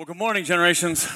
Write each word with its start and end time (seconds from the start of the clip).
Well, 0.00 0.06
good 0.06 0.16
morning, 0.16 0.44
generations. 0.44 1.06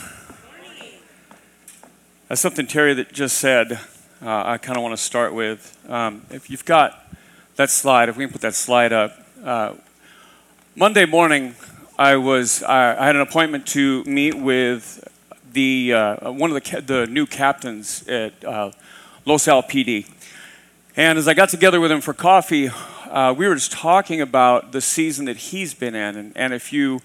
That's 2.29 2.43
something 2.43 2.67
Terry 2.67 2.93
that 2.93 3.15
just 3.15 3.39
said. 3.39 3.81
Uh, 4.21 4.43
I 4.45 4.59
kind 4.59 4.77
of 4.77 4.83
want 4.83 4.93
to 4.93 5.03
start 5.03 5.33
with. 5.33 5.75
Um, 5.89 6.21
if 6.29 6.51
you've 6.51 6.67
got 6.67 7.11
that 7.57 7.71
slide, 7.71 8.11
if 8.11 8.19
we 8.19 8.27
can 8.27 8.33
put 8.33 8.43
that 8.43 8.55
slide 8.55 8.93
up. 8.93 9.19
Uh, 9.43 9.73
Monday 10.77 11.07
morning, 11.07 11.55
I 11.99 12.17
was 12.17 12.63
I, 12.63 12.95
I 13.03 13.07
had 13.07 13.17
an 13.17 13.23
appointment 13.23 13.67
to 13.69 14.05
meet 14.05 14.35
with 14.35 15.03
the 15.51 15.95
uh, 15.95 16.31
one 16.33 16.51
of 16.51 16.55
the 16.55 16.61
ca- 16.61 16.81
the 16.81 17.07
new 17.07 17.25
captains 17.25 18.07
at 18.07 18.45
uh, 18.45 18.71
Los 19.25 19.49
Al 19.49 19.63
PD, 19.63 20.07
and 20.95 21.19
as 21.19 21.27
I 21.27 21.33
got 21.33 21.49
together 21.49 21.81
with 21.81 21.91
him 21.91 22.03
for 22.03 22.13
coffee, 22.13 22.69
uh, 23.09 23.35
we 23.35 23.49
were 23.49 23.55
just 23.55 23.73
talking 23.73 24.21
about 24.21 24.73
the 24.73 24.83
season 24.83 25.25
that 25.25 25.39
he's 25.39 25.73
been 25.73 25.95
in, 25.95 26.17
and, 26.17 26.37
and 26.37 26.53
if 26.53 26.71
you 26.71 27.01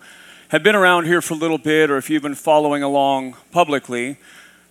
have 0.50 0.64
been 0.64 0.76
around 0.76 1.06
here 1.06 1.22
for 1.22 1.36
a 1.36 1.38
little 1.38 1.60
bit, 1.60 1.92
or 1.92 1.98
if 1.98 2.10
you've 2.10 2.24
been 2.24 2.34
following 2.34 2.82
along 2.82 3.36
publicly, 3.52 4.18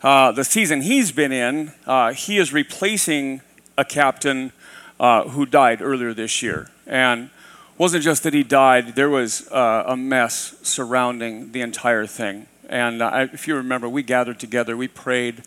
uh, 0.03 0.33
the 0.33 0.43
season 0.43 0.83
he's 0.83 1.13
been 1.13 1.31
in, 1.31 1.73
uh, 1.87 2.13
he 2.13 2.39
is 2.39 2.53
replacing 2.53 3.41
a 3.77 3.85
captain 3.85 4.53
uh, 4.99 5.29
who 5.29 5.47
died 5.47 5.81
earlier 5.81 6.13
this 6.13 6.43
year. 6.43 6.69
And 6.85 7.31
wasn't 7.79 8.03
just 8.03 8.25
that 8.25 8.35
he 8.35 8.43
died, 8.43 8.97
there 8.97 9.09
was 9.09 9.47
uh, 9.53 9.85
a 9.87 9.97
mess 9.97 10.57
surrounding 10.63 11.53
the 11.53 11.61
entire 11.61 12.07
thing. 12.07 12.49
And 12.69 13.01
uh, 13.01 13.29
if 13.33 13.47
you 13.47 13.55
remember, 13.55 13.89
we 13.89 14.03
gathered 14.03 14.41
together, 14.41 14.77
we 14.77 14.89
prayed 14.89 15.45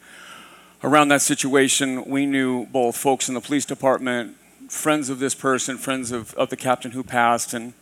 around 0.82 1.10
that 1.10 1.22
situation. 1.22 2.06
We 2.06 2.26
knew 2.26 2.68
both 2.68 2.96
folks 2.96 3.28
in 3.28 3.36
the 3.36 3.42
police 3.42 3.66
department, 3.66 4.38
friends 4.70 5.10
of 5.10 5.20
this 5.20 5.36
person, 5.36 5.78
friends 5.78 6.10
of, 6.14 6.34
of 6.36 6.50
the 6.50 6.56
captain 6.56 6.92
who 6.92 7.04
passed, 7.04 7.54
and 7.54 7.74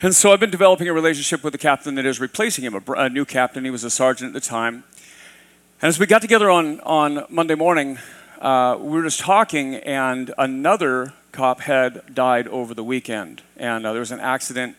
and 0.00 0.14
so 0.14 0.32
I've 0.32 0.38
been 0.38 0.50
developing 0.50 0.86
a 0.86 0.92
relationship 0.92 1.42
with 1.42 1.52
the 1.52 1.58
captain 1.58 1.96
that 1.96 2.06
is 2.06 2.20
replacing 2.20 2.64
him, 2.64 2.74
a, 2.74 2.92
a, 2.92 3.08
new 3.08 3.24
captain. 3.24 3.64
He 3.64 3.70
was 3.70 3.82
a 3.82 3.90
sergeant 3.90 4.28
at 4.28 4.32
the 4.32 4.48
time. 4.48 4.84
And 5.82 5.88
as 5.88 5.98
we 5.98 6.06
got 6.06 6.22
together 6.22 6.48
on, 6.48 6.78
on 6.80 7.26
Monday 7.28 7.56
morning, 7.56 7.98
uh, 8.40 8.76
we 8.80 8.90
were 8.90 9.02
just 9.02 9.18
talking, 9.18 9.74
and 9.74 10.32
another 10.38 11.14
cop 11.32 11.62
had 11.62 12.14
died 12.14 12.46
over 12.46 12.74
the 12.74 12.84
weekend. 12.84 13.42
And 13.56 13.84
uh, 13.84 13.90
there 13.92 13.98
was 13.98 14.12
an 14.12 14.20
accident. 14.20 14.76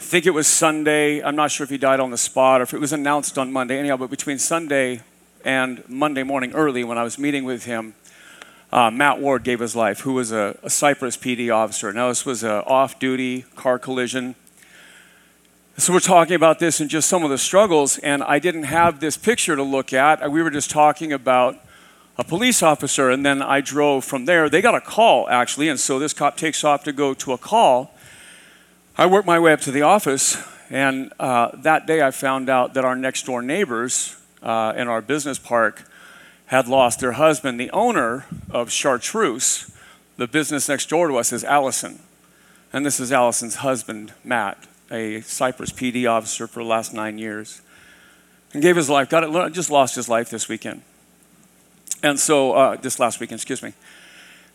I 0.00 0.02
think 0.02 0.26
it 0.26 0.30
was 0.30 0.48
Sunday. 0.48 1.22
I'm 1.22 1.36
not 1.36 1.52
sure 1.52 1.62
if 1.62 1.70
he 1.70 1.78
died 1.78 2.00
on 2.00 2.10
the 2.10 2.18
spot 2.18 2.60
or 2.60 2.64
if 2.64 2.74
it 2.74 2.80
was 2.80 2.92
announced 2.92 3.38
on 3.38 3.52
Monday. 3.52 3.78
Anyhow, 3.78 3.96
but 3.96 4.10
between 4.10 4.38
Sunday 4.40 5.02
and 5.44 5.88
Monday 5.88 6.24
morning 6.24 6.52
early, 6.54 6.82
when 6.82 6.98
I 6.98 7.04
was 7.04 7.18
meeting 7.20 7.44
with 7.44 7.66
him, 7.66 7.94
uh, 8.74 8.90
Matt 8.90 9.20
Ward 9.20 9.44
gave 9.44 9.60
his 9.60 9.76
life, 9.76 10.00
who 10.00 10.14
was 10.14 10.32
a, 10.32 10.58
a 10.64 10.68
Cypress 10.68 11.16
PD 11.16 11.54
officer. 11.54 11.92
Now, 11.92 12.08
this 12.08 12.26
was 12.26 12.42
an 12.42 12.50
off 12.50 12.98
duty 12.98 13.42
car 13.54 13.78
collision. 13.78 14.34
So, 15.76 15.92
we're 15.92 16.00
talking 16.00 16.34
about 16.34 16.58
this 16.58 16.80
and 16.80 16.90
just 16.90 17.08
some 17.08 17.22
of 17.22 17.30
the 17.30 17.38
struggles, 17.38 17.98
and 17.98 18.20
I 18.24 18.40
didn't 18.40 18.64
have 18.64 18.98
this 18.98 19.16
picture 19.16 19.54
to 19.54 19.62
look 19.62 19.92
at. 19.92 20.28
We 20.28 20.42
were 20.42 20.50
just 20.50 20.70
talking 20.70 21.12
about 21.12 21.56
a 22.18 22.24
police 22.24 22.64
officer, 22.64 23.10
and 23.10 23.24
then 23.24 23.42
I 23.42 23.60
drove 23.60 24.04
from 24.04 24.24
there. 24.24 24.48
They 24.48 24.60
got 24.60 24.74
a 24.74 24.80
call, 24.80 25.28
actually, 25.28 25.68
and 25.68 25.78
so 25.78 26.00
this 26.00 26.12
cop 26.12 26.36
takes 26.36 26.64
off 26.64 26.82
to 26.82 26.92
go 26.92 27.14
to 27.14 27.32
a 27.32 27.38
call. 27.38 27.94
I 28.98 29.06
worked 29.06 29.26
my 29.26 29.38
way 29.38 29.52
up 29.52 29.60
to 29.62 29.70
the 29.70 29.82
office, 29.82 30.36
and 30.68 31.12
uh, 31.20 31.50
that 31.58 31.86
day 31.86 32.02
I 32.02 32.10
found 32.10 32.48
out 32.48 32.74
that 32.74 32.84
our 32.84 32.96
next 32.96 33.24
door 33.26 33.40
neighbors 33.40 34.16
uh, 34.42 34.72
in 34.76 34.88
our 34.88 35.00
business 35.00 35.38
park 35.38 35.84
had 36.46 36.68
lost 36.68 37.00
their 37.00 37.12
husband. 37.12 37.58
The 37.58 37.70
owner 37.70 38.26
of 38.50 38.70
Chartreuse, 38.70 39.70
the 40.16 40.26
business 40.26 40.68
next 40.68 40.88
door 40.88 41.08
to 41.08 41.16
us, 41.16 41.32
is 41.32 41.44
Allison. 41.44 42.00
And 42.72 42.84
this 42.84 43.00
is 43.00 43.12
Allison's 43.12 43.56
husband, 43.56 44.12
Matt, 44.24 44.66
a 44.90 45.20
Cypress 45.20 45.70
PD 45.70 46.10
officer 46.10 46.46
for 46.46 46.62
the 46.62 46.68
last 46.68 46.92
nine 46.92 47.18
years. 47.18 47.62
And 48.52 48.62
gave 48.62 48.76
his 48.76 48.88
life, 48.88 49.08
got 49.08 49.24
it, 49.24 49.52
just 49.52 49.70
lost 49.70 49.96
his 49.96 50.08
life 50.08 50.30
this 50.30 50.48
weekend. 50.48 50.82
And 52.02 52.20
so, 52.20 52.52
uh, 52.52 52.76
this 52.76 53.00
last 53.00 53.18
weekend, 53.18 53.38
excuse 53.38 53.62
me. 53.62 53.72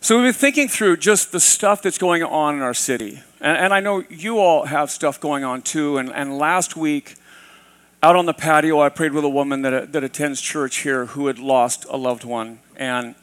So 0.02 0.16
we've 0.16 0.26
been 0.26 0.32
thinking 0.32 0.68
through 0.68 0.96
just 0.96 1.30
the 1.30 1.40
stuff 1.40 1.82
that's 1.82 1.98
going 1.98 2.22
on 2.22 2.54
in 2.54 2.62
our 2.62 2.72
city. 2.72 3.20
And, 3.40 3.56
and 3.58 3.74
I 3.74 3.80
know 3.80 4.04
you 4.08 4.38
all 4.38 4.64
have 4.64 4.90
stuff 4.90 5.20
going 5.20 5.44
on 5.44 5.60
too. 5.60 5.98
And, 5.98 6.10
and 6.10 6.38
last 6.38 6.76
week, 6.76 7.16
out 8.02 8.16
on 8.16 8.26
the 8.26 8.32
patio, 8.32 8.80
I 8.80 8.88
prayed 8.88 9.12
with 9.12 9.24
a 9.24 9.28
woman 9.28 9.62
that, 9.62 9.92
that 9.92 10.02
attends 10.04 10.40
church 10.40 10.78
here 10.78 11.06
who 11.06 11.26
had 11.26 11.38
lost 11.38 11.84
a 11.90 11.96
loved 11.96 12.24
one. 12.24 12.60
And 12.76 13.14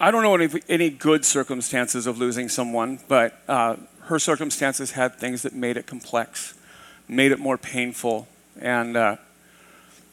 I 0.00 0.10
don't 0.10 0.22
know 0.22 0.34
any, 0.34 0.48
any 0.68 0.90
good 0.90 1.24
circumstances 1.24 2.06
of 2.06 2.18
losing 2.18 2.48
someone, 2.48 3.00
but 3.06 3.38
uh, 3.48 3.76
her 4.04 4.18
circumstances 4.18 4.92
had 4.92 5.16
things 5.16 5.42
that 5.42 5.54
made 5.54 5.76
it 5.76 5.86
complex, 5.86 6.54
made 7.06 7.32
it 7.32 7.38
more 7.38 7.58
painful. 7.58 8.28
And 8.60 8.96
uh, 8.96 9.16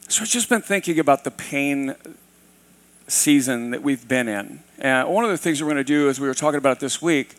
so 0.08 0.22
I've 0.22 0.28
just 0.28 0.50
been 0.50 0.62
thinking 0.62 0.98
about 0.98 1.24
the 1.24 1.30
pain 1.30 1.94
season 3.08 3.70
that 3.70 3.82
we've 3.82 4.06
been 4.06 4.28
in. 4.28 4.60
And 4.78 5.08
one 5.08 5.24
of 5.24 5.30
the 5.30 5.38
things 5.38 5.62
we're 5.62 5.70
going 5.70 5.76
to 5.78 5.84
do, 5.84 6.10
as 6.10 6.20
we 6.20 6.28
were 6.28 6.34
talking 6.34 6.58
about 6.58 6.80
this 6.80 7.00
week, 7.00 7.34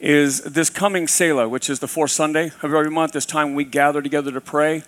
is 0.00 0.42
this 0.42 0.68
coming 0.68 1.06
Selah, 1.06 1.48
which 1.48 1.70
is 1.70 1.78
the 1.78 1.88
fourth 1.88 2.10
Sunday 2.10 2.46
of 2.62 2.64
every 2.74 2.90
month, 2.90 3.12
this 3.12 3.24
time 3.24 3.54
we 3.54 3.64
gather 3.64 4.02
together 4.02 4.32
to 4.32 4.40
pray. 4.40 4.82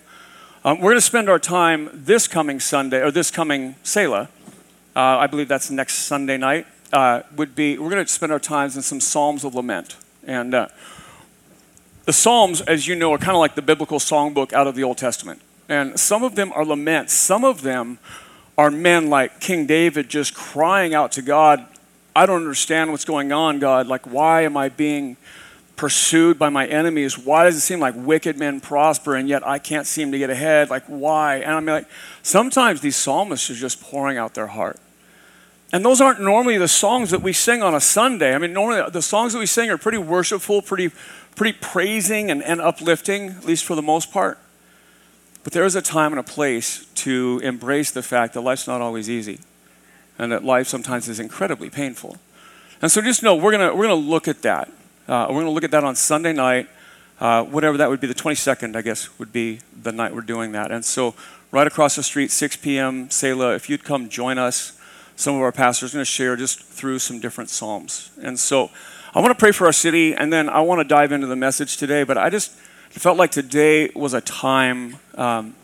Um, 0.65 0.79
we're 0.79 0.91
going 0.91 0.97
to 0.97 1.01
spend 1.01 1.29
our 1.29 1.39
time 1.39 1.89
this 1.93 2.27
coming 2.27 2.59
Sunday, 2.59 3.01
or 3.01 3.11
this 3.11 3.31
coming 3.31 3.75
Selah. 3.81 4.27
Uh, 4.93 4.99
I 4.99 5.25
believe 5.25 5.47
that's 5.47 5.71
next 5.71 5.99
Sunday 5.99 6.35
night. 6.35 6.67
Uh, 6.91 7.21
would 7.37 7.55
be 7.55 7.77
we're 7.77 7.89
going 7.89 8.05
to 8.05 8.11
spend 8.11 8.33
our 8.33 8.41
times 8.41 8.75
in 8.75 8.81
some 8.81 8.99
Psalms 8.99 9.45
of 9.45 9.55
lament, 9.55 9.95
and 10.27 10.53
uh, 10.53 10.67
the 12.03 12.11
Psalms, 12.11 12.59
as 12.59 12.87
you 12.87 12.95
know, 12.95 13.13
are 13.13 13.17
kind 13.17 13.37
of 13.37 13.39
like 13.39 13.55
the 13.55 13.61
biblical 13.61 13.99
songbook 13.99 14.51
out 14.51 14.67
of 14.67 14.75
the 14.75 14.83
Old 14.83 14.97
Testament. 14.97 15.41
And 15.69 15.97
some 15.97 16.23
of 16.23 16.35
them 16.35 16.51
are 16.51 16.65
laments. 16.65 17.13
Some 17.13 17.45
of 17.45 17.61
them 17.61 17.97
are 18.57 18.69
men 18.69 19.09
like 19.09 19.39
King 19.39 19.65
David 19.65 20.09
just 20.09 20.33
crying 20.33 20.93
out 20.93 21.13
to 21.13 21.21
God, 21.21 21.65
"I 22.13 22.25
don't 22.25 22.41
understand 22.41 22.91
what's 22.91 23.05
going 23.05 23.31
on, 23.31 23.59
God. 23.59 23.87
Like, 23.87 24.05
why 24.05 24.41
am 24.41 24.57
I 24.57 24.67
being 24.67 25.15
pursued 25.79 26.37
by 26.37 26.49
my 26.49 26.67
enemies. 26.67 27.17
Why 27.17 27.45
does 27.45 27.55
it 27.55 27.61
seem 27.61 27.79
like 27.79 27.93
wicked 27.95 28.37
men 28.37 28.59
prosper 28.59 29.15
and 29.15 29.29
yet 29.29 29.47
I 29.47 29.59
can't 29.59 29.87
seem 29.87 30.11
to 30.11 30.17
get 30.17 30.29
ahead? 30.29 30.69
Like, 30.69 30.83
why? 30.87 31.37
And 31.37 31.53
I 31.53 31.59
mean, 31.61 31.67
like, 31.67 31.87
sometimes 32.21 32.81
these 32.81 32.97
psalmists 32.97 33.49
are 33.49 33.53
just 33.53 33.81
pouring 33.81 34.17
out 34.17 34.33
their 34.33 34.47
heart. 34.47 34.77
And 35.71 35.85
those 35.85 36.01
aren't 36.01 36.19
normally 36.19 36.57
the 36.57 36.67
songs 36.67 37.11
that 37.11 37.21
we 37.21 37.31
sing 37.31 37.63
on 37.63 37.73
a 37.73 37.79
Sunday. 37.79 38.35
I 38.35 38.39
mean, 38.39 38.51
normally 38.51 38.89
the 38.91 39.01
songs 39.01 39.31
that 39.31 39.39
we 39.39 39.45
sing 39.45 39.69
are 39.69 39.77
pretty 39.77 39.99
worshipful, 39.99 40.63
pretty, 40.63 40.91
pretty 41.37 41.57
praising 41.61 42.29
and, 42.29 42.43
and 42.43 42.59
uplifting, 42.59 43.29
at 43.29 43.45
least 43.45 43.63
for 43.63 43.75
the 43.75 43.81
most 43.81 44.11
part. 44.11 44.37
But 45.45 45.53
there 45.53 45.63
is 45.63 45.77
a 45.77 45.81
time 45.81 46.11
and 46.11 46.19
a 46.19 46.23
place 46.23 46.87
to 46.95 47.39
embrace 47.41 47.91
the 47.91 48.03
fact 48.03 48.33
that 48.33 48.41
life's 48.41 48.67
not 48.67 48.81
always 48.81 49.09
easy 49.09 49.39
and 50.17 50.29
that 50.33 50.43
life 50.43 50.67
sometimes 50.67 51.07
is 51.07 51.21
incredibly 51.21 51.69
painful. 51.69 52.17
And 52.81 52.91
so 52.91 53.01
just 53.01 53.23
know 53.23 53.33
we're 53.33 53.53
going 53.53 53.77
we're 53.77 53.87
going 53.87 54.03
to 54.03 54.09
look 54.09 54.27
at 54.27 54.41
that. 54.41 54.69
Uh, 55.09 55.25
we're 55.27 55.37
going 55.37 55.45
to 55.45 55.51
look 55.51 55.63
at 55.63 55.71
that 55.71 55.83
on 55.83 55.95
Sunday 55.95 56.33
night. 56.33 56.69
Uh, 57.19 57.43
whatever 57.43 57.77
that 57.77 57.89
would 57.89 57.99
be, 57.99 58.05
the 58.05 58.13
22nd, 58.13 58.75
I 58.75 58.83
guess, 58.83 59.17
would 59.17 59.33
be 59.33 59.59
the 59.81 59.91
night 59.91 60.13
we're 60.13 60.21
doing 60.21 60.51
that. 60.51 60.71
And 60.71 60.85
so, 60.85 61.15
right 61.51 61.65
across 61.65 61.95
the 61.95 62.03
street, 62.03 62.29
6 62.29 62.57
p.m., 62.57 63.09
Selah, 63.09 63.55
if 63.55 63.71
you'd 63.71 63.83
come 63.83 64.07
join 64.07 64.37
us, 64.37 64.79
some 65.15 65.33
of 65.33 65.41
our 65.41 65.51
pastors 65.51 65.93
are 65.93 65.97
going 65.97 66.01
to 66.03 66.05
share 66.05 66.35
just 66.35 66.59
through 66.59 66.99
some 66.99 67.19
different 67.19 67.49
Psalms. 67.49 68.11
And 68.21 68.37
so, 68.37 68.69
I 69.15 69.19
want 69.19 69.31
to 69.31 69.35
pray 69.35 69.51
for 69.51 69.65
our 69.65 69.73
city, 69.73 70.13
and 70.13 70.31
then 70.31 70.47
I 70.47 70.59
want 70.61 70.79
to 70.79 70.87
dive 70.87 71.11
into 71.11 71.25
the 71.25 71.35
message 71.35 71.77
today. 71.77 72.03
But 72.03 72.19
I 72.19 72.29
just 72.29 72.51
felt 72.91 73.17
like 73.17 73.31
today 73.31 73.89
was 73.95 74.13
a 74.13 74.21
time 74.21 74.97
um, 75.15 75.55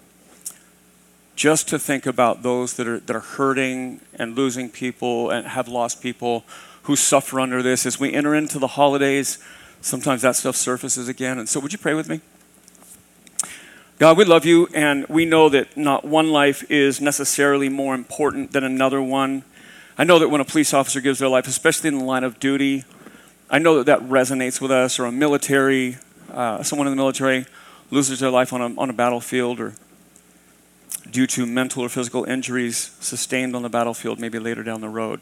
just 1.35 1.69
to 1.69 1.77
think 1.77 2.07
about 2.07 2.41
those 2.41 2.73
that 2.73 2.87
are, 2.87 2.99
that 3.01 3.15
are 3.15 3.19
hurting 3.19 3.99
and 4.15 4.35
losing 4.35 4.71
people 4.71 5.29
and 5.29 5.45
have 5.45 5.67
lost 5.67 6.01
people 6.01 6.45
who 6.85 6.95
suffer 6.95 7.39
under 7.39 7.61
this. 7.61 7.85
As 7.85 7.99
we 7.99 8.13
enter 8.13 8.35
into 8.35 8.59
the 8.59 8.67
holidays, 8.67 9.39
sometimes 9.81 10.21
that 10.21 10.35
stuff 10.35 10.55
surfaces 10.55 11.07
again. 11.07 11.37
And 11.39 11.49
so, 11.49 11.59
would 11.59 11.71
you 11.71 11.79
pray 11.79 11.93
with 11.93 12.07
me? 12.07 12.21
God, 13.97 14.17
we 14.17 14.25
love 14.25 14.45
you, 14.45 14.67
and 14.73 15.07
we 15.07 15.25
know 15.25 15.49
that 15.49 15.77
not 15.77 16.03
one 16.05 16.29
life 16.29 16.69
is 16.69 16.99
necessarily 16.99 17.69
more 17.69 17.95
important 17.95 18.51
than 18.51 18.63
another 18.63 19.01
one. 19.01 19.43
I 19.97 20.03
know 20.03 20.19
that 20.19 20.29
when 20.29 20.41
a 20.41 20.45
police 20.45 20.73
officer 20.73 20.99
gives 20.99 21.19
their 21.19 21.29
life, 21.29 21.47
especially 21.47 21.87
in 21.87 21.99
the 21.99 22.03
line 22.03 22.23
of 22.23 22.39
duty, 22.39 22.83
I 23.49 23.59
know 23.59 23.81
that 23.81 23.85
that 23.85 24.01
resonates 24.01 24.59
with 24.59 24.69
us, 24.69 24.99
or 24.99 25.05
a 25.05 25.11
military, 25.11 25.97
uh, 26.31 26.61
someone 26.61 26.87
in 26.87 26.91
the 26.91 26.97
military 26.97 27.45
loses 27.89 28.19
their 28.19 28.31
life 28.31 28.51
on 28.51 28.61
a, 28.61 28.79
on 28.79 28.89
a 28.89 28.93
battlefield, 28.93 29.59
or 29.59 29.73
due 31.09 31.25
to 31.27 31.45
mental 31.45 31.83
or 31.83 31.89
physical 31.89 32.25
injuries 32.25 32.95
sustained 32.99 33.55
on 33.55 33.61
the 33.61 33.69
battlefield, 33.69 34.19
maybe 34.19 34.37
later 34.37 34.61
down 34.61 34.81
the 34.81 34.89
road. 34.89 35.21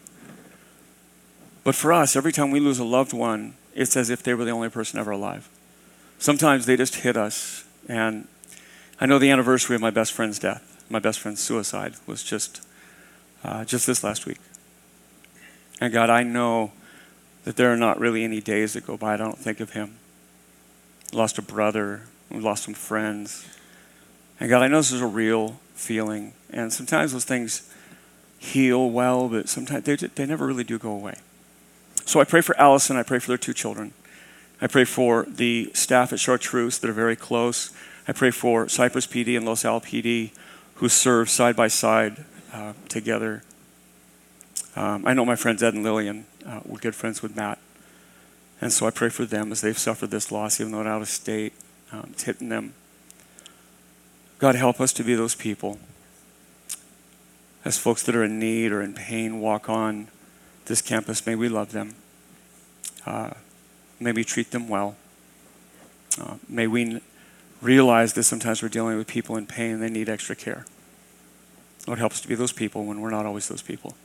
But 1.64 1.76
for 1.76 1.94
us, 1.94 2.16
every 2.16 2.34
time 2.34 2.52
we 2.52 2.60
lose 2.60 2.80
a 2.80 2.84
loved 2.84 3.14
one, 3.14 3.56
it's 3.74 3.96
as 3.96 4.10
if 4.10 4.22
they 4.22 4.34
were 4.34 4.46
the 4.46 4.52
only 4.52 4.70
person 4.70 5.00
ever 5.00 5.12
alive. 5.12 5.50
Sometimes 6.20 6.66
they 6.66 6.76
just 6.76 6.96
hit 6.96 7.18
us. 7.18 7.66
And 7.88 8.28
I 9.00 9.06
know 9.06 9.20
the 9.20 9.30
anniversary 9.30 9.76
of 9.76 9.82
my 9.82 9.90
best 9.90 10.14
friend's 10.14 10.40
death, 10.40 10.84
my 10.90 11.00
best 11.00 11.20
friend's 11.20 11.42
suicide, 11.42 11.96
was 12.06 12.24
just, 12.24 12.62
uh, 13.44 13.66
just 13.66 13.88
this 13.88 14.04
last 14.04 14.26
week. 14.26 14.40
And 15.80 15.92
God, 15.92 16.10
I 16.10 16.24
know 16.24 16.72
that 17.44 17.56
there 17.56 17.72
are 17.72 17.78
not 17.78 18.00
really 18.00 18.24
any 18.24 18.40
days 18.42 18.74
that 18.74 18.86
go 18.86 18.98
by 18.98 19.16
I 19.16 19.18
don't 19.18 19.38
think 19.38 19.60
of 19.60 19.72
him. 19.72 19.98
Lost 21.12 21.38
a 21.38 21.42
brother, 21.42 22.04
we 22.30 22.40
lost 22.40 22.64
some 22.64 22.74
friends. 22.74 23.46
And 24.40 24.50
God, 24.50 24.62
I 24.64 24.68
know 24.68 24.78
this 24.78 24.92
is 24.92 25.02
a 25.02 25.08
real 25.08 25.60
feeling, 25.76 26.34
and 26.50 26.72
sometimes 26.72 27.12
those 27.12 27.26
things 27.26 27.70
heal 28.40 28.90
well, 28.90 29.30
but 29.30 29.50
sometimes 29.50 29.84
they, 29.84 29.96
they 29.96 30.26
never 30.26 30.46
really 30.48 30.64
do 30.64 30.78
go 30.80 30.92
away. 30.92 31.16
So 32.06 32.20
I 32.20 32.24
pray 32.24 32.42
for 32.42 32.58
Allison, 32.60 32.98
I 32.98 33.04
pray 33.04 33.20
for 33.20 33.28
their 33.28 33.38
two 33.38 33.54
children. 33.54 33.94
I 34.62 34.68
pray 34.68 34.86
for 34.86 35.26
the 35.28 35.72
staff 35.74 36.14
at 36.14 36.20
Chartreuse 36.20 36.80
that 36.80 36.90
are 36.90 36.94
very 36.94 37.16
close. 37.16 37.72
I 38.08 38.12
pray 38.12 38.32
for 38.32 38.68
Cypress 38.70 39.08
PD 39.08 39.36
and 39.36 39.46
Los 39.46 39.66
Al 39.66 39.82
PD 39.82 40.32
who 40.76 40.90
serve 40.90 41.30
side 41.30 41.56
by 41.56 41.68
side 41.68 42.26
uh, 42.54 42.74
together. 42.90 43.44
Um, 44.76 45.06
I 45.06 45.14
know 45.14 45.26
my 45.26 45.36
friends 45.36 45.62
Ed 45.62 45.74
and 45.74 45.84
Lillian 45.84 46.26
uh, 46.46 46.62
were 46.66 46.80
good 46.80 46.96
friends 46.96 47.22
with 47.22 47.36
Matt. 47.36 47.60
And 48.60 48.72
so 48.72 48.88
I 48.88 48.92
pray 48.92 49.10
for 49.10 49.26
them 49.26 49.52
as 49.52 49.62
they've 49.62 49.78
suffered 49.78 50.12
this 50.12 50.32
loss, 50.32 50.60
even 50.60 50.72
though 50.72 50.84
they're 50.84 50.94
out 50.94 51.02
of 51.02 51.10
state. 51.10 51.54
Um, 51.92 52.10
it's 52.12 52.24
hitting 52.24 52.50
them. 52.50 52.74
God, 54.40 54.56
help 54.56 54.80
us 54.82 54.94
to 54.94 55.04
be 55.04 55.16
those 55.16 55.36
people. 55.36 55.80
As 57.66 57.78
folks 57.78 58.04
that 58.04 58.16
are 58.16 58.24
in 58.24 58.40
need 58.40 58.72
or 58.72 58.82
in 58.82 58.94
pain 58.94 59.40
walk 59.40 59.70
on 59.70 60.08
this 60.66 60.82
campus, 60.82 61.26
may 61.26 61.36
we 61.36 61.50
love 61.50 61.72
them. 61.72 61.96
Uh, 63.06 63.32
may 64.00 64.12
we 64.12 64.24
treat 64.24 64.52
them 64.52 64.68
well. 64.68 64.96
Uh, 66.20 66.36
may 66.48 66.68
we 66.68 67.02
realize 67.62 68.14
that 68.14 68.24
sometimes 68.24 68.62
we're 68.62 68.70
dealing 68.70 68.98
with 68.98 69.08
people 69.08 69.38
in 69.38 69.46
pain 69.46 69.72
and 69.72 69.82
they 69.82 69.90
need 69.90 70.10
extra 70.10 70.36
care. 70.36 70.66
Lord, 71.88 72.00
help 72.00 72.14
us 72.14 72.22
to 72.22 72.28
be 72.28 72.36
those 72.36 72.54
people 72.54 72.86
when 72.86 73.02
we're 73.02 73.10
not 73.10 73.26
always 73.26 73.48
those 73.48 73.62
people. 73.62 73.96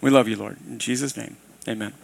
We 0.00 0.10
love 0.10 0.28
you, 0.28 0.36
Lord. 0.36 0.58
In 0.66 0.78
Jesus' 0.78 1.16
name, 1.16 1.36
amen. 1.68 1.94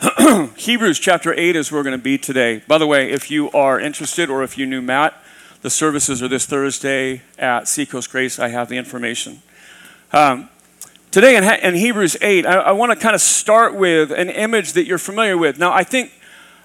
Hebrews 0.56 0.98
chapter 0.98 1.32
8 1.32 1.56
is 1.56 1.70
where 1.70 1.80
we're 1.80 1.84
going 1.84 1.98
to 1.98 2.02
be 2.02 2.18
today. 2.18 2.62
By 2.66 2.78
the 2.78 2.86
way, 2.86 3.10
if 3.10 3.30
you 3.30 3.50
are 3.52 3.80
interested 3.80 4.28
or 4.28 4.42
if 4.42 4.58
you 4.58 4.66
knew 4.66 4.82
Matt, 4.82 5.14
the 5.62 5.70
services 5.70 6.22
are 6.22 6.28
this 6.28 6.44
Thursday 6.44 7.22
at 7.38 7.68
Seacoast 7.68 8.10
Grace. 8.10 8.38
I 8.38 8.48
have 8.48 8.68
the 8.68 8.76
information. 8.76 9.40
Um, 10.12 10.50
today 11.14 11.36
in, 11.36 11.44
in, 11.44 11.76
Hebrews 11.76 12.16
8, 12.20 12.44
I, 12.44 12.54
I 12.54 12.72
want 12.72 12.90
to 12.90 12.96
kind 12.96 13.14
of 13.14 13.20
start 13.20 13.76
with 13.76 14.10
an 14.10 14.28
image 14.30 14.72
that 14.72 14.84
you're 14.84 14.98
familiar 14.98 15.38
with. 15.38 15.60
Now, 15.60 15.72
I 15.72 15.84
think 15.84 16.10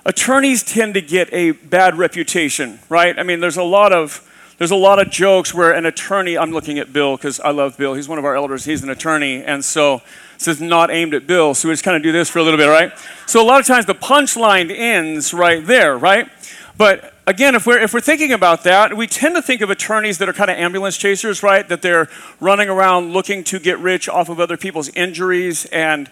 attorneys 0.05 0.63
tend 0.63 0.95
to 0.95 1.01
get 1.01 1.31
a 1.31 1.51
bad 1.51 1.99
reputation, 1.99 2.79
right? 2.89 3.19
I 3.19 3.21
mean, 3.21 3.41
there's 3.41 3.57
a 3.57 3.63
lot 3.63 3.93
of 3.93 4.25
there's 4.57 4.71
a 4.71 4.75
lot 4.75 4.97
of 4.97 5.11
jokes 5.11 5.53
where 5.53 5.71
an 5.71 5.85
attorney, 5.85 6.35
I'm 6.35 6.51
looking 6.51 6.79
at 6.79 6.91
Bill 6.91 7.15
because 7.15 7.39
I 7.39 7.51
love 7.51 7.77
Bill. 7.77 7.93
He's 7.93 8.09
one 8.09 8.17
of 8.17 8.25
our 8.25 8.35
elders. 8.35 8.65
He's 8.65 8.81
an 8.81 8.89
attorney. 8.89 9.43
And 9.43 9.63
so 9.63 10.01
this 10.37 10.47
is 10.47 10.59
not 10.59 10.89
aimed 10.89 11.13
at 11.13 11.27
Bill. 11.27 11.53
So 11.53 11.69
we 11.69 11.73
just 11.73 11.83
kind 11.85 11.95
of 11.95 12.01
do 12.01 12.11
this 12.11 12.27
for 12.27 12.39
a 12.39 12.43
little 12.43 12.57
bit, 12.57 12.67
right? 12.67 12.91
So 13.27 13.41
a 13.41 13.45
lot 13.45 13.61
of 13.61 13.67
times 13.67 13.85
the 13.85 13.95
punchline 13.95 14.69
ends 14.69 15.31
right 15.31 15.65
there, 15.65 15.95
right? 15.97 16.27
But 16.79 17.13
again, 17.27 17.55
if 17.55 17.67
we're, 17.67 17.77
if 17.77 17.93
we're 17.93 17.99
thinking 17.99 18.31
about 18.31 18.63
that, 18.63 18.95
we 18.95 19.05
tend 19.05 19.35
to 19.35 19.41
think 19.41 19.59
of 19.59 19.69
attorneys 19.69 20.17
that 20.19 20.29
are 20.29 20.33
kind 20.33 20.49
of 20.49 20.55
ambulance 20.55 20.95
chasers, 20.95 21.43
right? 21.43 21.67
That 21.67 21.81
they're 21.81 22.07
running 22.39 22.69
around 22.69 23.11
looking 23.11 23.43
to 23.43 23.59
get 23.59 23.77
rich 23.79 24.07
off 24.07 24.29
of 24.29 24.39
other 24.39 24.55
people's 24.55 24.87
injuries 24.95 25.65
and 25.65 26.09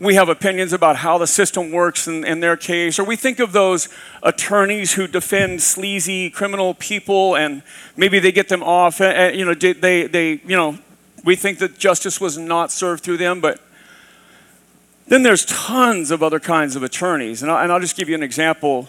we 0.00 0.16
have 0.16 0.28
opinions 0.28 0.72
about 0.72 0.96
how 0.96 1.16
the 1.16 1.28
system 1.28 1.70
works 1.70 2.08
in, 2.08 2.24
in, 2.24 2.40
their 2.40 2.56
case, 2.56 2.98
or 2.98 3.04
we 3.04 3.14
think 3.14 3.38
of 3.38 3.52
those 3.52 3.88
attorneys 4.20 4.94
who 4.94 5.06
defend 5.06 5.62
sleazy 5.62 6.28
criminal 6.28 6.74
people 6.74 7.36
and 7.36 7.62
maybe 7.96 8.18
they 8.18 8.32
get 8.32 8.48
them 8.48 8.64
off. 8.64 9.00
And, 9.00 9.16
eh, 9.16 9.26
eh, 9.26 9.30
you 9.30 9.44
know, 9.44 9.54
they, 9.54 10.08
they, 10.08 10.30
you 10.32 10.56
know, 10.56 10.76
we 11.24 11.36
think 11.36 11.58
that 11.58 11.78
justice 11.78 12.20
was 12.20 12.36
not 12.36 12.72
served 12.72 13.04
through 13.04 13.18
them, 13.18 13.40
but 13.40 13.60
then 15.06 15.22
there's 15.22 15.44
tons 15.44 16.10
of 16.10 16.20
other 16.20 16.40
kinds 16.40 16.74
of 16.74 16.82
attorneys. 16.82 17.42
And, 17.42 17.52
I, 17.52 17.62
and 17.62 17.70
I'll 17.70 17.80
just 17.80 17.96
give 17.96 18.08
you 18.08 18.16
an 18.16 18.24
example 18.24 18.88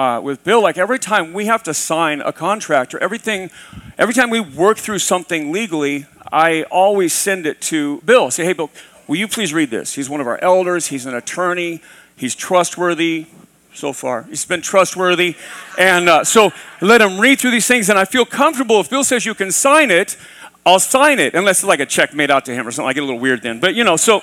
uh, 0.00 0.20
with 0.20 0.42
Bill. 0.44 0.62
Like 0.62 0.78
every 0.78 0.98
time 0.98 1.32
we 1.32 1.46
have 1.46 1.62
to 1.64 1.74
sign 1.74 2.20
a 2.20 2.32
contract 2.32 2.94
or 2.94 2.98
everything, 2.98 3.50
every 3.98 4.14
time 4.14 4.30
we 4.30 4.40
work 4.40 4.78
through 4.78 5.00
something 5.00 5.52
legally, 5.52 6.06
I 6.32 6.62
always 6.64 7.12
send 7.12 7.46
it 7.46 7.60
to 7.62 8.00
Bill. 8.02 8.30
Say, 8.30 8.44
hey, 8.44 8.52
Bill, 8.54 8.70
Will 9.10 9.16
you 9.16 9.26
please 9.26 9.52
read 9.52 9.70
this? 9.70 9.94
He's 9.94 10.08
one 10.08 10.20
of 10.20 10.28
our 10.28 10.38
elders, 10.38 10.86
he's 10.86 11.04
an 11.04 11.16
attorney, 11.16 11.82
he's 12.14 12.36
trustworthy 12.36 13.26
so 13.74 13.92
far. 13.92 14.22
He's 14.22 14.44
been 14.44 14.62
trustworthy. 14.62 15.34
And 15.76 16.08
uh, 16.08 16.22
so 16.22 16.52
let 16.80 17.00
him 17.00 17.18
read 17.18 17.40
through 17.40 17.50
these 17.50 17.66
things, 17.66 17.90
and 17.90 17.98
I 17.98 18.04
feel 18.04 18.24
comfortable. 18.24 18.78
If 18.78 18.88
Bill 18.88 19.02
says 19.02 19.26
you 19.26 19.34
can 19.34 19.50
sign 19.50 19.90
it, 19.90 20.16
I'll 20.64 20.78
sign 20.78 21.18
it, 21.18 21.34
unless 21.34 21.58
it's 21.58 21.66
like 21.66 21.80
a 21.80 21.86
check 21.86 22.14
made 22.14 22.30
out 22.30 22.44
to 22.44 22.54
him 22.54 22.68
or 22.68 22.70
something. 22.70 22.88
I 22.88 22.92
get 22.92 23.02
a 23.02 23.06
little 23.06 23.18
weird 23.18 23.42
then. 23.42 23.58
But 23.58 23.74
you 23.74 23.82
know, 23.82 23.96
so 23.96 24.22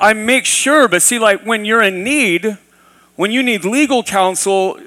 I 0.00 0.14
make 0.14 0.46
sure, 0.46 0.88
but 0.88 1.02
see, 1.02 1.20
like 1.20 1.42
when 1.46 1.64
you're 1.64 1.82
in 1.82 2.02
need, 2.02 2.58
when 3.14 3.30
you 3.30 3.40
need 3.40 3.64
legal 3.64 4.02
counsel, 4.02 4.80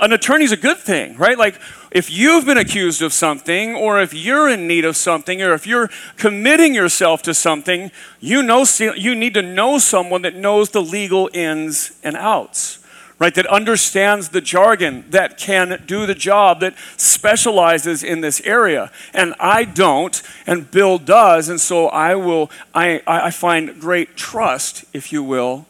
an 0.00 0.12
attorney's 0.12 0.52
a 0.52 0.56
good 0.56 0.78
thing, 0.78 1.16
right? 1.16 1.38
Like 1.38 1.60
if 1.90 2.10
you've 2.10 2.46
been 2.46 2.58
accused 2.58 3.02
of 3.02 3.12
something, 3.12 3.74
or 3.74 4.00
if 4.00 4.14
you're 4.14 4.48
in 4.48 4.66
need 4.66 4.84
of 4.84 4.96
something, 4.96 5.42
or 5.42 5.52
if 5.52 5.66
you're 5.66 5.90
committing 6.16 6.74
yourself 6.74 7.22
to 7.22 7.34
something, 7.34 7.90
you 8.20 8.42
know 8.42 8.64
you 8.78 9.14
need 9.14 9.34
to 9.34 9.42
know 9.42 9.78
someone 9.78 10.22
that 10.22 10.34
knows 10.34 10.70
the 10.70 10.82
legal 10.82 11.28
ins 11.32 11.92
and 12.02 12.16
outs, 12.16 12.78
right? 13.18 13.34
That 13.34 13.46
understands 13.46 14.30
the 14.30 14.40
jargon, 14.40 15.04
that 15.10 15.36
can 15.36 15.82
do 15.86 16.06
the 16.06 16.14
job, 16.14 16.60
that 16.60 16.74
specializes 16.96 18.02
in 18.02 18.20
this 18.20 18.40
area. 18.42 18.90
And 19.12 19.34
I 19.38 19.64
don't, 19.64 20.22
and 20.46 20.70
Bill 20.70 20.98
does, 20.98 21.48
and 21.48 21.60
so 21.60 21.88
I 21.88 22.14
will. 22.14 22.50
I 22.74 23.02
I 23.06 23.30
find 23.30 23.80
great 23.80 24.16
trust, 24.16 24.84
if 24.94 25.12
you 25.12 25.22
will, 25.22 25.66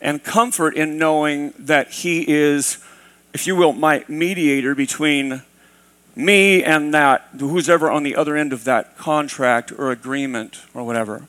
and 0.00 0.22
comfort 0.22 0.76
in 0.76 0.98
knowing 0.98 1.54
that 1.58 1.90
he 1.90 2.24
is 2.28 2.78
if 3.32 3.46
you 3.46 3.56
will, 3.56 3.72
my 3.72 4.04
mediator 4.08 4.74
between 4.74 5.42
me 6.16 6.64
and 6.64 6.92
that, 6.92 7.28
who's 7.38 7.68
ever 7.68 7.90
on 7.90 8.02
the 8.02 8.16
other 8.16 8.36
end 8.36 8.52
of 8.52 8.64
that 8.64 8.96
contract 8.96 9.72
or 9.72 9.90
agreement 9.90 10.62
or 10.74 10.84
whatever. 10.84 11.28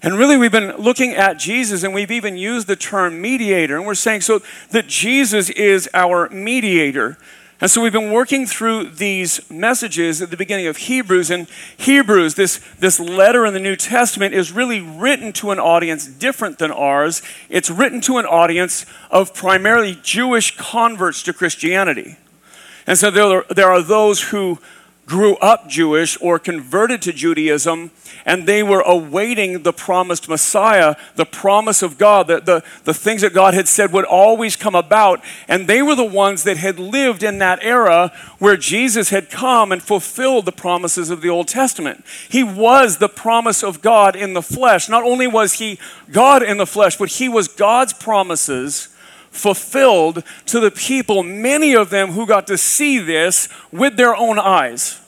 And 0.00 0.14
really, 0.16 0.36
we've 0.36 0.52
been 0.52 0.76
looking 0.76 1.14
at 1.14 1.38
Jesus, 1.38 1.82
and 1.82 1.92
we've 1.92 2.12
even 2.12 2.36
used 2.36 2.68
the 2.68 2.76
term 2.76 3.20
mediator. 3.20 3.76
And 3.76 3.84
we're 3.84 3.96
saying 3.96 4.20
so 4.20 4.40
that 4.70 4.86
Jesus 4.86 5.50
is 5.50 5.88
our 5.92 6.28
mediator. 6.28 7.18
And 7.60 7.68
so 7.68 7.80
we've 7.82 7.92
been 7.92 8.12
working 8.12 8.46
through 8.46 8.90
these 8.90 9.40
messages 9.50 10.22
at 10.22 10.30
the 10.30 10.36
beginning 10.36 10.68
of 10.68 10.76
Hebrews. 10.76 11.28
And 11.28 11.48
Hebrews, 11.76 12.36
this, 12.36 12.60
this 12.78 13.00
letter 13.00 13.44
in 13.46 13.52
the 13.52 13.58
New 13.58 13.74
Testament, 13.74 14.32
is 14.32 14.52
really 14.52 14.80
written 14.80 15.32
to 15.34 15.50
an 15.50 15.58
audience 15.58 16.06
different 16.06 16.60
than 16.60 16.70
ours. 16.70 17.20
It's 17.48 17.68
written 17.68 18.00
to 18.02 18.18
an 18.18 18.26
audience 18.26 18.86
of 19.10 19.34
primarily 19.34 19.98
Jewish 20.02 20.56
converts 20.56 21.24
to 21.24 21.32
Christianity. 21.32 22.16
And 22.86 22.96
so 22.96 23.10
there 23.10 23.24
are, 23.24 23.44
there 23.50 23.70
are 23.70 23.82
those 23.82 24.22
who 24.22 24.60
grew 25.08 25.36
up 25.36 25.66
Jewish 25.68 26.18
or 26.20 26.38
converted 26.38 27.00
to 27.02 27.12
Judaism, 27.14 27.90
and 28.26 28.46
they 28.46 28.62
were 28.62 28.82
awaiting 28.82 29.62
the 29.62 29.72
promised 29.72 30.28
Messiah, 30.28 30.96
the 31.16 31.24
promise 31.24 31.82
of 31.82 31.96
God, 31.96 32.26
the, 32.26 32.40
the, 32.40 32.62
the 32.84 32.92
things 32.92 33.22
that 33.22 33.32
God 33.32 33.54
had 33.54 33.66
said 33.66 33.90
would 33.92 34.04
always 34.04 34.54
come 34.54 34.74
about. 34.74 35.24
And 35.48 35.66
they 35.66 35.80
were 35.80 35.94
the 35.94 36.04
ones 36.04 36.44
that 36.44 36.58
had 36.58 36.78
lived 36.78 37.22
in 37.22 37.38
that 37.38 37.62
era 37.62 38.12
where 38.38 38.56
Jesus 38.56 39.08
had 39.08 39.30
come 39.30 39.72
and 39.72 39.82
fulfilled 39.82 40.44
the 40.44 40.52
promises 40.52 41.08
of 41.08 41.22
the 41.22 41.30
Old 41.30 41.48
Testament. 41.48 42.04
He 42.28 42.44
was 42.44 42.98
the 42.98 43.08
promise 43.08 43.64
of 43.64 43.80
God 43.80 44.14
in 44.14 44.34
the 44.34 44.42
flesh. 44.42 44.90
Not 44.90 45.04
only 45.04 45.26
was 45.26 45.54
he 45.54 45.78
God 46.12 46.42
in 46.42 46.58
the 46.58 46.66
flesh, 46.66 46.96
but 46.96 47.08
he 47.08 47.30
was 47.30 47.48
God's 47.48 47.94
promises 47.94 48.88
fulfilled 49.30 50.22
to 50.46 50.60
the 50.60 50.70
people, 50.70 51.22
many 51.22 51.74
of 51.74 51.90
them 51.90 52.12
who 52.12 52.26
got 52.26 52.46
to 52.48 52.58
see 52.58 52.98
this 52.98 53.48
with 53.70 53.96
their 53.96 54.14
own 54.14 54.38
eyes. 54.38 55.00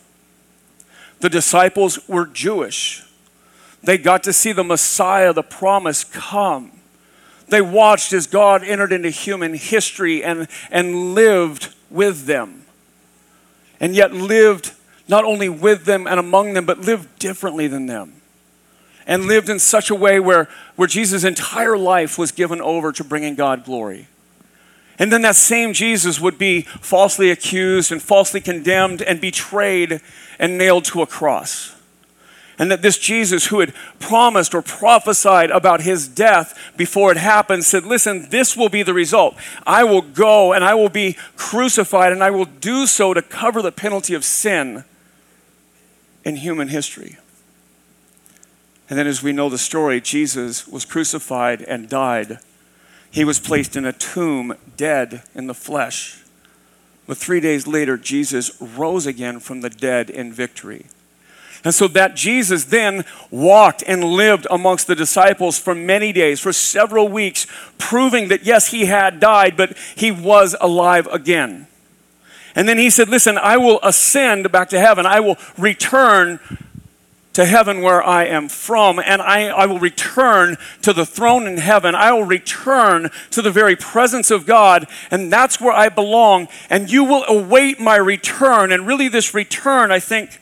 The 1.20 1.28
disciples 1.28 2.08
were 2.08 2.26
Jewish. 2.26 3.02
They 3.82 3.98
got 3.98 4.22
to 4.24 4.32
see 4.32 4.52
the 4.52 4.64
Messiah, 4.64 5.32
the 5.32 5.42
promise, 5.42 6.04
come. 6.04 6.72
They 7.48 7.60
watched 7.60 8.12
as 8.12 8.26
God 8.26 8.62
entered 8.62 8.92
into 8.92 9.10
human 9.10 9.54
history 9.54 10.22
and, 10.22 10.48
and 10.70 11.14
lived 11.14 11.74
with 11.90 12.26
them. 12.26 12.62
And 13.80 13.94
yet 13.94 14.12
lived 14.12 14.72
not 15.08 15.24
only 15.24 15.48
with 15.48 15.84
them 15.84 16.06
and 16.06 16.20
among 16.20 16.52
them, 16.52 16.66
but 16.66 16.80
lived 16.80 17.18
differently 17.18 17.66
than 17.66 17.86
them 17.86 18.19
and 19.06 19.26
lived 19.26 19.48
in 19.48 19.58
such 19.58 19.90
a 19.90 19.94
way 19.94 20.20
where, 20.20 20.48
where 20.76 20.88
Jesus' 20.88 21.24
entire 21.24 21.76
life 21.76 22.18
was 22.18 22.32
given 22.32 22.60
over 22.60 22.92
to 22.92 23.04
bringing 23.04 23.34
God 23.34 23.64
glory. 23.64 24.08
And 24.98 25.10
then 25.10 25.22
that 25.22 25.36
same 25.36 25.72
Jesus 25.72 26.20
would 26.20 26.36
be 26.36 26.62
falsely 26.62 27.30
accused 27.30 27.90
and 27.90 28.02
falsely 28.02 28.40
condemned 28.40 29.00
and 29.00 29.18
betrayed 29.18 30.02
and 30.38 30.58
nailed 30.58 30.84
to 30.86 31.00
a 31.00 31.06
cross. 31.06 31.74
And 32.58 32.70
that 32.70 32.82
this 32.82 32.98
Jesus, 32.98 33.46
who 33.46 33.60
had 33.60 33.72
promised 33.98 34.54
or 34.54 34.60
prophesied 34.60 35.50
about 35.50 35.80
his 35.80 36.06
death 36.06 36.72
before 36.76 37.10
it 37.10 37.16
happened, 37.16 37.64
said, 37.64 37.86
Listen, 37.86 38.28
this 38.28 38.54
will 38.54 38.68
be 38.68 38.82
the 38.82 38.92
result. 38.92 39.34
I 39.66 39.84
will 39.84 40.02
go 40.02 40.52
and 40.52 40.62
I 40.62 40.74
will 40.74 40.90
be 40.90 41.16
crucified, 41.36 42.12
and 42.12 42.22
I 42.22 42.28
will 42.28 42.44
do 42.44 42.86
so 42.86 43.14
to 43.14 43.22
cover 43.22 43.62
the 43.62 43.72
penalty 43.72 44.12
of 44.12 44.26
sin 44.26 44.84
in 46.22 46.36
human 46.36 46.68
history. 46.68 47.16
And 48.90 48.98
then, 48.98 49.06
as 49.06 49.22
we 49.22 49.32
know 49.32 49.48
the 49.48 49.56
story, 49.56 50.00
Jesus 50.00 50.66
was 50.66 50.84
crucified 50.84 51.62
and 51.62 51.88
died. 51.88 52.40
He 53.08 53.24
was 53.24 53.38
placed 53.38 53.76
in 53.76 53.84
a 53.84 53.92
tomb, 53.92 54.52
dead 54.76 55.22
in 55.32 55.46
the 55.46 55.54
flesh, 55.54 56.18
But 57.06 57.16
three 57.16 57.40
days 57.40 57.66
later, 57.66 57.96
Jesus 57.96 58.60
rose 58.60 59.06
again 59.06 59.40
from 59.40 59.62
the 59.62 59.70
dead 59.70 60.10
in 60.10 60.32
victory. 60.32 60.86
And 61.64 61.74
so 61.74 61.88
that 61.88 62.14
Jesus 62.14 62.64
then 62.64 63.04
walked 63.30 63.82
and 63.86 64.02
lived 64.04 64.46
amongst 64.50 64.86
the 64.86 64.94
disciples 64.94 65.58
for 65.58 65.74
many 65.74 66.12
days, 66.12 66.40
for 66.40 66.52
several 66.52 67.08
weeks, 67.08 67.46
proving 67.78 68.28
that 68.28 68.44
yes, 68.44 68.68
he 68.68 68.86
had 68.86 69.20
died, 69.20 69.56
but 69.56 69.76
he 69.96 70.10
was 70.10 70.56
alive 70.60 71.06
again. 71.08 71.66
And 72.54 72.68
then 72.68 72.78
he 72.78 72.90
said, 72.90 73.08
Listen, 73.08 73.38
I 73.38 73.56
will 73.56 73.78
ascend 73.82 74.50
back 74.50 74.68
to 74.70 74.80
heaven. 74.80 75.06
I 75.06 75.20
will 75.20 75.36
return 75.58 76.40
to 77.32 77.44
heaven 77.44 77.80
where 77.80 78.02
I 78.02 78.24
am 78.24 78.48
from, 78.48 78.98
and 78.98 79.22
I, 79.22 79.48
I 79.48 79.66
will 79.66 79.78
return 79.78 80.56
to 80.82 80.92
the 80.92 81.06
throne 81.06 81.46
in 81.46 81.58
heaven. 81.58 81.94
I 81.94 82.12
will 82.12 82.24
return 82.24 83.10
to 83.30 83.42
the 83.42 83.52
very 83.52 83.76
presence 83.76 84.30
of 84.30 84.46
God, 84.46 84.88
and 85.10 85.32
that's 85.32 85.60
where 85.60 85.72
I 85.72 85.90
belong. 85.90 86.48
And 86.68 86.90
you 86.90 87.04
will 87.04 87.24
await 87.24 87.78
my 87.78 87.96
return. 87.96 88.72
And 88.72 88.86
really, 88.86 89.08
this 89.08 89.32
return, 89.32 89.92
I 89.92 90.00
think, 90.00 90.40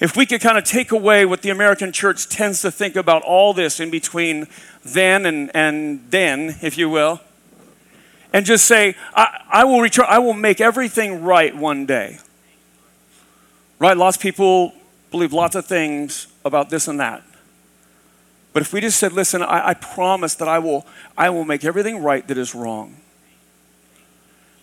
if 0.00 0.16
we 0.16 0.26
could 0.26 0.40
kind 0.40 0.58
of 0.58 0.64
take 0.64 0.90
away 0.90 1.24
what 1.24 1.42
the 1.42 1.50
American 1.50 1.92
church 1.92 2.28
tends 2.28 2.62
to 2.62 2.72
think 2.72 2.96
about 2.96 3.22
all 3.22 3.52
this 3.52 3.78
in 3.78 3.90
between 3.90 4.46
then 4.84 5.26
and, 5.26 5.50
and 5.54 6.10
then, 6.10 6.56
if 6.62 6.76
you 6.76 6.88
will, 6.88 7.20
and 8.32 8.46
just 8.46 8.64
say, 8.64 8.96
I, 9.14 9.42
I 9.48 9.64
will 9.64 9.80
return, 9.80 10.06
I 10.08 10.18
will 10.18 10.34
make 10.34 10.60
everything 10.60 11.22
right 11.22 11.54
one 11.54 11.86
day. 11.86 12.18
Right? 13.78 13.96
Lots 13.96 14.16
of 14.16 14.22
people 14.22 14.74
believe 15.10 15.32
lots 15.32 15.54
of 15.54 15.66
things 15.66 16.26
about 16.44 16.70
this 16.70 16.88
and 16.88 17.00
that. 17.00 17.22
But 18.52 18.62
if 18.62 18.72
we 18.72 18.80
just 18.80 18.98
said, 18.98 19.12
listen, 19.12 19.42
I, 19.42 19.68
I 19.68 19.74
promise 19.74 20.34
that 20.36 20.48
I 20.48 20.58
will, 20.58 20.86
I 21.16 21.30
will 21.30 21.44
make 21.44 21.64
everything 21.64 22.02
right 22.02 22.26
that 22.28 22.36
is 22.38 22.54
wrong. 22.54 22.96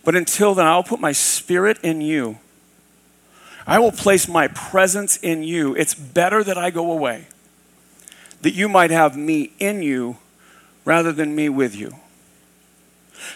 But 0.04 0.16
until 0.16 0.54
then, 0.54 0.66
I'll 0.66 0.84
put 0.84 1.00
my 1.00 1.12
spirit 1.12 1.80
in 1.84 2.02
you 2.02 2.40
I 3.68 3.80
will 3.80 3.92
place 3.92 4.30
my 4.30 4.48
presence 4.48 5.18
in 5.18 5.44
you. 5.44 5.76
It's 5.76 5.94
better 5.94 6.42
that 6.42 6.58
I 6.58 6.70
go 6.70 6.90
away, 6.90 7.28
that 8.42 8.54
you 8.54 8.70
might 8.70 8.92
have 8.92 9.18
me 9.18 9.52
in 9.60 9.82
you 9.82 10.18
rather 10.86 11.12
than 11.12 11.36
me 11.36 11.50
with 11.50 11.76
you. 11.76 11.94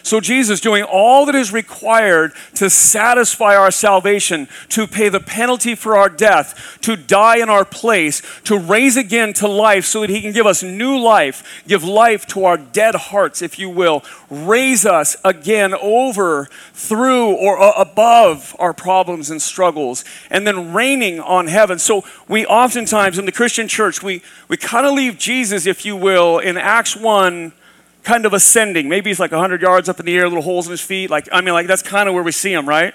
So, 0.02 0.20
Jesus 0.20 0.60
doing 0.60 0.82
all 0.82 1.26
that 1.26 1.34
is 1.34 1.52
required 1.52 2.32
to 2.54 2.70
satisfy 2.70 3.56
our 3.56 3.70
salvation, 3.70 4.48
to 4.70 4.86
pay 4.86 5.08
the 5.08 5.20
penalty 5.20 5.74
for 5.74 5.96
our 5.96 6.08
death, 6.08 6.78
to 6.82 6.96
die 6.96 7.38
in 7.38 7.48
our 7.48 7.64
place, 7.64 8.22
to 8.44 8.58
raise 8.58 8.96
again 8.96 9.32
to 9.34 9.48
life 9.48 9.84
so 9.84 10.00
that 10.00 10.10
He 10.10 10.20
can 10.20 10.32
give 10.32 10.46
us 10.46 10.62
new 10.62 10.98
life, 10.98 11.62
give 11.66 11.84
life 11.84 12.26
to 12.28 12.44
our 12.44 12.56
dead 12.56 12.94
hearts, 12.94 13.42
if 13.42 13.58
you 13.58 13.68
will, 13.68 14.02
raise 14.30 14.86
us 14.86 15.16
again 15.24 15.74
over, 15.74 16.48
through, 16.72 17.32
or 17.32 17.72
above 17.76 18.56
our 18.58 18.72
problems 18.72 19.30
and 19.30 19.40
struggles, 19.40 20.04
and 20.30 20.46
then 20.46 20.72
reigning 20.72 21.20
on 21.20 21.46
heaven. 21.46 21.78
So, 21.78 22.04
we 22.28 22.46
oftentimes 22.46 23.18
in 23.18 23.26
the 23.26 23.32
Christian 23.32 23.68
church, 23.68 24.02
we, 24.02 24.22
we 24.48 24.56
kind 24.56 24.86
of 24.86 24.94
leave 24.94 25.18
Jesus, 25.18 25.66
if 25.66 25.84
you 25.84 25.96
will, 25.96 26.38
in 26.38 26.56
Acts 26.56 26.96
1 26.96 27.52
kind 28.02 28.26
of 28.26 28.32
ascending. 28.32 28.88
Maybe 28.88 29.10
he's 29.10 29.20
like 29.20 29.30
100 29.30 29.62
yards 29.62 29.88
up 29.88 30.00
in 30.00 30.06
the 30.06 30.16
air, 30.16 30.28
little 30.28 30.42
holes 30.42 30.66
in 30.66 30.72
his 30.72 30.80
feet. 30.80 31.10
Like, 31.10 31.28
I 31.32 31.40
mean, 31.40 31.54
like 31.54 31.66
that's 31.66 31.82
kind 31.82 32.08
of 32.08 32.14
where 32.14 32.22
we 32.22 32.32
see 32.32 32.52
him, 32.52 32.68
right? 32.68 32.94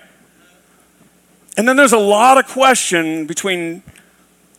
And 1.56 1.68
then 1.68 1.76
there's 1.76 1.94
a 1.94 1.98
lot 1.98 2.38
of 2.38 2.48
question 2.48 3.26
between 3.26 3.84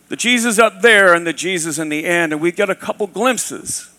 the 0.09 0.15
Jesus 0.15 0.59
up 0.59 0.81
there 0.81 1.13
and 1.13 1.25
the 1.25 1.33
Jesus 1.33 1.77
in 1.77 1.89
the 1.89 2.05
end, 2.05 2.33
and 2.33 2.41
we 2.41 2.51
get 2.51 2.69
a 2.69 2.75
couple 2.75 3.07
glimpses. 3.07 3.93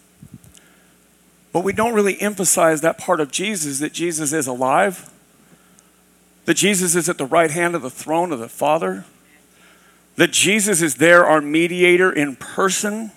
But 1.53 1.65
we 1.65 1.73
don't 1.73 1.95
really 1.95 2.21
emphasize 2.21 2.81
that 2.81 2.99
part 2.99 3.21
of 3.21 3.31
Jesus 3.31 3.79
that 3.79 3.93
Jesus 3.93 4.33
is 4.33 4.47
alive, 4.47 5.11
that 6.45 6.55
Jesus 6.55 6.95
is 6.95 7.09
at 7.09 7.17
the 7.17 7.27
right 7.27 7.51
hand 7.51 7.75
of 7.75 7.83
the 7.83 7.91
throne 7.91 8.33
of 8.33 8.39
the 8.39 8.49
Father, 8.49 9.05
that 10.17 10.33
Jesus 10.33 10.83
is 10.83 10.97
there, 10.97 11.25
our 11.25 11.41
mediator 11.41 12.13
in 12.13 12.37
person 12.37 13.13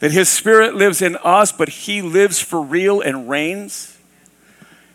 that 0.00 0.12
His 0.12 0.28
Spirit 0.28 0.74
lives 0.74 1.02
in 1.02 1.16
us, 1.24 1.52
but 1.52 1.68
He 1.68 2.02
lives 2.02 2.40
for 2.40 2.60
real 2.60 3.00
and 3.00 3.28
reigns. 3.28 3.98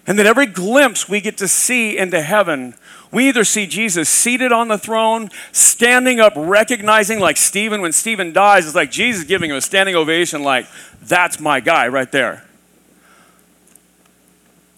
And 0.06 0.20
that 0.20 0.26
every 0.26 0.46
glimpse 0.46 1.08
we 1.08 1.22
get 1.22 1.38
to 1.38 1.48
see 1.48 1.98
into 1.98 2.22
heaven, 2.22 2.76
we 3.12 3.30
either 3.30 3.44
see 3.44 3.68
Jesus 3.68 4.10
seated 4.10 4.52
on 4.52 4.68
the 4.68 4.78
throne, 4.78 5.30
standing 5.52 6.20
up, 6.20 6.34
recognizing, 6.36 7.20
like 7.20 7.38
Stephen, 7.38 7.82
when 7.82 7.94
Stephen 7.94 8.34
dies, 8.34 8.66
it's 8.66 8.76
like 8.76 8.92
Jesus 8.92 9.24
giving 9.24 9.50
him 9.50 9.56
a 9.56 9.62
standing 9.62 9.96
ovation, 9.96 10.44
like, 10.44 10.68
that's 11.02 11.40
my 11.40 11.60
guy 11.60 11.88
right 11.88 12.12
there. 12.12 12.44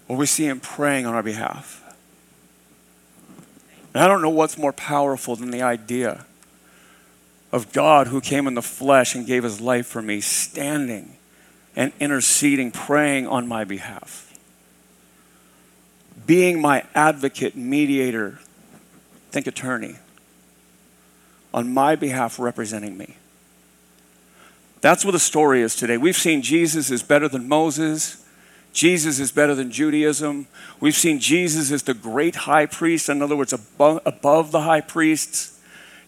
Or 0.07 0.17
we 0.17 0.27
see 0.27 0.45
him 0.45 0.59
praying 0.59 1.07
on 1.07 1.15
our 1.15 1.23
behalf. 1.23 1.81
And 3.93 4.03
I 4.03 4.07
don't 4.07 4.21
know 4.21 4.29
what's 4.29 4.57
more 4.57 4.73
powerful 4.73 5.35
than 5.35 5.49
the 5.49 5.61
idea 5.61 6.25
of 7.55 7.71
God 7.71 8.07
who 8.07 8.19
came 8.19 8.47
in 8.47 8.53
the 8.53 8.61
flesh 8.61 9.15
and 9.15 9.25
gave 9.25 9.43
his 9.43 9.61
life 9.61 9.87
for 9.87 10.01
me, 10.01 10.19
standing 10.19 11.15
and 11.73 11.93
interceding, 12.01 12.69
praying 12.69 13.27
on 13.27 13.47
my 13.47 13.63
behalf, 13.63 14.37
being 16.27 16.59
my 16.59 16.83
advocate, 16.93 17.55
mediator, 17.55 18.39
think 19.31 19.47
attorney, 19.47 19.95
on 21.53 21.73
my 21.73 21.95
behalf, 21.95 22.37
representing 22.39 22.97
me. 22.97 23.15
That's 24.81 25.05
what 25.05 25.11
the 25.11 25.19
story 25.19 25.61
is 25.61 25.77
today. 25.77 25.95
We've 25.95 26.17
seen 26.17 26.41
Jesus 26.41 26.91
is 26.91 27.03
better 27.03 27.29
than 27.29 27.47
Moses. 27.47 28.21
Jesus 28.73 29.17
is 29.17 29.31
better 29.31 29.55
than 29.55 29.71
Judaism. 29.71 30.47
We've 30.81 30.93
seen 30.93 31.19
Jesus 31.19 31.71
as 31.71 31.83
the 31.83 31.93
great 31.93 32.35
high 32.35 32.65
priest, 32.65 33.07
in 33.07 33.21
other 33.21 33.37
words, 33.37 33.53
above, 33.53 34.01
above 34.05 34.51
the 34.51 34.63
high 34.63 34.81
priests. 34.81 35.54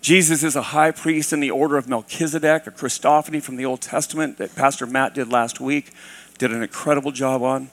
Jesus 0.02 0.44
is 0.44 0.56
a 0.56 0.62
high 0.62 0.92
priest 0.92 1.34
in 1.34 1.40
the 1.40 1.52
order 1.52 1.78
of 1.78 1.88
Melchizedek, 1.88 2.68
a 2.68 2.72
Christophany 2.72 3.42
from 3.42 3.56
the 3.56 3.66
Old 3.66 3.82
Testament 3.82 4.38
that 4.38 4.56
Pastor 4.56 4.86
Matt 4.86 5.14
did 5.14 5.30
last 5.30 5.60
week, 5.60 5.92
did 6.38 6.52
an 6.52 6.62
incredible 6.62 7.12
job 7.12 7.42
on. 7.42 7.70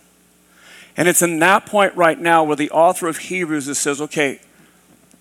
And 0.97 1.09
it's 1.09 1.23
in 1.23 1.39
that 1.41 1.67
point 1.67 1.95
right 1.97 2.19
now 2.19 2.45
where 2.45 2.57
the 2.57 2.71
author 2.71 3.09
of 3.09 3.19
Hebrews 3.19 3.77
says, 3.79 4.01
okay, 4.01 4.41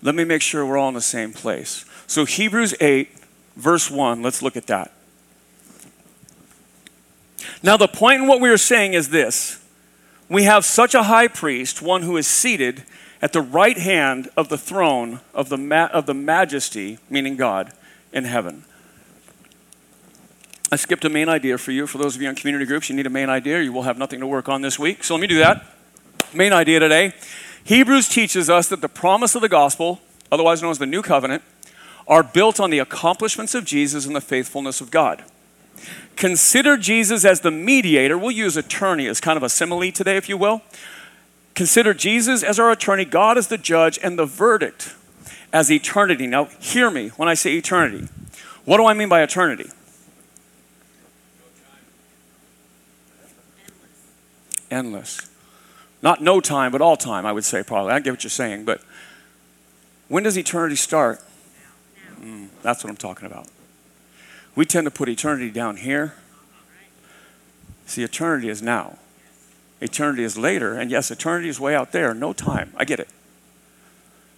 let 0.02 0.14
me 0.14 0.24
make 0.24 0.42
sure 0.42 0.64
we're 0.64 0.78
all 0.78 0.88
in 0.88 0.94
the 0.94 1.00
same 1.00 1.32
place. 1.32 1.84
So, 2.06 2.24
Hebrews 2.24 2.74
8, 2.80 3.10
verse 3.56 3.90
1, 3.90 4.22
let's 4.22 4.42
look 4.42 4.56
at 4.56 4.66
that. 4.66 4.92
Now, 7.62 7.76
the 7.76 7.88
point 7.88 8.22
in 8.22 8.28
what 8.28 8.40
we 8.40 8.50
are 8.50 8.58
saying 8.58 8.94
is 8.94 9.08
this 9.08 9.60
we 10.28 10.44
have 10.44 10.64
such 10.64 10.94
a 10.94 11.04
high 11.04 11.28
priest, 11.28 11.82
one 11.82 12.02
who 12.02 12.16
is 12.16 12.26
seated 12.26 12.84
at 13.24 13.32
the 13.32 13.40
right 13.40 13.78
hand 13.78 14.28
of 14.36 14.50
the 14.50 14.58
throne 14.58 15.18
of 15.32 15.48
the, 15.48 15.56
ma- 15.56 15.88
of 15.94 16.04
the 16.04 16.12
majesty, 16.12 16.98
meaning 17.08 17.36
God, 17.36 17.72
in 18.12 18.24
heaven. 18.24 18.64
I 20.70 20.76
skipped 20.76 21.06
a 21.06 21.08
main 21.08 21.30
idea 21.30 21.56
for 21.56 21.72
you. 21.72 21.86
For 21.86 21.96
those 21.96 22.16
of 22.16 22.20
you 22.20 22.28
in 22.28 22.34
community 22.34 22.66
groups, 22.66 22.90
you 22.90 22.94
need 22.94 23.06
a 23.06 23.10
main 23.10 23.30
idea. 23.30 23.62
You 23.62 23.72
will 23.72 23.84
have 23.84 23.96
nothing 23.96 24.20
to 24.20 24.26
work 24.26 24.50
on 24.50 24.60
this 24.60 24.78
week. 24.78 25.02
So 25.02 25.14
let 25.14 25.22
me 25.22 25.26
do 25.26 25.38
that. 25.38 25.64
Main 26.34 26.52
idea 26.52 26.80
today 26.80 27.14
Hebrews 27.64 28.10
teaches 28.10 28.50
us 28.50 28.68
that 28.68 28.82
the 28.82 28.90
promise 28.90 29.34
of 29.34 29.40
the 29.40 29.48
gospel, 29.48 30.00
otherwise 30.30 30.60
known 30.60 30.72
as 30.72 30.78
the 30.78 30.84
new 30.84 31.00
covenant, 31.00 31.42
are 32.06 32.22
built 32.22 32.60
on 32.60 32.68
the 32.68 32.78
accomplishments 32.78 33.54
of 33.54 33.64
Jesus 33.64 34.04
and 34.04 34.14
the 34.14 34.20
faithfulness 34.20 34.82
of 34.82 34.90
God. 34.90 35.24
Consider 36.16 36.76
Jesus 36.76 37.24
as 37.24 37.40
the 37.40 37.50
mediator. 37.50 38.18
We'll 38.18 38.32
use 38.32 38.58
attorney 38.58 39.06
as 39.06 39.18
kind 39.18 39.38
of 39.38 39.42
a 39.42 39.48
simile 39.48 39.90
today, 39.92 40.18
if 40.18 40.28
you 40.28 40.36
will. 40.36 40.60
Consider 41.54 41.94
Jesus 41.94 42.42
as 42.42 42.58
our 42.58 42.70
attorney, 42.70 43.04
God 43.04 43.38
as 43.38 43.48
the 43.48 43.58
judge, 43.58 43.98
and 44.02 44.18
the 44.18 44.26
verdict 44.26 44.94
as 45.52 45.70
eternity. 45.70 46.26
Now, 46.26 46.46
hear 46.58 46.90
me 46.90 47.08
when 47.10 47.28
I 47.28 47.34
say 47.34 47.54
eternity. 47.54 48.08
What 48.64 48.78
do 48.78 48.86
I 48.86 48.94
mean 48.94 49.08
by 49.08 49.22
eternity? 49.22 49.70
Endless. 54.70 55.30
Not 56.02 56.20
no 56.20 56.40
time, 56.40 56.72
but 56.72 56.82
all 56.82 56.96
time, 56.96 57.24
I 57.24 57.32
would 57.32 57.44
say, 57.44 57.62
probably. 57.62 57.92
I 57.92 58.00
get 58.00 58.10
what 58.10 58.24
you're 58.24 58.30
saying, 58.30 58.64
but 58.64 58.80
when 60.08 60.24
does 60.24 60.36
eternity 60.36 60.76
start? 60.76 61.22
Mm, 62.20 62.48
that's 62.62 62.82
what 62.82 62.90
I'm 62.90 62.96
talking 62.96 63.26
about. 63.26 63.46
We 64.56 64.64
tend 64.64 64.86
to 64.86 64.90
put 64.90 65.08
eternity 65.08 65.50
down 65.50 65.76
here. 65.76 66.14
See, 67.86 68.02
eternity 68.02 68.48
is 68.48 68.60
now. 68.60 68.98
Eternity 69.84 70.24
is 70.24 70.38
later, 70.38 70.72
and 70.72 70.90
yes, 70.90 71.10
eternity 71.10 71.50
is 71.50 71.60
way 71.60 71.74
out 71.74 71.92
there, 71.92 72.14
no 72.14 72.32
time. 72.32 72.72
I 72.74 72.86
get 72.86 72.98
it. 72.98 73.08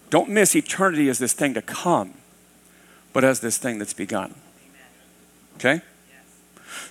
Don't 0.09 0.27
miss 0.27 0.53
eternity 0.57 1.07
as 1.07 1.19
this 1.19 1.31
thing 1.31 1.53
to 1.53 1.61
come, 1.61 2.15
but 3.13 3.23
as 3.23 3.39
this 3.39 3.57
thing 3.57 3.79
that's 3.79 3.93
begun. 3.93 4.35
Okay? 5.55 5.79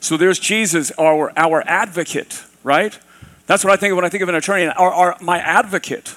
So 0.00 0.16
there's 0.16 0.38
Jesus, 0.38 0.90
our, 0.98 1.34
our 1.36 1.64
advocate, 1.66 2.44
right? 2.64 2.98
That's 3.46 3.62
what 3.62 3.74
I 3.74 3.76
think 3.76 3.92
of 3.92 3.96
when 3.96 4.06
I 4.06 4.08
think 4.08 4.22
of 4.22 4.30
an 4.30 4.34
attorney, 4.34 4.66
our, 4.68 4.90
our, 4.90 5.16
my 5.20 5.38
advocate. 5.38 6.16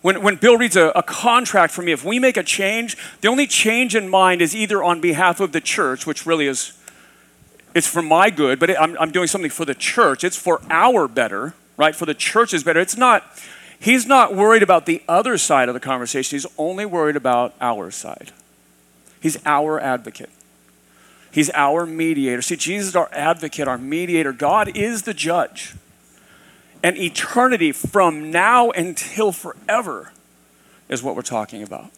When, 0.00 0.22
when 0.22 0.36
Bill 0.36 0.56
reads 0.56 0.74
a, 0.74 0.86
a 0.96 1.02
contract 1.02 1.74
for 1.74 1.82
me, 1.82 1.92
if 1.92 2.02
we 2.02 2.18
make 2.18 2.38
a 2.38 2.42
change, 2.42 2.96
the 3.20 3.28
only 3.28 3.46
change 3.46 3.94
in 3.94 4.08
mind 4.08 4.40
is 4.40 4.56
either 4.56 4.82
on 4.82 5.02
behalf 5.02 5.38
of 5.38 5.52
the 5.52 5.60
church, 5.60 6.06
which 6.06 6.24
really 6.24 6.46
is 6.46 6.77
it's 7.74 7.86
for 7.86 8.02
my 8.02 8.30
good, 8.30 8.58
but 8.58 8.70
it, 8.70 8.76
I'm, 8.80 8.96
I'm 8.98 9.10
doing 9.10 9.26
something 9.26 9.50
for 9.50 9.64
the 9.64 9.74
church. 9.74 10.24
It's 10.24 10.36
for 10.36 10.60
our 10.70 11.08
better, 11.08 11.54
right? 11.76 11.94
For 11.94 12.06
the 12.06 12.14
church's 12.14 12.64
better. 12.64 12.80
It's 12.80 12.96
not, 12.96 13.24
He's 13.80 14.06
not 14.06 14.34
worried 14.34 14.62
about 14.62 14.86
the 14.86 15.02
other 15.08 15.38
side 15.38 15.68
of 15.68 15.74
the 15.74 15.80
conversation, 15.80 16.36
he's 16.36 16.46
only 16.56 16.84
worried 16.84 17.16
about 17.16 17.54
our 17.60 17.90
side. 17.90 18.32
He's 19.20 19.38
our 19.46 19.80
advocate. 19.80 20.30
He's 21.30 21.50
our 21.50 21.84
mediator. 21.86 22.40
See, 22.42 22.56
Jesus 22.56 22.88
is 22.88 22.96
our 22.96 23.08
advocate, 23.12 23.68
our 23.68 23.78
mediator. 23.78 24.32
God 24.32 24.76
is 24.76 25.02
the 25.02 25.14
judge. 25.14 25.74
And 26.82 26.96
eternity 26.96 27.72
from 27.72 28.30
now 28.30 28.70
until 28.70 29.32
forever 29.32 30.12
is 30.88 31.02
what 31.02 31.16
we're 31.16 31.22
talking 31.22 31.62
about. 31.62 31.90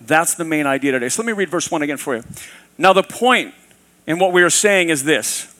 That's 0.00 0.34
the 0.34 0.44
main 0.44 0.66
idea 0.66 0.92
today. 0.92 1.08
So 1.08 1.22
let 1.22 1.26
me 1.26 1.32
read 1.32 1.50
verse 1.50 1.70
1 1.70 1.82
again 1.82 1.96
for 1.96 2.16
you. 2.16 2.24
Now, 2.78 2.92
the 2.92 3.02
point 3.02 3.54
in 4.08 4.18
what 4.18 4.32
we 4.32 4.42
are 4.42 4.50
saying 4.50 4.88
is 4.88 5.04
this 5.04 5.54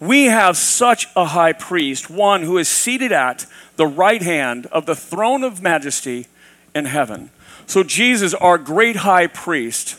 we 0.00 0.24
have 0.24 0.56
such 0.56 1.06
a 1.14 1.26
high 1.26 1.52
priest, 1.52 2.10
one 2.10 2.42
who 2.42 2.58
is 2.58 2.68
seated 2.68 3.12
at 3.12 3.46
the 3.76 3.86
right 3.86 4.22
hand 4.22 4.66
of 4.66 4.86
the 4.86 4.96
throne 4.96 5.44
of 5.44 5.62
majesty 5.62 6.26
in 6.74 6.86
heaven. 6.86 7.30
So, 7.66 7.84
Jesus, 7.84 8.34
our 8.34 8.58
great 8.58 8.96
high 8.96 9.28
priest, 9.28 9.96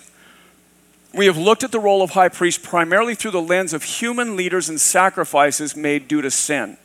we 1.13 1.27
have 1.27 1.37
looked 1.37 1.63
at 1.63 1.71
the 1.71 1.79
role 1.79 2.01
of 2.01 2.11
high 2.11 2.29
priest 2.29 2.61
primarily 2.61 3.15
through 3.15 3.31
the 3.31 3.41
lens 3.41 3.73
of 3.73 3.83
human 3.83 4.35
leaders 4.35 4.67
and 4.67 4.81
sacrifices 4.81 5.75
made 5.75 6.07
due 6.07 6.21
to 6.21 6.29
sin. 6.29 6.77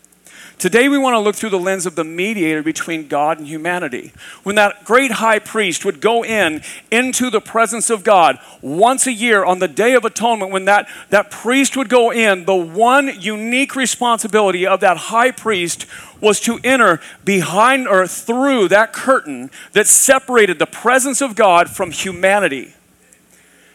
Today, 0.61 0.91
we 0.91 0.99
want 0.99 1.15
to 1.15 1.21
look 1.21 1.37
through 1.37 1.49
the 1.49 1.59
lens 1.59 1.87
of 1.87 1.95
the 1.95 2.05
mediator 2.05 2.63
between 2.63 3.09
God 3.09 3.39
and 3.39 3.49
humanity. 3.49 4.13
When 4.43 4.57
that 4.57 4.85
great 4.85 5.13
high 5.13 5.39
priest 5.39 5.87
would 5.87 6.03
go 6.03 6.23
in 6.23 6.61
into 6.91 7.31
the 7.31 7.41
presence 7.41 7.89
of 7.89 8.05
God 8.05 8.39
once 8.61 9.07
a 9.07 9.13
year 9.13 9.43
on 9.43 9.59
the 9.59 9.69
Day 9.69 9.95
of 9.95 10.05
Atonement, 10.05 10.53
when 10.53 10.67
that, 10.67 10.87
that 11.09 11.31
priest 11.31 11.79
would 11.79 11.89
go 11.89 12.13
in, 12.13 12.45
the 12.45 12.55
one 12.55 13.11
unique 13.19 13.75
responsibility 13.75 14.67
of 14.67 14.81
that 14.81 14.99
high 14.99 15.31
priest 15.31 15.87
was 16.21 16.39
to 16.41 16.61
enter 16.63 17.01
behind 17.25 17.89
or 17.89 18.07
through 18.07 18.69
that 18.69 18.93
curtain 18.93 19.51
that 19.73 19.87
separated 19.87 20.59
the 20.59 20.67
presence 20.67 21.23
of 21.23 21.37
God 21.37 21.71
from 21.71 21.91
humanity. 21.91 22.75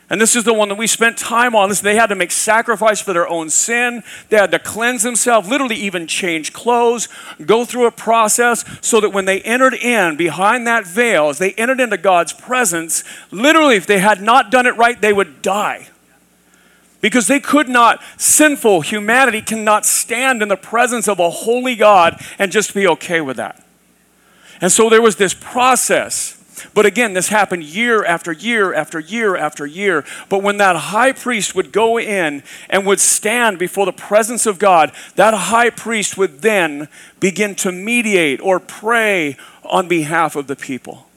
And 0.09 0.21
this 0.21 0.35
is 0.35 0.43
the 0.43 0.53
one 0.53 0.69
that 0.69 0.77
we 0.77 0.85
spent 0.85 1.17
time 1.17 1.55
on. 1.55 1.71
They 1.81 1.95
had 1.95 2.07
to 2.07 2.15
make 2.15 2.31
sacrifice 2.31 3.01
for 3.01 3.11
their 3.11 3.27
own 3.27 3.49
sin. 3.49 4.03
They 4.29 4.37
had 4.37 4.51
to 4.51 4.59
cleanse 4.59 5.01
themselves, 5.01 5.49
literally 5.49 5.77
even 5.77 6.05
change 6.05 6.53
clothes, 6.53 7.09
go 7.43 7.65
through 7.65 7.87
a 7.87 7.91
process 7.91 8.63
so 8.81 9.01
that 9.01 9.09
when 9.09 9.25
they 9.25 9.41
entered 9.41 9.73
in 9.73 10.15
behind 10.15 10.67
that 10.67 10.85
veil, 10.85 11.29
as 11.29 11.39
they 11.39 11.53
entered 11.53 11.79
into 11.79 11.97
God's 11.97 12.33
presence, 12.33 13.03
literally, 13.31 13.77
if 13.77 13.87
they 13.87 13.99
had 13.99 14.21
not 14.21 14.51
done 14.51 14.67
it 14.67 14.77
right, 14.77 15.01
they 15.01 15.13
would 15.13 15.41
die. 15.41 15.87
Because 17.01 17.25
they 17.27 17.39
could 17.39 17.67
not, 17.67 17.99
sinful 18.17 18.81
humanity 18.81 19.41
cannot 19.41 19.87
stand 19.87 20.43
in 20.43 20.49
the 20.49 20.55
presence 20.55 21.07
of 21.07 21.19
a 21.19 21.31
holy 21.31 21.75
God 21.75 22.23
and 22.37 22.51
just 22.51 22.75
be 22.75 22.87
okay 22.87 23.21
with 23.21 23.37
that. 23.37 23.63
And 24.61 24.71
so 24.71 24.89
there 24.89 25.01
was 25.01 25.15
this 25.15 25.33
process 25.33 26.41
but 26.73 26.85
again, 26.85 27.13
this 27.13 27.29
happened 27.29 27.63
year 27.63 28.03
after 28.03 28.31
year 28.31 28.73
after 28.73 28.99
year 28.99 29.35
after 29.35 29.65
year. 29.65 30.03
But 30.29 30.43
when 30.43 30.57
that 30.57 30.75
high 30.75 31.11
priest 31.11 31.55
would 31.55 31.71
go 31.71 31.99
in 31.99 32.43
and 32.69 32.85
would 32.85 32.99
stand 32.99 33.59
before 33.59 33.85
the 33.85 33.93
presence 33.93 34.45
of 34.45 34.59
God, 34.59 34.91
that 35.15 35.33
high 35.33 35.69
priest 35.69 36.17
would 36.17 36.41
then 36.41 36.87
begin 37.19 37.55
to 37.55 37.71
mediate 37.71 38.41
or 38.41 38.59
pray 38.59 39.37
on 39.63 39.87
behalf 39.87 40.35
of 40.35 40.47
the 40.47 40.55
people. 40.55 41.07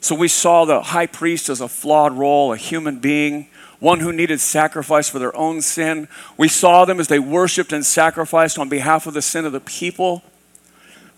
So 0.00 0.14
we 0.14 0.28
saw 0.28 0.64
the 0.64 0.80
high 0.80 1.06
priest 1.06 1.48
as 1.48 1.60
a 1.60 1.68
flawed 1.68 2.12
role, 2.12 2.52
a 2.52 2.56
human 2.56 2.98
being, 3.00 3.48
one 3.80 4.00
who 4.00 4.12
needed 4.12 4.40
sacrifice 4.40 5.08
for 5.08 5.18
their 5.18 5.34
own 5.36 5.60
sin. 5.60 6.08
We 6.36 6.48
saw 6.48 6.84
them 6.84 7.00
as 7.00 7.08
they 7.08 7.18
worshiped 7.18 7.72
and 7.72 7.84
sacrificed 7.84 8.58
on 8.58 8.68
behalf 8.68 9.06
of 9.06 9.14
the 9.14 9.22
sin 9.22 9.44
of 9.44 9.52
the 9.52 9.60
people. 9.60 10.22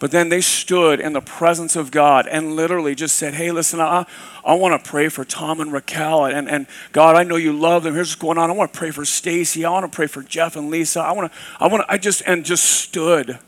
But 0.02 0.11
then 0.11 0.30
they 0.30 0.40
stood 0.40 0.99
in 0.99 1.12
the 1.12 1.21
presence 1.21 1.76
of 1.76 1.92
God 1.92 2.26
and 2.26 2.56
literally 2.56 2.97
just 2.97 3.14
said, 3.14 3.35
Hey, 3.35 3.52
listen, 3.52 3.78
I, 3.78 4.04
I 4.44 4.54
want 4.54 4.82
to 4.82 4.90
pray 4.90 5.09
for 5.09 5.25
Tom 5.25 5.61
and 5.61 5.73
Raquel. 5.73 6.25
And, 6.25 6.49
and 6.49 6.66
God, 6.90 7.14
I 7.14 7.23
know 7.23 7.37
you 7.37 7.52
love 7.52 7.85
them. 7.85 7.94
Here's 7.94 8.09
what's 8.09 8.21
going 8.21 8.36
on. 8.36 8.50
I 8.50 8.52
want 8.52 8.73
to 8.73 8.76
pray 8.76 8.91
for 8.91 9.04
Stacy. 9.04 9.65
I 9.65 9.71
want 9.71 9.84
to 9.84 9.95
pray 9.95 10.08
for 10.08 10.25
Jeff 10.25 10.56
and 10.56 10.71
Lisa. 10.71 10.99
I 10.99 11.12
want 11.12 11.30
to, 11.30 11.38
I 11.60 11.69
want 11.69 11.84
to, 11.86 11.93
I 11.93 11.99
just, 11.99 12.21
and 12.26 12.45
just 12.45 12.65
stood 12.65 13.38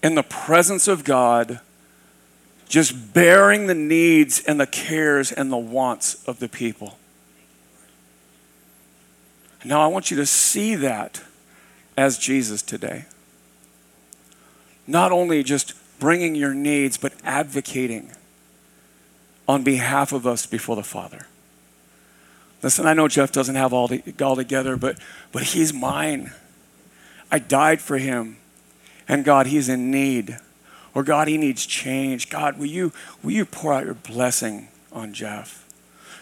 in 0.00 0.14
the 0.14 0.22
presence 0.22 0.86
of 0.86 1.02
God, 1.02 1.58
just 2.68 3.12
bearing 3.12 3.66
the 3.66 3.74
needs 3.74 4.44
and 4.44 4.60
the 4.60 4.68
cares 4.68 5.32
and 5.32 5.50
the 5.50 5.56
wants 5.56 6.22
of 6.28 6.38
the 6.38 6.48
people. 6.48 6.98
Now, 9.64 9.80
I 9.80 9.88
want 9.88 10.12
you 10.12 10.16
to 10.18 10.26
see 10.26 10.76
that 10.76 11.20
as 11.96 12.16
Jesus 12.16 12.62
today 12.62 13.06
not 14.86 15.12
only 15.12 15.42
just 15.42 15.74
bringing 15.98 16.34
your 16.34 16.54
needs, 16.54 16.96
but 16.96 17.12
advocating 17.24 18.12
on 19.46 19.62
behalf 19.62 20.12
of 20.12 20.26
us 20.26 20.46
before 20.46 20.76
the 20.76 20.82
Father. 20.82 21.26
Listen, 22.62 22.86
I 22.86 22.94
know 22.94 23.08
Jeff 23.08 23.30
doesn't 23.30 23.56
have 23.56 23.72
all, 23.72 23.88
the, 23.88 24.02
all 24.22 24.36
together, 24.36 24.76
but, 24.76 24.98
but 25.32 25.42
he's 25.42 25.72
mine. 25.72 26.32
I 27.30 27.38
died 27.38 27.82
for 27.82 27.98
him. 27.98 28.38
And 29.06 29.24
God, 29.24 29.46
he's 29.46 29.68
in 29.68 29.90
need. 29.90 30.38
Or 30.94 31.02
God, 31.02 31.28
he 31.28 31.36
needs 31.36 31.66
change. 31.66 32.30
God, 32.30 32.58
will 32.58 32.66
you, 32.66 32.92
will 33.22 33.32
you 33.32 33.44
pour 33.44 33.74
out 33.74 33.84
your 33.84 33.94
blessing 33.94 34.68
on 34.92 35.12
Jeff? 35.12 35.68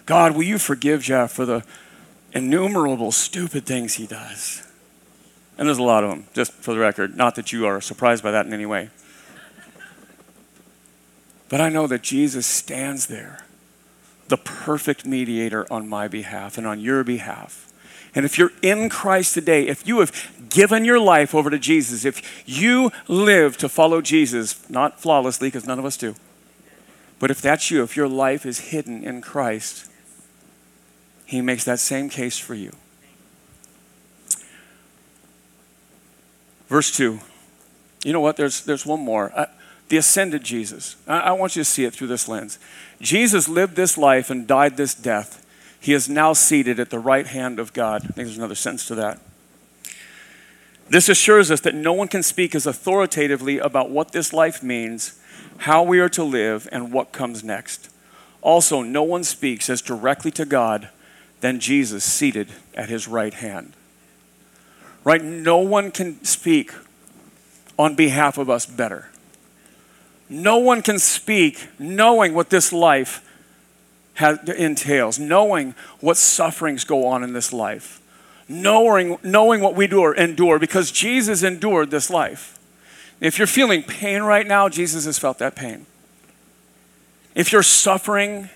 God, 0.05 0.35
will 0.35 0.43
you 0.43 0.59
forgive 0.59 1.03
Jeff 1.03 1.33
for 1.33 1.47
the 1.47 1.63
innumerable 2.33 3.13
stupid 3.13 3.67
things 3.67 3.95
he 3.95 4.07
does? 4.07 4.67
And 5.59 5.69
there's 5.69 5.79
a 5.79 5.83
lot 5.83 6.03
of 6.05 6.11
them, 6.11 6.27
just 6.33 6.53
for 6.53 6.73
the 6.73 6.81
record. 6.81 7.17
Not 7.17 7.35
that 7.35 7.53
you 7.53 7.67
are 7.67 7.81
surprised 7.81 8.23
by 8.23 8.31
that 8.31 8.47
in 8.47 8.53
any 8.53 8.67
way. 8.67 8.91
But 11.49 11.61
I 11.61 11.69
know 11.69 11.87
that 11.87 12.03
Jesus 12.03 12.47
stands 12.47 13.07
there, 13.07 13.45
the 14.29 14.39
perfect 14.39 15.05
mediator 15.05 15.67
on 15.71 15.89
my 15.89 16.09
behalf 16.09 16.57
and 16.57 16.67
on 16.67 16.81
your 16.81 17.05
behalf. 17.05 17.71
And 18.15 18.25
if 18.25 18.39
you're 18.39 18.53
in 18.63 18.89
Christ 18.89 19.35
today, 19.35 19.67
if 19.67 19.87
you 19.87 20.01
have 20.01 20.49
given 20.51 20.85
your 20.85 20.99
life 20.99 21.35
over 21.35 21.51
to 21.51 21.59
Jesus, 21.59 22.05
if 22.05 22.43
you 22.47 22.91
live 23.09 23.57
to 23.59 23.69
follow 23.69 24.01
Jesus, 24.01 24.69
not 24.71 25.01
flawlessly, 25.01 25.49
because 25.49 25.67
none 25.67 25.79
of 25.79 25.85
us 25.85 25.97
do, 25.97 26.15
but 27.19 27.31
if 27.31 27.41
that's 27.41 27.71
you, 27.71 27.83
if 27.83 27.97
your 27.97 28.09
life 28.09 28.45
is 28.45 28.71
hidden 28.71 29.05
in 29.05 29.23
Christ, 29.23 29.89
He 31.25 31.41
makes 31.41 31.65
that 31.65 31.79
same 31.79 32.09
case 32.09 32.39
for 32.39 32.55
you. 32.55 32.73
Verse 36.73 36.91
2. 36.97 37.21
You 38.03 38.15
know 38.15 38.21
what? 38.21 38.39
There's, 38.39 38.65
there's 38.65 38.87
one 38.87 39.01
more. 39.01 39.31
Uh, 39.37 39.45
the 39.91 39.99
ascended 39.99 40.43
Jesus. 40.43 40.97
I, 41.07 41.19
I 41.19 41.33
want 41.33 41.55
you 41.55 41.61
to 41.61 41.69
see 41.69 41.85
it 41.85 41.93
through 41.93 42.07
this 42.07 42.29
lens. 42.29 42.59
Jesus 42.99 43.47
lived 43.47 43.77
this 43.77 43.99
life 43.99 44.31
and 44.31 44.47
died 44.47 44.79
this 44.79 44.95
death. 44.95 45.45
He 45.79 45.93
is 45.93 46.09
now 46.09 46.33
seated 46.33 46.81
at 46.81 46.89
the 46.89 46.99
right 46.99 47.27
hand 47.27 47.59
of 47.59 47.75
God. 47.75 48.05
I 48.05 48.07
think 48.07 48.27
there's 48.27 48.39
another 48.39 48.55
sentence 48.55 48.87
to 48.87 48.95
that. 48.95 49.21
This 50.89 51.11
assures 51.11 51.51
us 51.51 51.61
that 51.61 51.75
no 51.75 51.93
one 51.93 52.09
can 52.09 52.23
speak 52.23 52.55
as 52.55 52.67
authoritatively 52.67 53.59
about 53.59 53.91
what 53.91 54.13
this 54.13 54.33
life 54.33 54.63
means, 54.63 55.21
how 55.59 55.83
we 55.83 56.01
are 56.01 56.09
to 56.09 56.25
live, 56.25 56.67
and 56.73 56.91
what 56.91 57.13
comes 57.13 57.45
next. 57.45 57.91
Also, 58.41 58.81
no 58.81 59.03
one 59.03 59.25
speaks 59.25 59.69
as 59.69 59.83
directly 59.83 60.31
to 60.31 60.47
God 60.47 60.89
than 61.43 61.61
Jesus 61.61 62.03
seated 62.03 62.49
at 62.75 62.89
his 62.89 63.07
right 63.07 63.35
hand 63.35 63.75
right? 65.05 65.23
No 65.23 65.59
one 65.59 65.91
can 65.91 66.23
speak 66.25 66.73
on 67.79 67.95
behalf 67.95 68.39
of 68.39 68.49
us 68.49 68.67
better. 68.67 69.09
No 70.29 70.59
one 70.59 70.83
can 70.83 70.99
speak 70.99 71.69
knowing 71.79 72.35
what 72.35 72.51
this 72.51 72.73
life 72.73 73.29
has, 74.15 74.39
entails, 74.49 75.19
knowing 75.19 75.75
what 76.01 76.17
sufferings 76.17 76.85
go 76.85 77.07
on 77.07 77.23
in 77.23 77.33
this 77.33 77.53
life, 77.53 78.01
knowing, 78.49 79.19
knowing 79.23 79.61
what 79.61 79.75
we 79.75 79.87
do 79.87 80.01
or 80.01 80.15
endure, 80.15 80.59
because 80.59 80.91
Jesus 80.91 81.43
endured 81.43 81.91
this 81.91 82.09
life. 82.11 82.59
If 83.21 83.39
you're 83.39 83.47
feeling 83.47 83.83
pain 83.83 84.23
right 84.23 84.47
now, 84.47 84.69
Jesus 84.69 85.05
has 85.05 85.19
felt 85.19 85.39
that 85.39 85.55
pain. 85.55 85.87
If 87.35 87.53
you're 87.53 87.63
suffering, 87.63 88.51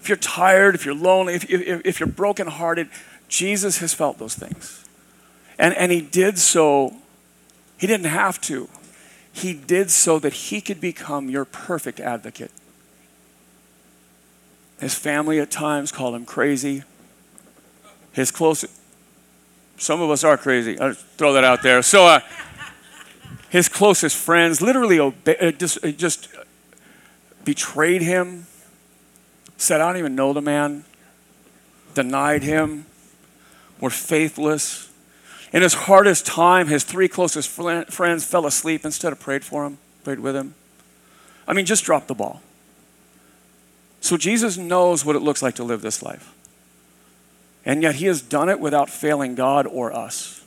if 0.00 0.08
you're 0.08 0.16
tired, 0.16 0.74
if 0.74 0.84
you're 0.84 0.94
lonely, 0.94 1.34
if, 1.34 1.48
if, 1.50 1.82
if 1.84 2.00
you're 2.00 2.08
brokenhearted, 2.08 2.88
Jesus 3.28 3.78
has 3.78 3.94
felt 3.94 4.18
those 4.18 4.34
things. 4.34 4.84
And, 5.58 5.74
and 5.74 5.90
he 5.90 6.00
did 6.00 6.38
so, 6.38 6.94
he 7.76 7.86
didn't 7.86 8.06
have 8.06 8.40
to. 8.42 8.68
He 9.32 9.52
did 9.52 9.90
so 9.90 10.18
that 10.18 10.32
he 10.32 10.60
could 10.60 10.80
become 10.80 11.28
your 11.28 11.44
perfect 11.44 12.00
advocate. 12.00 12.52
His 14.80 14.94
family 14.94 15.40
at 15.40 15.50
times 15.50 15.90
called 15.90 16.14
him 16.14 16.24
crazy. 16.24 16.84
His 18.12 18.30
close, 18.30 18.64
some 19.76 20.00
of 20.00 20.10
us 20.10 20.22
are 20.22 20.36
crazy. 20.36 20.78
I'll 20.78 20.94
throw 20.94 21.32
that 21.32 21.44
out 21.44 21.62
there. 21.62 21.82
So, 21.82 22.06
uh, 22.06 22.20
his 23.48 23.68
closest 23.68 24.16
friends 24.16 24.60
literally 24.60 24.98
obe- 24.98 25.36
uh, 25.40 25.52
just, 25.52 25.84
uh, 25.84 25.90
just 25.90 26.28
betrayed 27.44 28.02
him, 28.02 28.46
said, 29.56 29.80
I 29.80 29.88
don't 29.88 29.98
even 29.98 30.14
know 30.14 30.32
the 30.32 30.42
man, 30.42 30.84
denied 31.94 32.42
him, 32.42 32.86
were 33.80 33.90
faithless 33.90 34.87
In 35.52 35.62
his 35.62 35.74
hardest 35.74 36.26
time, 36.26 36.68
his 36.68 36.84
three 36.84 37.08
closest 37.08 37.48
friends 37.48 38.24
fell 38.24 38.46
asleep 38.46 38.84
instead 38.84 39.12
of 39.12 39.20
prayed 39.20 39.44
for 39.44 39.64
him, 39.64 39.78
prayed 40.04 40.20
with 40.20 40.36
him. 40.36 40.54
I 41.46 41.54
mean, 41.54 41.64
just 41.64 41.84
drop 41.84 42.06
the 42.06 42.14
ball. 42.14 42.42
So 44.00 44.16
Jesus 44.16 44.56
knows 44.58 45.04
what 45.04 45.16
it 45.16 45.22
looks 45.22 45.42
like 45.42 45.54
to 45.56 45.64
live 45.64 45.80
this 45.80 46.02
life. 46.02 46.34
And 47.64 47.82
yet 47.82 47.96
he 47.96 48.06
has 48.06 48.22
done 48.22 48.48
it 48.48 48.60
without 48.60 48.88
failing 48.90 49.34
God 49.34 49.66
or 49.66 49.92
us. 49.92 50.44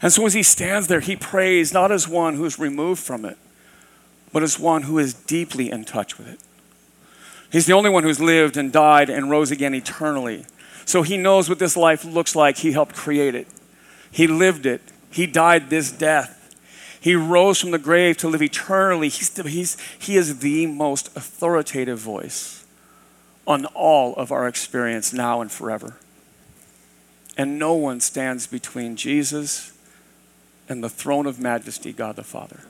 And 0.00 0.12
so 0.12 0.26
as 0.26 0.34
he 0.34 0.42
stands 0.42 0.86
there, 0.86 1.00
he 1.00 1.16
prays 1.16 1.72
not 1.72 1.90
as 1.90 2.06
one 2.06 2.34
who 2.34 2.44
is 2.44 2.58
removed 2.58 3.02
from 3.02 3.24
it, 3.24 3.38
but 4.32 4.42
as 4.42 4.58
one 4.58 4.82
who 4.82 4.98
is 4.98 5.14
deeply 5.14 5.70
in 5.70 5.84
touch 5.84 6.18
with 6.18 6.28
it. 6.28 6.40
He's 7.50 7.66
the 7.66 7.72
only 7.72 7.90
one 7.90 8.02
who's 8.02 8.20
lived 8.20 8.56
and 8.56 8.70
died 8.72 9.08
and 9.08 9.30
rose 9.30 9.50
again 9.50 9.74
eternally. 9.74 10.44
So 10.84 11.02
he 11.02 11.16
knows 11.16 11.48
what 11.48 11.58
this 11.58 11.76
life 11.76 12.04
looks 12.04 12.36
like. 12.36 12.58
He 12.58 12.72
helped 12.72 12.94
create 12.94 13.34
it, 13.34 13.48
he 14.14 14.28
lived 14.28 14.64
it, 14.64 14.80
he 15.10 15.26
died 15.26 15.70
this 15.70 15.90
death. 15.90 16.54
He 17.00 17.16
rose 17.16 17.60
from 17.60 17.72
the 17.72 17.80
grave 17.80 18.16
to 18.18 18.28
live 18.28 18.42
eternally. 18.42 19.08
He's, 19.08 19.36
he's, 19.36 19.76
he 19.98 20.16
is 20.16 20.38
the 20.38 20.66
most 20.66 21.08
authoritative 21.16 21.98
voice 21.98 22.64
on 23.44 23.66
all 23.66 24.14
of 24.14 24.30
our 24.30 24.46
experience 24.46 25.12
now 25.12 25.40
and 25.40 25.50
forever. 25.50 25.96
And 27.36 27.58
no 27.58 27.74
one 27.74 27.98
stands 27.98 28.46
between 28.46 28.94
Jesus 28.94 29.72
and 30.68 30.82
the 30.82 30.88
throne 30.88 31.26
of 31.26 31.40
majesty, 31.40 31.92
God 31.92 32.14
the 32.14 32.22
Father. 32.22 32.60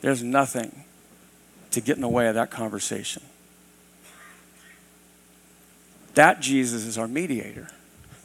There's 0.00 0.22
nothing 0.22 0.84
to 1.72 1.82
get 1.82 1.96
in 1.96 2.00
the 2.00 2.08
way 2.08 2.26
of 2.28 2.36
that 2.36 2.50
conversation. 2.50 3.22
That 6.14 6.40
Jesus 6.40 6.86
is 6.86 6.96
our 6.96 7.06
mediator 7.06 7.68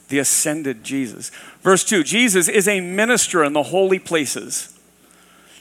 the 0.10 0.19
ascended 0.19 0.84
Jesus. 0.84 1.32
Verse 1.62 1.84
2 1.84 2.04
Jesus 2.04 2.48
is 2.50 2.67
a 2.67 2.82
minister 2.82 3.43
in 3.43 3.54
the 3.54 3.63
holy 3.63 4.00
places, 4.00 4.78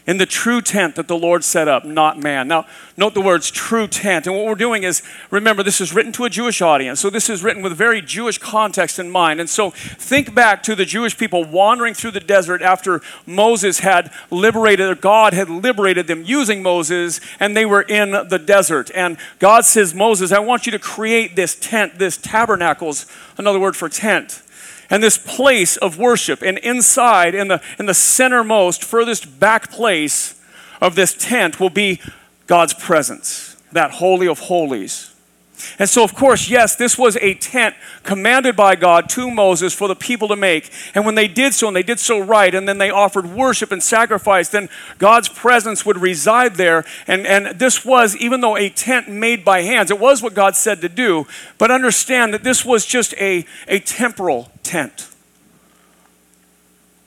in 0.08 0.16
the 0.16 0.24
true 0.24 0.62
tent 0.62 0.94
that 0.94 1.06
the 1.06 1.18
Lord 1.18 1.44
set 1.44 1.68
up, 1.68 1.84
not 1.84 2.18
man. 2.18 2.48
Now, 2.48 2.66
note 2.96 3.12
the 3.12 3.20
words 3.20 3.50
true 3.50 3.86
tent. 3.86 4.26
And 4.26 4.34
what 4.34 4.46
we're 4.46 4.54
doing 4.54 4.82
is, 4.82 5.02
remember, 5.30 5.62
this 5.62 5.82
is 5.82 5.92
written 5.92 6.12
to 6.12 6.24
a 6.24 6.30
Jewish 6.30 6.62
audience. 6.62 6.98
So 6.98 7.10
this 7.10 7.28
is 7.28 7.44
written 7.44 7.62
with 7.62 7.74
very 7.76 8.00
Jewish 8.00 8.38
context 8.38 8.98
in 8.98 9.10
mind. 9.10 9.38
And 9.38 9.50
so 9.50 9.68
think 9.70 10.34
back 10.34 10.62
to 10.62 10.74
the 10.74 10.86
Jewish 10.86 11.18
people 11.18 11.44
wandering 11.44 11.92
through 11.92 12.12
the 12.12 12.20
desert 12.20 12.62
after 12.62 13.02
Moses 13.26 13.80
had 13.80 14.10
liberated, 14.30 14.88
or 14.88 14.94
God 14.94 15.34
had 15.34 15.50
liberated 15.50 16.06
them 16.06 16.24
using 16.24 16.62
Moses, 16.62 17.20
and 17.38 17.54
they 17.54 17.66
were 17.66 17.82
in 17.82 18.12
the 18.12 18.42
desert. 18.42 18.90
And 18.94 19.18
God 19.38 19.66
says, 19.66 19.94
Moses, 19.94 20.32
I 20.32 20.38
want 20.38 20.64
you 20.64 20.72
to 20.72 20.78
create 20.78 21.36
this 21.36 21.54
tent, 21.54 21.98
this 21.98 22.16
tabernacles, 22.16 23.04
another 23.36 23.60
word 23.60 23.76
for 23.76 23.90
tent 23.90 24.42
and 24.90 25.02
this 25.02 25.18
place 25.18 25.76
of 25.76 25.98
worship. 25.98 26.42
And 26.42 26.58
inside, 26.58 27.34
in 27.34 27.48
the, 27.48 27.60
in 27.78 27.86
the 27.86 27.92
centermost, 27.92 28.84
furthest 28.84 29.38
back 29.38 29.70
place 29.70 30.40
of 30.80 30.94
this 30.94 31.14
tent, 31.14 31.60
will 31.60 31.70
be 31.70 32.00
God's 32.46 32.74
presence, 32.74 33.56
that 33.72 33.92
Holy 33.92 34.28
of 34.28 34.38
Holies. 34.38 35.14
And 35.78 35.88
so, 35.88 36.04
of 36.04 36.14
course, 36.14 36.48
yes, 36.48 36.76
this 36.76 36.96
was 36.98 37.16
a 37.18 37.34
tent 37.34 37.74
commanded 38.02 38.56
by 38.56 38.76
God 38.76 39.08
to 39.10 39.30
Moses 39.30 39.74
for 39.74 39.88
the 39.88 39.96
people 39.96 40.28
to 40.28 40.36
make. 40.36 40.70
And 40.94 41.04
when 41.04 41.14
they 41.14 41.28
did 41.28 41.54
so, 41.54 41.68
and 41.68 41.76
they 41.76 41.82
did 41.82 41.98
so 41.98 42.18
right, 42.18 42.54
and 42.54 42.68
then 42.68 42.78
they 42.78 42.90
offered 42.90 43.26
worship 43.26 43.72
and 43.72 43.82
sacrifice, 43.82 44.48
then 44.48 44.68
God's 44.98 45.28
presence 45.28 45.84
would 45.84 45.98
reside 45.98 46.56
there. 46.56 46.84
And, 47.06 47.26
and 47.26 47.58
this 47.58 47.84
was, 47.84 48.16
even 48.16 48.40
though 48.40 48.56
a 48.56 48.68
tent 48.68 49.08
made 49.08 49.44
by 49.44 49.62
hands, 49.62 49.90
it 49.90 50.00
was 50.00 50.22
what 50.22 50.34
God 50.34 50.56
said 50.56 50.80
to 50.80 50.88
do. 50.88 51.26
But 51.58 51.70
understand 51.70 52.34
that 52.34 52.44
this 52.44 52.64
was 52.64 52.86
just 52.86 53.14
a, 53.14 53.44
a 53.66 53.80
temporal 53.80 54.50
tent. 54.62 55.08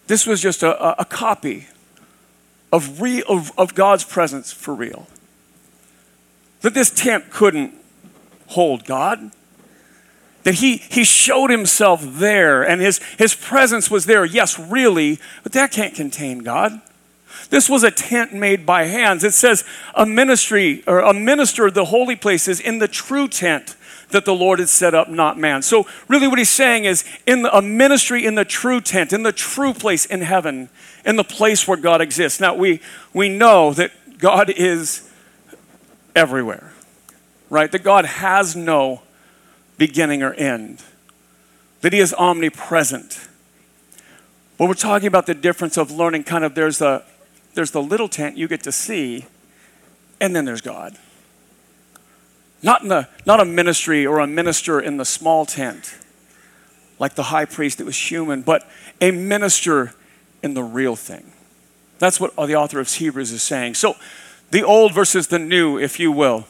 This 0.08 0.28
was 0.28 0.42
just 0.42 0.62
a, 0.62 1.00
a, 1.00 1.06
copy 1.06 1.68
of, 2.74 3.02
real, 3.02 3.24
of, 3.30 3.58
of 3.58 3.76
God's 3.76 4.04
presence 4.04 4.52
for 4.52 4.74
real. 4.74 5.08
That 6.62 6.74
this 6.74 6.90
tent 6.90 7.30
couldn't 7.30 7.81
hold 8.52 8.86
God. 8.86 9.32
That 10.44 10.56
he, 10.56 10.78
he 10.78 11.04
showed 11.04 11.52
himself 11.52 12.02
there 12.04 12.64
and 12.64 12.82
his, 12.82 13.00
his 13.18 13.36
presence 13.36 13.92
was 13.92 14.06
there, 14.06 14.26
yes, 14.26 14.58
really, 14.58 15.20
but 15.44 15.52
that 15.52 15.72
can't 15.72 15.94
contain 15.94 16.40
God. 16.40 16.82
This 17.50 17.70
was 17.70 17.84
a 17.84 17.92
tent 17.92 18.34
made 18.34 18.66
by 18.66 18.86
hands. 18.86 19.24
It 19.24 19.34
says 19.34 19.64
a 19.94 20.06
ministry 20.06 20.84
or 20.88 21.00
a 21.00 21.14
minister 21.14 21.68
of 21.68 21.74
the 21.74 21.86
holy 21.86 22.16
places 22.16 22.60
in 22.60 22.80
the 22.80 22.88
true 22.88 23.28
tent 23.28 23.76
that 24.10 24.26
the 24.26 24.34
Lord 24.34 24.60
had 24.60 24.70
set 24.70 24.94
up, 24.94 25.10
not 25.10 25.38
man. 25.38 25.62
So, 25.62 25.88
really, 26.08 26.28
what 26.28 26.38
he's 26.38 26.50
saying 26.50 26.86
is 26.86 27.04
in 27.26 27.44
the, 27.44 27.56
a 27.56 27.62
ministry 27.62 28.26
in 28.26 28.36
the 28.36 28.46
true 28.46 28.82
tent, 28.82 29.14
in 29.14 29.24
the 29.24 29.32
true 29.32 29.74
place 29.74 30.06
in 30.06 30.22
heaven, 30.22 30.70
in 31.06 31.16
the 31.16 31.24
place 31.24 31.68
where 31.68 31.78
God 31.78 32.02
exists. 32.02 32.40
Now, 32.40 32.54
we, 32.54 32.82
we 33.14 33.30
know 33.30 33.74
that 33.74 33.92
God 34.18 34.50
is 34.50 35.10
everywhere, 36.16 36.71
right? 37.52 37.72
That 37.72 37.84
God 37.84 38.06
has 38.06 38.56
no 38.56 39.02
beginning 39.78 40.24
or 40.24 40.34
end, 40.34 40.82
that 41.82 41.94
he 41.94 42.00
is 42.00 42.16
omnipresent. 42.16 43.28
But 44.58 44.68
we're 44.68 44.74
talking 44.74 45.08
about 45.08 45.28
the 45.28 45.36
difference 45.36 45.78
of 45.78 45.92
learning 45.92 46.24
kind 46.24 46.44
of 46.44 46.56
there's 46.56 46.82
a 46.82 47.04
there's 47.54 47.72
the 47.72 47.84
little 47.84 48.08
tent 48.08 48.38
you 48.38 48.48
get 48.48 48.64
to 48.64 48.72
see, 48.72 49.26
and 50.20 50.36
then 50.36 50.46
there's 50.46 50.62
God. 50.62 50.98
Not, 52.64 52.84
in 52.84 52.90
the, 52.90 53.10
not 53.26 53.40
a 53.40 53.46
ministry 53.46 54.06
or 54.06 54.20
a 54.20 54.28
minister 54.28 54.80
in 54.80 54.98
the 54.98 55.04
small 55.04 55.46
tent, 55.46 55.96
like 57.00 57.16
the 57.16 57.24
high 57.24 57.46
priest 57.46 57.80
that 57.80 57.86
was 57.86 57.98
human, 58.12 58.42
but 58.42 58.70
a 59.02 59.12
minister 59.12 59.94
in 60.44 60.54
the 60.54 60.64
real 60.64 60.96
thing. 60.96 61.34
That's 62.00 62.20
what 62.20 62.36
the 62.36 62.56
author 62.56 62.80
of 62.80 62.88
Hebrews 62.88 63.32
is 63.32 63.44
saying. 63.44 63.74
So, 63.74 63.96
the 64.52 64.64
old 64.64 64.94
versus 64.94 65.28
the 65.28 65.40
new, 65.40 65.78
if 65.78 66.00
you 66.00 66.12
will. 66.12 66.46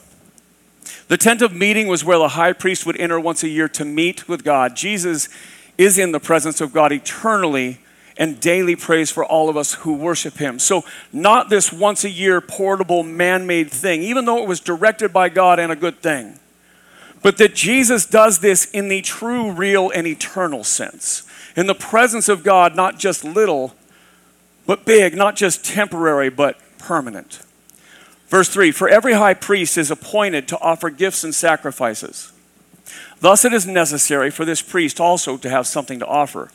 The 1.07 1.17
tent 1.17 1.41
of 1.41 1.53
meeting 1.53 1.87
was 1.87 2.03
where 2.03 2.17
the 2.17 2.29
high 2.29 2.53
priest 2.53 2.85
would 2.85 2.99
enter 2.99 3.19
once 3.19 3.43
a 3.43 3.49
year 3.49 3.67
to 3.69 3.85
meet 3.85 4.27
with 4.27 4.43
God. 4.43 4.75
Jesus 4.75 5.29
is 5.77 5.97
in 5.97 6.11
the 6.11 6.19
presence 6.19 6.61
of 6.61 6.73
God 6.73 6.91
eternally 6.91 7.79
and 8.17 8.39
daily 8.39 8.75
prays 8.75 9.09
for 9.09 9.25
all 9.25 9.49
of 9.49 9.57
us 9.57 9.73
who 9.75 9.93
worship 9.93 10.37
him. 10.37 10.59
So, 10.59 10.83
not 11.11 11.49
this 11.49 11.71
once 11.71 12.03
a 12.03 12.09
year 12.09 12.41
portable 12.41 13.03
man 13.03 13.47
made 13.47 13.71
thing, 13.71 14.03
even 14.03 14.25
though 14.25 14.41
it 14.41 14.47
was 14.47 14.59
directed 14.59 15.11
by 15.11 15.29
God 15.29 15.59
and 15.59 15.71
a 15.71 15.75
good 15.75 16.01
thing, 16.01 16.39
but 17.21 17.37
that 17.37 17.55
Jesus 17.55 18.05
does 18.05 18.39
this 18.39 18.65
in 18.71 18.89
the 18.89 19.01
true, 19.01 19.51
real, 19.51 19.89
and 19.89 20.05
eternal 20.05 20.63
sense. 20.63 21.23
In 21.55 21.67
the 21.67 21.75
presence 21.75 22.29
of 22.29 22.43
God, 22.43 22.75
not 22.75 22.99
just 22.99 23.23
little, 23.23 23.75
but 24.65 24.85
big, 24.85 25.15
not 25.15 25.35
just 25.35 25.65
temporary, 25.65 26.29
but 26.29 26.57
permanent. 26.77 27.41
Verse 28.31 28.47
3 28.47 28.71
For 28.71 28.89
every 28.89 29.13
high 29.13 29.35
priest 29.35 29.77
is 29.77 29.91
appointed 29.91 30.47
to 30.47 30.59
offer 30.59 30.89
gifts 30.89 31.23
and 31.23 31.35
sacrifices. 31.35 32.31
Thus, 33.19 33.45
it 33.45 33.53
is 33.53 33.67
necessary 33.67 34.31
for 34.31 34.45
this 34.45 34.63
priest 34.63 34.99
also 34.99 35.37
to 35.37 35.49
have 35.49 35.67
something 35.67 35.99
to 35.99 36.07
offer. 36.07 36.49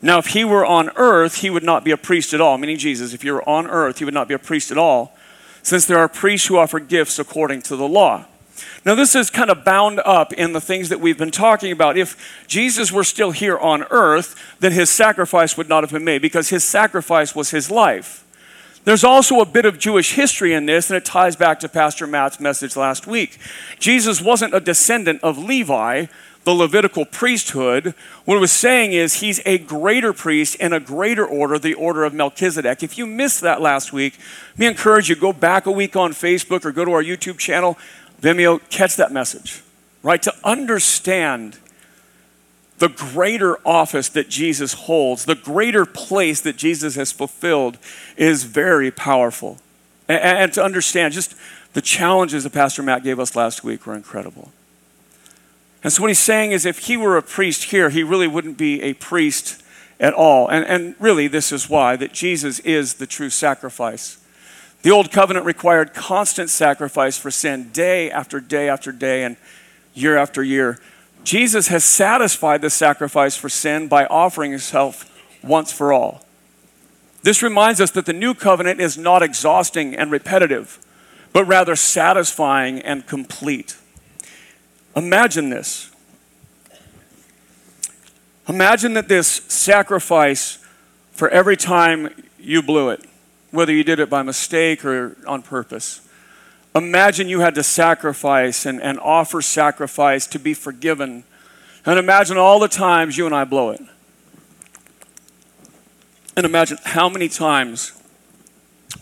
Now, 0.00 0.18
if 0.18 0.28
he 0.28 0.44
were 0.44 0.64
on 0.64 0.90
earth, 0.96 1.36
he 1.36 1.50
would 1.50 1.62
not 1.62 1.84
be 1.84 1.90
a 1.90 1.96
priest 1.96 2.32
at 2.32 2.40
all, 2.40 2.56
meaning 2.56 2.78
Jesus. 2.78 3.12
If 3.12 3.24
you 3.24 3.34
were 3.34 3.46
on 3.48 3.66
earth, 3.66 3.98
he 3.98 4.04
would 4.04 4.14
not 4.14 4.26
be 4.26 4.34
a 4.34 4.38
priest 4.38 4.70
at 4.70 4.78
all, 4.78 5.14
since 5.62 5.84
there 5.84 5.98
are 5.98 6.08
priests 6.08 6.46
who 6.46 6.56
offer 6.56 6.80
gifts 6.80 7.18
according 7.18 7.62
to 7.62 7.76
the 7.76 7.86
law. 7.86 8.24
Now, 8.84 8.94
this 8.94 9.14
is 9.14 9.28
kind 9.28 9.50
of 9.50 9.64
bound 9.64 10.00
up 10.04 10.32
in 10.32 10.52
the 10.52 10.60
things 10.60 10.88
that 10.88 11.00
we've 11.00 11.18
been 11.18 11.30
talking 11.30 11.72
about. 11.72 11.96
If 11.96 12.44
Jesus 12.46 12.90
were 12.90 13.04
still 13.04 13.32
here 13.32 13.58
on 13.58 13.84
earth, 13.90 14.34
then 14.60 14.72
his 14.72 14.88
sacrifice 14.88 15.56
would 15.56 15.68
not 15.68 15.82
have 15.82 15.92
been 15.92 16.04
made 16.04 16.22
because 16.22 16.48
his 16.48 16.64
sacrifice 16.64 17.34
was 17.34 17.50
his 17.50 17.70
life. 17.70 18.24
There's 18.84 19.04
also 19.04 19.40
a 19.40 19.46
bit 19.46 19.64
of 19.64 19.78
Jewish 19.78 20.14
history 20.14 20.52
in 20.52 20.66
this, 20.66 20.90
and 20.90 20.96
it 20.96 21.04
ties 21.04 21.36
back 21.36 21.60
to 21.60 21.68
Pastor 21.68 22.06
Matt's 22.06 22.40
message 22.40 22.76
last 22.76 23.06
week. 23.06 23.38
Jesus 23.78 24.20
wasn't 24.20 24.54
a 24.54 24.60
descendant 24.60 25.22
of 25.22 25.38
Levi, 25.38 26.06
the 26.44 26.52
Levitical 26.52 27.04
priesthood, 27.04 27.94
what 28.24 28.36
it 28.36 28.40
was 28.40 28.50
saying 28.52 28.92
is 28.92 29.20
he's 29.20 29.40
a 29.46 29.58
greater 29.58 30.12
priest 30.12 30.56
in 30.56 30.72
a 30.72 30.80
greater 30.80 31.24
order, 31.24 31.58
the 31.58 31.74
order 31.74 32.02
of 32.02 32.12
Melchizedek. 32.12 32.82
If 32.82 32.98
you 32.98 33.06
missed 33.06 33.40
that 33.42 33.60
last 33.60 33.92
week, 33.92 34.18
me 34.56 34.66
encourage 34.66 35.08
you, 35.08 35.14
go 35.14 35.32
back 35.32 35.66
a 35.66 35.70
week 35.70 35.94
on 35.94 36.12
Facebook 36.12 36.64
or 36.64 36.72
go 36.72 36.84
to 36.84 36.92
our 36.92 37.02
YouTube 37.02 37.38
channel, 37.38 37.78
Vimeo, 38.20 38.60
catch 38.70 38.96
that 38.96 39.12
message, 39.12 39.62
right? 40.02 40.20
To 40.22 40.34
understand 40.42 41.58
the 42.82 42.88
greater 42.88 43.56
office 43.64 44.08
that 44.08 44.28
Jesus 44.28 44.72
holds, 44.72 45.24
the 45.24 45.36
greater 45.36 45.86
place 45.86 46.40
that 46.40 46.56
Jesus 46.56 46.96
has 46.96 47.12
fulfilled 47.12 47.78
is 48.16 48.42
very 48.42 48.90
powerful. 48.90 49.58
And, 50.08 50.20
and 50.20 50.52
to 50.54 50.64
understand 50.64 51.14
just 51.14 51.36
the 51.74 51.80
challenges 51.80 52.42
that 52.42 52.52
Pastor 52.52 52.82
Matt 52.82 53.04
gave 53.04 53.20
us 53.20 53.36
last 53.36 53.62
week 53.62 53.86
were 53.86 53.94
incredible. 53.94 54.50
And 55.84 55.92
so 55.92 56.02
what 56.02 56.08
he's 56.08 56.18
saying 56.18 56.50
is 56.50 56.66
if 56.66 56.78
he 56.78 56.96
were 56.96 57.16
a 57.16 57.22
priest 57.22 57.70
here, 57.70 57.88
he 57.88 58.02
really 58.02 58.26
wouldn't 58.26 58.58
be 58.58 58.82
a 58.82 58.94
priest 58.94 59.62
at 60.00 60.12
all. 60.12 60.48
And, 60.48 60.66
and 60.66 60.96
really, 60.98 61.28
this 61.28 61.52
is 61.52 61.70
why 61.70 61.94
that 61.94 62.12
Jesus 62.12 62.58
is 62.58 62.94
the 62.94 63.06
true 63.06 63.30
sacrifice. 63.30 64.20
The 64.82 64.90
old 64.90 65.12
covenant 65.12 65.46
required 65.46 65.94
constant 65.94 66.50
sacrifice 66.50 67.16
for 67.16 67.30
sin 67.30 67.70
day 67.72 68.10
after 68.10 68.40
day 68.40 68.68
after 68.68 68.90
day 68.90 69.22
and 69.22 69.36
year 69.94 70.16
after 70.16 70.42
year. 70.42 70.80
Jesus 71.24 71.68
has 71.68 71.84
satisfied 71.84 72.62
the 72.62 72.70
sacrifice 72.70 73.36
for 73.36 73.48
sin 73.48 73.88
by 73.88 74.06
offering 74.06 74.50
himself 74.50 75.08
once 75.42 75.72
for 75.72 75.92
all. 75.92 76.24
This 77.22 77.42
reminds 77.42 77.80
us 77.80 77.90
that 77.92 78.06
the 78.06 78.12
new 78.12 78.34
covenant 78.34 78.80
is 78.80 78.98
not 78.98 79.22
exhausting 79.22 79.94
and 79.94 80.10
repetitive, 80.10 80.78
but 81.32 81.44
rather 81.44 81.76
satisfying 81.76 82.80
and 82.80 83.06
complete. 83.06 83.76
Imagine 84.96 85.50
this. 85.50 85.90
Imagine 88.48 88.94
that 88.94 89.08
this 89.08 89.28
sacrifice 89.28 90.58
for 91.12 91.28
every 91.28 91.56
time 91.56 92.10
you 92.38 92.60
blew 92.60 92.90
it, 92.90 93.04
whether 93.52 93.72
you 93.72 93.84
did 93.84 94.00
it 94.00 94.10
by 94.10 94.22
mistake 94.22 94.84
or 94.84 95.16
on 95.26 95.42
purpose. 95.42 96.01
Imagine 96.74 97.28
you 97.28 97.40
had 97.40 97.54
to 97.56 97.62
sacrifice 97.62 98.64
and, 98.64 98.80
and 98.80 98.98
offer 98.98 99.42
sacrifice 99.42 100.26
to 100.28 100.38
be 100.38 100.54
forgiven. 100.54 101.24
And 101.84 101.98
imagine 101.98 102.38
all 102.38 102.58
the 102.58 102.68
times 102.68 103.18
you 103.18 103.26
and 103.26 103.34
I 103.34 103.44
blow 103.44 103.70
it. 103.70 103.80
And 106.34 106.46
imagine 106.46 106.78
how 106.82 107.10
many 107.10 107.28
times 107.28 107.92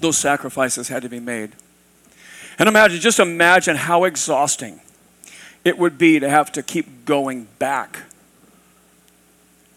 those 0.01 0.19
sacrifices 0.19 0.89
had 0.89 1.03
to 1.03 1.09
be 1.09 1.21
made. 1.21 1.53
And 2.59 2.69
imagine, 2.69 3.01
just 3.01 3.21
imagine 3.21 3.77
how 3.77 4.05
exhausting 4.05 4.81
it 5.65 5.79
would 5.79 5.97
be 5.97 6.19
to 6.19 6.29
have 6.29 6.51
to 6.53 6.63
keep 6.63 7.05
going 7.05 7.47
back 7.59 8.01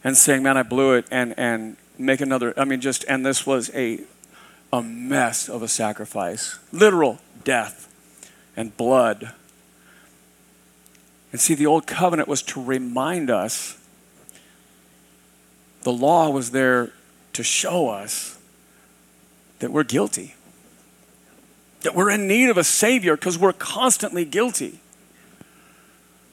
and 0.03 0.17
saying, 0.17 0.43
man, 0.43 0.57
I 0.57 0.63
blew 0.63 0.93
it, 0.93 1.05
and, 1.11 1.33
and 1.37 1.77
make 1.97 2.21
another. 2.21 2.53
I 2.57 2.65
mean, 2.65 2.81
just, 2.81 3.05
and 3.07 3.25
this 3.25 3.45
was 3.45 3.69
a, 3.73 4.01
a 4.71 4.81
mess 4.81 5.47
of 5.47 5.61
a 5.61 5.67
sacrifice 5.67 6.59
literal 6.71 7.19
death 7.43 7.87
and 8.55 8.75
blood. 8.77 9.33
And 11.31 11.41
see, 11.41 11.55
the 11.55 11.65
old 11.65 11.87
covenant 11.87 12.27
was 12.27 12.41
to 12.43 12.63
remind 12.63 13.29
us, 13.29 13.77
the 15.81 15.91
law 15.91 16.29
was 16.29 16.51
there 16.51 16.93
to 17.33 17.43
show 17.43 17.89
us 17.89 18.37
that 19.59 19.71
we're 19.71 19.83
guilty, 19.83 20.35
that 21.81 21.95
we're 21.95 22.09
in 22.09 22.27
need 22.27 22.49
of 22.49 22.57
a 22.57 22.63
Savior 22.63 23.15
because 23.15 23.37
we're 23.37 23.53
constantly 23.53 24.25
guilty. 24.25 24.79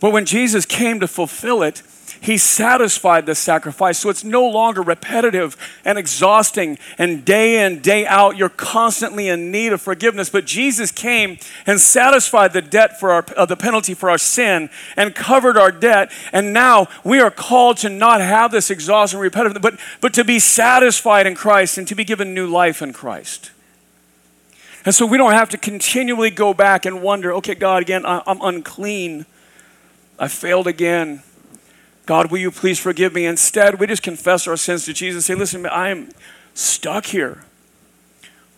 But 0.00 0.12
when 0.12 0.24
Jesus 0.24 0.66
came 0.66 1.00
to 1.00 1.08
fulfill 1.08 1.62
it, 1.62 1.82
he 2.20 2.36
satisfied 2.36 3.24
the 3.24 3.34
sacrifice. 3.34 3.98
So 3.98 4.10
it's 4.10 4.24
no 4.24 4.46
longer 4.46 4.82
repetitive 4.82 5.56
and 5.84 5.98
exhausting 5.98 6.78
and 6.98 7.24
day 7.24 7.64
in, 7.64 7.80
day 7.80 8.06
out. 8.06 8.36
You're 8.36 8.50
constantly 8.50 9.28
in 9.28 9.50
need 9.50 9.72
of 9.72 9.80
forgiveness. 9.80 10.28
But 10.28 10.44
Jesus 10.44 10.92
came 10.92 11.38
and 11.66 11.80
satisfied 11.80 12.52
the 12.52 12.60
debt 12.60 13.00
for 13.00 13.10
our, 13.10 13.24
uh, 13.36 13.46
the 13.46 13.56
penalty 13.56 13.94
for 13.94 14.10
our 14.10 14.18
sin 14.18 14.68
and 14.96 15.14
covered 15.14 15.56
our 15.56 15.72
debt. 15.72 16.12
And 16.30 16.52
now 16.52 16.88
we 17.04 17.20
are 17.20 17.30
called 17.30 17.78
to 17.78 17.88
not 17.88 18.20
have 18.20 18.50
this 18.50 18.70
exhausting, 18.70 19.18
repetitive, 19.18 19.62
but, 19.62 19.80
but 20.02 20.12
to 20.14 20.24
be 20.24 20.38
satisfied 20.38 21.26
in 21.26 21.34
Christ 21.34 21.78
and 21.78 21.88
to 21.88 21.94
be 21.94 22.04
given 22.04 22.34
new 22.34 22.46
life 22.46 22.82
in 22.82 22.92
Christ. 22.92 23.50
And 24.84 24.94
so 24.94 25.06
we 25.06 25.16
don't 25.16 25.32
have 25.32 25.48
to 25.50 25.58
continually 25.58 26.30
go 26.30 26.52
back 26.52 26.84
and 26.84 27.02
wonder, 27.02 27.32
okay, 27.34 27.54
God, 27.54 27.82
again, 27.82 28.04
I'm 28.06 28.40
unclean. 28.42 29.26
I 30.18 30.28
failed 30.28 30.66
again. 30.66 31.22
God, 32.10 32.32
will 32.32 32.38
you 32.38 32.50
please 32.50 32.80
forgive 32.80 33.14
me? 33.14 33.24
Instead, 33.24 33.78
we 33.78 33.86
just 33.86 34.02
confess 34.02 34.48
our 34.48 34.56
sins 34.56 34.84
to 34.86 34.92
Jesus 34.92 35.26
say, 35.26 35.36
listen, 35.36 35.64
I 35.64 35.90
am 35.90 36.10
stuck 36.54 37.06
here. 37.06 37.44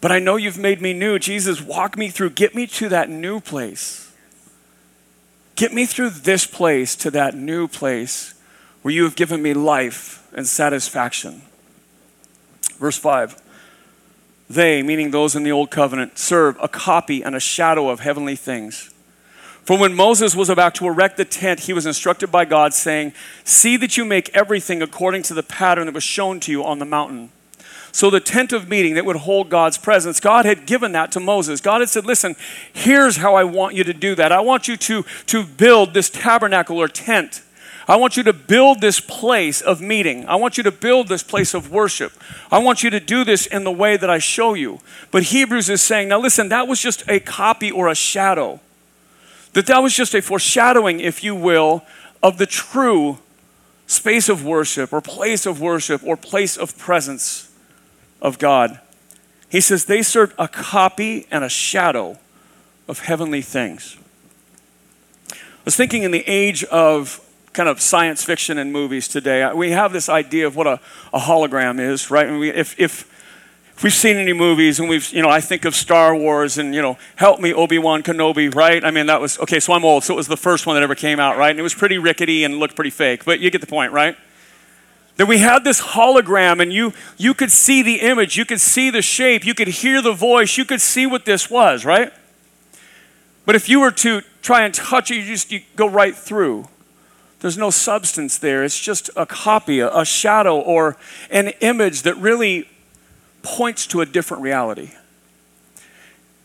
But 0.01 0.11
I 0.11 0.21
know 0.21 0.37
you've 0.37 0.57
made 0.57 0.81
me 0.81 0.95
new. 0.95 1.19
Jesus, 1.19 1.61
walk 1.61 1.99
me 1.99 2.09
through. 2.09 2.31
Get 2.31 2.55
me 2.55 2.67
to 2.69 2.88
that 2.88 3.11
new 3.11 3.41
place. 3.41 4.11
Get 5.55 5.71
me 5.71 5.85
through 5.85 6.09
this 6.09 6.47
place 6.47 6.97
to 6.97 7.11
that 7.11 7.35
new 7.35 7.69
place 7.69 8.33
where 8.81 8.95
you 8.95 9.05
have 9.05 9.17
given 9.17 9.43
me 9.43 9.53
life 9.53 10.27
and 10.33 10.47
satisfaction. 10.47 11.43
Verse 12.79 12.97
5 12.97 13.38
They, 14.49 14.83
meaning 14.83 15.11
those 15.11 15.37
in 15.37 15.43
the 15.43 15.53
old 15.53 15.71
covenant, 15.71 16.17
serve 16.17 16.57
a 16.59 16.69
copy 16.69 17.23
and 17.23 17.37
a 17.37 17.41
shadow 17.41 17.91
of 17.91 18.01
heavenly 18.01 18.35
things 18.35 18.92
for 19.64 19.79
when 19.79 19.94
Moses 19.94 20.35
was 20.35 20.48
about 20.48 20.75
to 20.77 20.87
erect 20.87 21.16
the 21.16 21.25
tent, 21.25 21.61
he 21.61 21.72
was 21.72 21.87
instructed 21.87 22.33
by 22.33 22.44
God, 22.44 22.75
saying, 22.75 23.12
See 23.44 23.77
that 23.77 23.96
you 23.96 24.05
make 24.05 24.35
everything 24.35 24.83
according 24.83 25.22
to 25.25 25.35
the 25.35 25.42
pattern 25.42 25.87
that 25.87 25.94
was 25.94 26.03
shown 26.03 26.40
to 26.40 26.51
you 26.51 26.64
on 26.64 26.81
the 26.81 26.85
mountain. 26.85 27.31
So, 27.92 28.11
the 28.11 28.20
tent 28.20 28.53
of 28.53 28.68
meeting 28.68 28.94
that 28.94 29.05
would 29.05 29.16
hold 29.16 29.51
God's 29.51 29.79
presence, 29.79 30.18
God 30.18 30.46
had 30.46 30.66
given 30.66 30.92
that 30.92 31.12
to 31.12 31.20
Moses. 31.20 31.61
God 31.61 31.81
had 31.81 31.90
said, 31.90 32.07
Listen, 32.07 32.35
here's 32.72 33.18
how 33.18 33.35
I 33.35 33.44
want 33.44 33.75
you 33.75 33.85
to 33.85 33.92
do 33.92 34.14
that. 34.16 34.33
I 34.33 34.40
want 34.40 34.66
you 34.66 34.77
to, 34.79 35.05
to 35.27 35.44
build 35.44 35.94
this 35.94 36.11
tabernacle 36.11 36.79
or 36.79 36.88
tent. 36.88 37.42
I 37.87 37.96
want 37.96 38.16
you 38.16 38.22
to 38.25 38.33
build 38.33 38.81
this 38.81 39.01
place 39.01 39.61
of 39.61 39.81
meeting. 39.81 40.27
I 40.27 40.37
want 40.37 40.57
you 40.57 40.62
to 40.64 40.72
build 40.72 41.09
this 41.09 41.22
place 41.22 41.53
of 41.53 41.70
worship. 41.70 42.12
I 42.51 42.59
want 42.59 42.83
you 42.83 42.90
to 42.90 43.01
do 43.01 43.25
this 43.25 43.46
in 43.46 43.64
the 43.64 43.72
way 43.72 43.96
that 43.96 44.09
I 44.09 44.18
show 44.18 44.55
you. 44.55 44.81
But 45.11 45.25
Hebrews 45.25 45.68
is 45.68 45.83
saying, 45.83 46.09
now 46.09 46.20
listen, 46.20 46.48
that 46.48 46.68
was 46.68 46.81
just 46.81 47.03
a 47.09 47.18
copy 47.20 47.70
or 47.70 47.88
a 47.88 47.94
shadow. 47.94 48.61
That 49.53 49.67
that 49.67 49.79
was 49.81 49.95
just 49.95 50.15
a 50.15 50.23
foreshadowing, 50.23 51.01
if 51.01 51.23
you 51.23 51.35
will, 51.35 51.85
of 52.23 52.38
the 52.38 52.47
true 52.47 53.19
space 53.87 54.29
of 54.29 54.45
worship 54.45 54.93
or 54.93 55.01
place 55.01 55.45
of 55.45 55.61
worship 55.61 56.03
or 56.05 56.17
place 56.17 56.57
of 56.57 56.79
presence 56.79 57.53
of 58.21 58.38
God. 58.38 58.81
He 59.51 59.61
says 59.61 59.85
they 59.85 60.03
served 60.03 60.35
a 60.38 60.49
copy 60.49 61.27
and 61.31 61.45
a 61.45 61.49
shadow 61.49 62.19
of 62.88 63.01
heavenly 63.01 63.43
things. 63.43 63.99
I 65.31 65.37
was 65.67 65.77
thinking 65.77 66.05
in 66.05 66.11
the 66.11 66.25
age 66.27 66.65
of 66.65 67.21
kind 67.53 67.69
of 67.69 67.81
science 67.81 68.25
fiction 68.25 68.57
and 68.57 68.73
movies 68.73 69.09
today, 69.09 69.53
we 69.53 69.73
have 69.73 69.93
this 69.93 70.09
idea 70.09 70.47
of 70.47 70.57
what 70.57 70.67
a, 70.67 70.81
a 71.12 71.19
hologram 71.19 71.79
is, 71.79 72.11
right? 72.11 72.27
And 72.27 72.38
we, 72.38 72.51
if, 72.51 72.79
if 72.81 73.12
we've 73.83 73.92
seen 73.92 74.16
any 74.16 74.33
movies 74.33 74.79
and 74.81 74.88
we've, 74.88 75.12
you 75.12 75.23
know, 75.23 75.29
I 75.29 75.40
think 75.40 75.64
of 75.64 75.75
Star 75.75 76.14
Wars 76.14 76.59
and, 76.59 76.75
you 76.75 76.83
know, 76.83 76.99
help 77.16 77.40
me, 77.40 77.53
Obi 77.53 77.79
Wan 77.79 78.03
Kenobi, 78.03 78.55
right? 78.55 78.85
I 78.85 78.90
mean, 78.90 79.07
that 79.07 79.21
was, 79.21 79.38
okay, 79.40 79.61
so 79.61 79.73
I'm 79.73 79.85
old, 79.85 80.05
so 80.05 80.14
it 80.14 80.16
was 80.16 80.29
the 80.29 80.37
first 80.37 80.66
one 80.66 80.77
that 80.77 80.83
ever 80.83 80.95
came 80.95 81.18
out, 81.18 81.37
right? 81.37 81.51
And 81.51 81.59
it 81.59 81.62
was 81.62 81.75
pretty 81.75 81.99
rickety 81.99 82.45
and 82.45 82.59
looked 82.59 82.75
pretty 82.75 82.90
fake, 82.90 83.25
but 83.25 83.40
you 83.40 83.51
get 83.51 83.61
the 83.61 83.66
point, 83.66 83.92
right? 83.92 84.16
That 85.16 85.27
we 85.27 85.38
had 85.38 85.64
this 85.64 85.81
hologram 85.81 86.61
and 86.61 86.73
you, 86.73 86.92
you 87.16 87.35
could 87.35 87.51
see 87.51 87.83
the 87.83 87.97
image, 88.01 88.37
you 88.37 88.45
could 88.45 88.61
see 88.61 88.90
the 88.90 89.03
shape, 89.03 89.45
you 89.45 89.55
could 89.55 89.68
hear 89.68 90.01
the 90.01 90.12
voice, 90.12 90.57
you 90.57 90.64
could 90.64 90.81
see 90.81 91.07
what 91.07 91.25
this 91.25 91.51
was, 91.51 91.85
right? 91.85 92.12
But 93.45 93.57
if 93.57 93.68
you 93.68 93.81
were 93.81 93.90
to 93.90 94.23
try 94.40 94.64
and 94.64 94.73
touch 94.73 95.11
it, 95.11 95.16
you 95.16 95.25
just 95.25 95.51
you 95.51 95.61
go 95.77 95.88
right 95.88 96.14
through. 96.16 96.68
There's 97.40 97.59
no 97.59 97.71
substance 97.71 98.38
there. 98.38 98.62
It's 98.62 98.79
just 98.79 99.11
a 99.16 99.27
copy, 99.27 99.81
a, 99.81 99.92
a 99.92 100.05
shadow, 100.05 100.61
or 100.61 100.97
an 101.29 101.49
image 101.61 102.03
that 102.03 102.16
really 102.16 102.68
points 103.43 103.87
to 103.89 104.01
a 104.01 104.07
different 104.07 104.43
reality. 104.43 104.91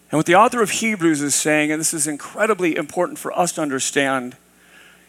And 0.10 0.18
what 0.18 0.26
the 0.26 0.36
author 0.36 0.62
of 0.62 0.72
Hebrews 0.72 1.22
is 1.22 1.36
saying, 1.36 1.72
and 1.72 1.80
this 1.80 1.94
is 1.94 2.08
incredibly 2.08 2.76
important 2.76 3.20
for 3.20 3.38
us 3.38 3.52
to 3.54 3.62
understand, 3.62 4.38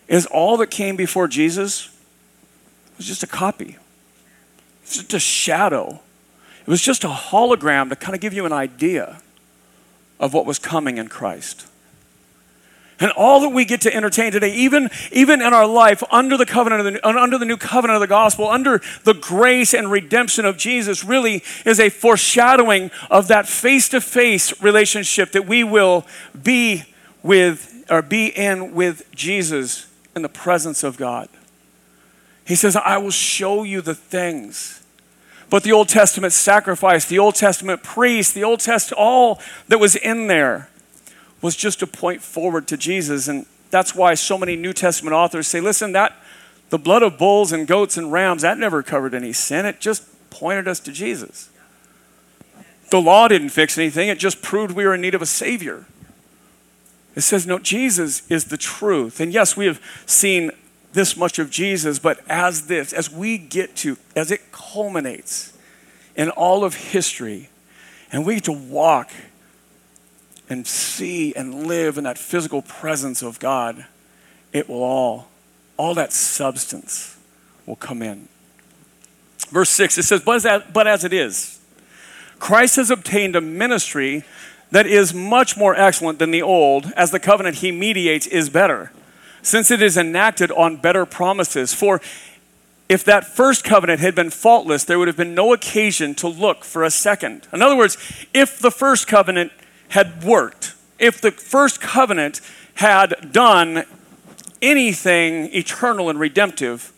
is 0.09 0.27
all 0.27 0.57
that 0.57 0.69
came 0.69 0.97
before 0.97 1.29
Jesus 1.29 1.91
was 2.97 3.07
just 3.07 3.23
a 3.23 3.27
copy. 3.27 3.71
It 3.71 3.77
was 4.85 4.97
just 4.97 5.15
a 5.15 5.21
shadow. 5.21 6.01
It 6.61 6.71
was 6.71 6.83
just 6.83 7.05
a 7.05 7.09
hologram 7.09 7.89
to 7.91 7.97
kind 7.97 8.15
of 8.15 8.21
give 8.21 8.35
you 8.35 8.45
an 8.45 8.53
idea 8.53 9.21
of 10.19 10.35
what 10.35 10.47
was 10.47 10.59
coming 10.59 10.99
in 10.99 11.09
Christ. 11.09 11.67
And 13.01 13.13
all 13.13 13.41
that 13.43 13.51
we 13.51 13.65
get 13.65 13.83
to 13.83 13.95
entertain 13.95 14.33
today, 14.33 14.53
even, 14.55 14.91
even 15.13 15.41
in 15.41 15.53
our 15.53 15.67
life, 15.67 16.03
under 16.11 16.37
the 16.37 16.47
covenant 16.47 16.85
of 16.85 16.93
the, 16.95 17.07
under 17.07 17.39
the 17.39 17.45
new 17.45 17.57
covenant 17.57 17.95
of 17.95 18.01
the 18.01 18.09
gospel, 18.09 18.49
under 18.49 18.81
the 19.05 19.15
grace 19.15 19.73
and 19.73 19.91
redemption 19.91 20.45
of 20.45 20.57
Jesus, 20.57 21.05
really 21.05 21.45
is 21.65 21.79
a 21.79 21.91
foreshadowing 21.91 22.91
of 23.09 23.29
that 23.29 23.47
face-to-face 23.47 24.61
relationship 24.61 25.31
that 25.31 25.47
we 25.47 25.63
will 25.63 26.07
be 26.43 26.85
with 27.23 27.85
or 27.89 28.03
be 28.03 28.27
in 28.27 28.75
with 28.75 29.09
Jesus 29.15 29.87
in 30.17 30.23
the 30.23 30.29
presence 30.29 30.83
of 30.83 30.97
God. 30.97 31.29
He 32.45 32.57
says, 32.57 32.75
I 32.75 32.99
will 32.99 33.11
show 33.11 33.63
you 33.63 33.81
the 33.81 33.95
things. 33.95 34.83
But 35.51 35.63
the 35.63 35.73
Old 35.73 35.89
Testament 35.89 36.33
sacrifice, 36.33 37.05
the 37.05 37.19
Old 37.19 37.37
Testament 37.37 37.83
priest, 37.83 38.35
the 38.35 38.45
Old 38.45 38.61
Testament, 38.61 39.01
all 39.01 39.41
that 39.69 39.79
was 39.79 39.95
in 39.95 40.27
there 40.27 40.69
was 41.41 41.57
just 41.57 41.81
to 41.81 41.87
point 41.87 42.23
forward 42.23 42.67
to 42.69 42.77
Jesus. 42.77 43.29
And 43.29 43.47
that's 43.71 43.95
why 43.95 44.15
so 44.15 44.39
many 44.39 44.57
New 44.57 44.73
Testament 44.73 45.15
authors 45.15 45.47
say, 45.47 45.61
listen, 45.61 45.93
that 45.93 46.17
the 46.71 46.79
blood 46.79 47.03
of 47.03 47.19
bulls 47.19 47.53
and 47.53 47.67
goats 47.67 47.97
and 47.97 48.13
rams, 48.13 48.43
that 48.43 48.59
never 48.59 48.83
covered 48.83 49.15
any 49.15 49.33
sin. 49.33 49.67
It 49.67 49.81
just 49.81 50.05
pointed 50.31 50.69
us 50.69 50.81
to 50.81 50.93
Jesus. 50.93 51.51
The 52.91 53.01
law 53.01 53.29
didn't 53.29 53.51
fix 53.51 53.77
anything, 53.77 54.09
it 54.09 54.19
just 54.19 54.43
proved 54.43 54.75
we 54.75 54.87
were 54.87 54.95
in 54.95 55.01
need 55.01 55.15
of 55.15 55.23
a 55.23 55.27
Savior. 55.27 55.87
It 57.15 57.23
says, 57.23 57.47
no, 57.47 57.59
Jesus 57.59 58.29
is 58.31 58.47
the 58.47 58.57
truth. 58.57 59.21
And 59.21 59.33
yes, 59.33 59.57
we 59.57 59.67
have 59.67 59.83
seen 60.07 60.53
this 60.93 61.17
much 61.17 61.39
of 61.39 61.51
Jesus, 61.51 61.99
but 61.99 62.21
as 62.29 62.67
this, 62.67 62.93
as 62.93 63.11
we 63.11 63.37
get 63.37 63.77
to, 63.77 63.97
as 64.15 64.31
it 64.31 64.53
culminates 64.53 65.53
in 66.17 66.31
all 66.31 66.65
of 66.65 66.75
history, 66.75 67.51
and 68.11 68.25
we 68.25 68.37
get 68.37 68.45
to 68.45 68.53
walk 68.53 69.11
and 70.49 70.67
see 70.67 71.35
and 71.35 71.67
live 71.67 71.99
in 71.99 72.05
that 72.05 72.19
physical 72.19 72.63
presence 72.63 73.23
of 73.23 73.39
God, 73.39 73.87
it 74.53 74.69
will 74.69 74.83
all 74.83 75.29
all 75.79 75.95
that 75.95 76.13
substance 76.13 77.17
will 77.65 77.77
come 77.77 78.03
in. 78.03 78.29
Verse 79.51 79.71
6, 79.71 79.97
it 79.97 80.03
says, 80.03 80.21
But 80.21 80.45
as, 80.45 80.63
but 80.73 80.87
as 80.87 81.05
it 81.05 81.13
is, 81.15 81.61
Christ 82.39 82.77
has 82.77 82.91
obtained 82.91 83.37
a 83.37 83.41
ministry 83.41 84.25
that 84.71 84.87
is 84.87 85.15
much 85.15 85.57
more 85.57 85.75
excellent 85.75 86.19
than 86.19 86.31
the 86.31 86.43
old, 86.43 86.93
as 86.97 87.11
the 87.11 87.21
covenant 87.21 87.57
he 87.57 87.73
mediates 87.73 88.27
is 88.27 88.51
better, 88.51 88.93
since 89.41 89.71
it 89.71 89.81
is 89.81 89.97
enacted 89.97 90.51
on 90.51 90.77
better 90.77 91.07
promises. 91.07 91.73
For 91.73 92.03
if 92.89 93.05
that 93.05 93.25
first 93.25 93.65
covenant 93.65 94.01
had 94.01 94.15
been 94.15 94.31
faultless, 94.31 94.85
there 94.85 94.99
would 94.99 95.09
have 95.09 95.17
been 95.17 95.35
no 95.35 95.53
occasion 95.53 96.15
to 96.17 96.29
look 96.29 96.65
for 96.65 96.85
a 96.85 96.91
second. 96.91 97.47
In 97.53 97.63
other 97.63 97.77
words, 97.77 97.97
if 98.35 98.59
the 98.59 98.71
first 98.71 99.07
covenant 99.07 99.53
had 99.89 100.23
worked, 100.23 100.75
if 100.99 101.21
the 101.21 101.31
first 101.31 101.81
covenant 101.81 102.41
had 102.75 103.33
done 103.33 103.85
anything 104.61 105.55
eternal 105.55 106.11
and 106.11 106.19
redemptive, 106.19 106.93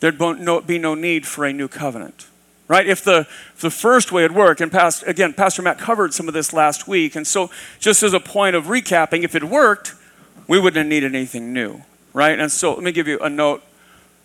there'd 0.00 0.18
be 0.66 0.78
no 0.78 0.94
need 0.94 1.26
for 1.26 1.44
a 1.44 1.52
new 1.52 1.68
covenant. 1.68 2.26
Right? 2.66 2.86
If 2.86 3.02
the, 3.02 3.20
if 3.20 3.60
the 3.60 3.70
first 3.70 4.12
way 4.12 4.22
had 4.22 4.34
worked, 4.34 4.60
and 4.60 4.70
past, 4.70 5.02
again, 5.06 5.32
Pastor 5.32 5.62
Matt 5.62 5.78
covered 5.78 6.12
some 6.12 6.28
of 6.28 6.34
this 6.34 6.52
last 6.52 6.86
week, 6.86 7.16
and 7.16 7.26
so 7.26 7.50
just 7.78 8.02
as 8.02 8.12
a 8.12 8.20
point 8.20 8.56
of 8.56 8.66
recapping, 8.66 9.22
if 9.22 9.34
it 9.34 9.44
worked, 9.44 9.94
we 10.46 10.60
wouldn't 10.60 10.88
needed 10.88 11.14
anything 11.14 11.52
new. 11.54 11.82
Right? 12.12 12.38
And 12.38 12.52
so 12.52 12.74
let 12.74 12.82
me 12.82 12.92
give 12.92 13.08
you 13.08 13.18
a 13.20 13.30
note 13.30 13.62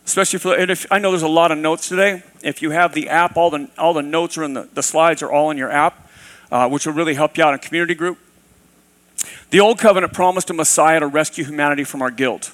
especially 0.05 0.39
for 0.39 0.53
and 0.55 0.69
if 0.69 0.85
I 0.91 0.99
know 0.99 1.11
there's 1.11 1.23
a 1.23 1.27
lot 1.27 1.51
of 1.51 1.57
notes 1.57 1.89
today. 1.89 2.23
If 2.41 2.61
you 2.61 2.71
have 2.71 2.93
the 2.93 3.09
app, 3.09 3.37
all 3.37 3.49
the 3.49 3.69
all 3.77 3.93
the 3.93 4.01
notes 4.01 4.37
are 4.37 4.43
in 4.43 4.53
the, 4.53 4.67
the 4.73 4.83
slides 4.83 5.21
are 5.21 5.31
all 5.31 5.49
in 5.51 5.57
your 5.57 5.69
app, 5.69 6.09
uh, 6.53 6.69
which 6.69 6.85
will 6.85 6.93
really 6.93 7.15
help 7.15 7.35
you 7.35 7.43
out 7.43 7.53
in 7.53 7.59
community 7.59 7.95
group. 7.95 8.19
The 9.49 9.59
old 9.59 9.79
covenant 9.79 10.13
promised 10.13 10.51
a 10.51 10.53
Messiah 10.53 10.99
to 10.99 11.07
rescue 11.07 11.43
humanity 11.43 11.83
from 11.83 12.03
our 12.03 12.11
guilt. 12.11 12.53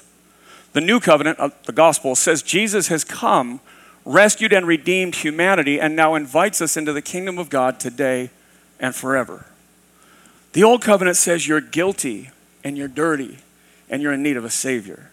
The 0.72 0.80
new 0.80 1.00
covenant, 1.00 1.38
of 1.38 1.52
the 1.66 1.72
gospel, 1.72 2.14
says 2.14 2.42
Jesus 2.42 2.88
has 2.88 3.04
come, 3.04 3.60
rescued 4.06 4.54
and 4.54 4.66
redeemed 4.66 5.16
humanity, 5.16 5.78
and 5.78 5.94
now 5.94 6.14
invites 6.14 6.62
us 6.62 6.78
into 6.78 6.94
the 6.94 7.02
kingdom 7.02 7.38
of 7.38 7.50
God 7.50 7.78
today 7.78 8.30
and 8.78 8.94
forever. 8.94 9.44
The 10.54 10.64
old 10.64 10.80
covenant 10.80 11.18
says 11.18 11.46
you're 11.46 11.60
guilty 11.60 12.30
and 12.64 12.78
you're 12.78 12.88
dirty 12.88 13.38
and 13.90 14.00
you're 14.00 14.14
in 14.14 14.22
need 14.22 14.38
of 14.38 14.44
a 14.46 14.50
savior 14.50 15.10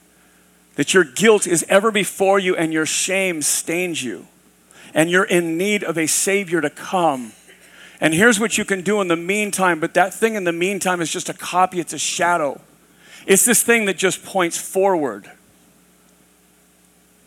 that 0.78 0.94
your 0.94 1.04
guilt 1.04 1.46
is 1.46 1.66
ever 1.68 1.92
before 1.92 2.40
you 2.40 2.56
and 2.56 2.72
your 2.72 2.86
shame 2.86 3.42
stains 3.42 4.02
you. 4.02 4.28
And 4.94 5.10
you're 5.10 5.26
in 5.26 5.58
need 5.58 5.84
of 5.84 5.98
a 5.98 6.08
Savior 6.08 6.62
to 6.62 6.70
come. 6.70 7.34
And 8.00 8.14
here's 8.14 8.40
what 8.40 8.58
you 8.58 8.66
can 8.66 8.82
do 8.82 9.02
in 9.02 9.08
the 9.08 9.16
meantime, 9.16 9.80
but 9.80 9.94
that 9.96 10.14
thing 10.14 10.36
in 10.36 10.44
the 10.44 10.52
meantime 10.52 11.02
is 11.02 11.12
just 11.12 11.30
a 11.30 11.34
copy, 11.34 11.80
it's 11.80 11.94
a 11.94 11.98
shadow. 11.98 12.62
It's 13.26 13.46
this 13.46 13.64
thing 13.64 13.86
that 13.86 13.98
just 13.98 14.24
points 14.24 14.58
forward 14.58 15.32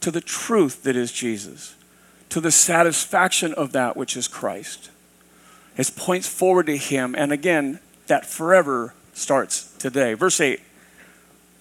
to 0.00 0.10
the 0.10 0.20
truth 0.20 0.84
that 0.84 0.96
is 0.96 1.12
Jesus, 1.12 1.74
to 2.30 2.40
the 2.40 2.52
satisfaction 2.52 3.52
of 3.54 3.72
that 3.72 3.96
which 3.96 4.16
is 4.16 4.28
Christ. 4.28 4.90
It 5.76 5.90
points 5.96 6.28
forward 6.28 6.66
to 6.66 6.76
Him, 6.76 7.14
and 7.16 7.32
again, 7.32 7.80
that 8.06 8.24
forever 8.24 8.94
starts 9.12 9.72
today. 9.76 10.14
Verse 10.14 10.40
8 10.40 10.60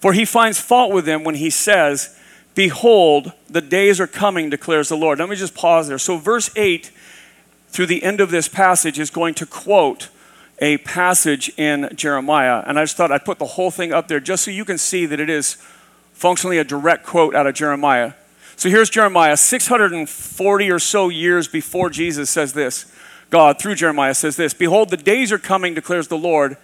for 0.00 0.14
he 0.14 0.24
finds 0.24 0.58
fault 0.58 0.92
with 0.92 1.04
them 1.04 1.24
when 1.24 1.36
he 1.36 1.50
says, 1.50 2.16
Behold, 2.54 3.32
the 3.48 3.60
days 3.60 4.00
are 4.00 4.06
coming, 4.06 4.50
declares 4.50 4.88
the 4.88 4.96
Lord. 4.96 5.18
Let 5.18 5.28
me 5.28 5.36
just 5.36 5.54
pause 5.54 5.88
there. 5.88 5.98
So, 5.98 6.16
verse 6.16 6.50
8 6.56 6.90
through 7.70 7.86
the 7.86 8.02
end 8.02 8.20
of 8.20 8.30
this 8.30 8.48
passage 8.48 8.98
is 8.98 9.10
going 9.10 9.34
to 9.34 9.46
quote 9.46 10.08
a 10.58 10.78
passage 10.78 11.50
in 11.56 11.90
Jeremiah. 11.94 12.62
And 12.66 12.78
I 12.78 12.82
just 12.82 12.96
thought 12.96 13.10
I'd 13.10 13.24
put 13.24 13.38
the 13.38 13.46
whole 13.46 13.70
thing 13.70 13.92
up 13.92 14.08
there 14.08 14.20
just 14.20 14.44
so 14.44 14.50
you 14.50 14.64
can 14.64 14.78
see 14.78 15.06
that 15.06 15.20
it 15.20 15.30
is 15.30 15.54
functionally 16.12 16.58
a 16.58 16.64
direct 16.64 17.06
quote 17.06 17.34
out 17.34 17.46
of 17.46 17.54
Jeremiah. 17.54 18.12
So 18.56 18.68
here's 18.68 18.90
Jeremiah, 18.90 19.36
640 19.36 20.70
or 20.70 20.78
so 20.78 21.08
years 21.08 21.48
before 21.48 21.88
Jesus 21.88 22.28
says 22.28 22.52
this. 22.52 22.92
God, 23.30 23.58
through 23.58 23.76
Jeremiah, 23.76 24.12
says 24.12 24.36
this 24.36 24.52
Behold, 24.52 24.90
the 24.90 24.96
days 24.96 25.32
are 25.32 25.38
coming, 25.38 25.72
declares 25.72 26.08
the 26.08 26.18
Lord 26.18 26.56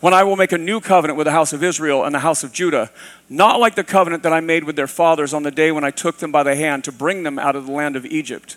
when 0.00 0.14
I 0.14 0.22
will 0.22 0.36
make 0.36 0.52
a 0.52 0.58
new 0.58 0.80
covenant 0.80 1.16
with 1.16 1.26
the 1.26 1.32
house 1.32 1.52
of 1.52 1.62
Israel 1.62 2.04
and 2.04 2.14
the 2.14 2.20
house 2.20 2.42
of 2.42 2.52
Judah, 2.52 2.90
not 3.28 3.60
like 3.60 3.74
the 3.74 3.84
covenant 3.84 4.22
that 4.22 4.32
I 4.32 4.40
made 4.40 4.64
with 4.64 4.76
their 4.76 4.86
fathers 4.86 5.34
on 5.34 5.42
the 5.42 5.50
day 5.50 5.72
when 5.72 5.84
I 5.84 5.90
took 5.90 6.18
them 6.18 6.32
by 6.32 6.42
the 6.42 6.54
hand 6.54 6.84
to 6.84 6.92
bring 6.92 7.22
them 7.22 7.38
out 7.38 7.56
of 7.56 7.66
the 7.66 7.72
land 7.72 7.96
of 7.96 8.06
Egypt. 8.06 8.56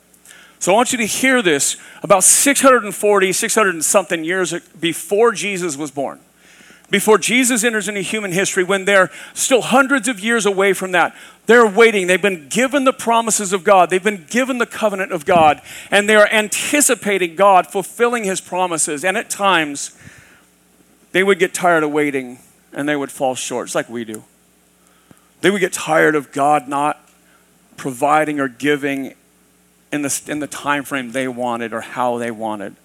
So 0.61 0.73
I 0.73 0.75
want 0.75 0.91
you 0.91 0.99
to 0.99 1.07
hear 1.07 1.41
this 1.41 1.75
about 2.03 2.23
640, 2.23 3.33
600 3.33 3.73
and 3.73 3.83
something 3.83 4.23
years 4.23 4.53
before 4.79 5.31
Jesus 5.31 5.75
was 5.75 5.89
born. 5.89 6.19
Before 6.91 7.17
Jesus 7.17 7.63
enters 7.63 7.87
into 7.87 8.01
human 8.01 8.31
history, 8.31 8.63
when 8.63 8.85
they're 8.85 9.09
still 9.33 9.63
hundreds 9.63 10.07
of 10.07 10.19
years 10.19 10.45
away 10.45 10.73
from 10.73 10.91
that, 10.91 11.15
they're 11.47 11.65
waiting. 11.65 12.05
They've 12.05 12.21
been 12.21 12.47
given 12.47 12.83
the 12.83 12.93
promises 12.93 13.53
of 13.53 13.63
God, 13.63 13.89
they've 13.89 14.03
been 14.03 14.27
given 14.29 14.59
the 14.59 14.67
covenant 14.67 15.11
of 15.11 15.25
God, 15.25 15.63
and 15.89 16.07
they 16.07 16.15
are 16.15 16.27
anticipating 16.27 17.35
God 17.35 17.65
fulfilling 17.65 18.23
his 18.23 18.39
promises. 18.39 19.03
And 19.03 19.17
at 19.17 19.31
times, 19.31 19.97
they 21.11 21.23
would 21.23 21.39
get 21.39 21.55
tired 21.55 21.81
of 21.81 21.91
waiting 21.91 22.37
and 22.71 22.87
they 22.87 22.95
would 22.95 23.11
fall 23.11 23.33
short, 23.33 23.65
just 23.65 23.75
like 23.75 23.89
we 23.89 24.05
do. 24.05 24.25
They 25.41 25.49
would 25.49 25.61
get 25.61 25.73
tired 25.73 26.13
of 26.13 26.31
God 26.31 26.67
not 26.67 26.99
providing 27.77 28.39
or 28.39 28.47
giving 28.47 29.15
in 29.91 30.01
the, 30.01 30.21
in 30.27 30.39
the 30.39 30.47
time 30.47 30.83
frame 30.83 31.11
they 31.11 31.27
wanted 31.27 31.73
or 31.73 31.81
how 31.81 32.17
they 32.17 32.31
wanted. 32.31 32.75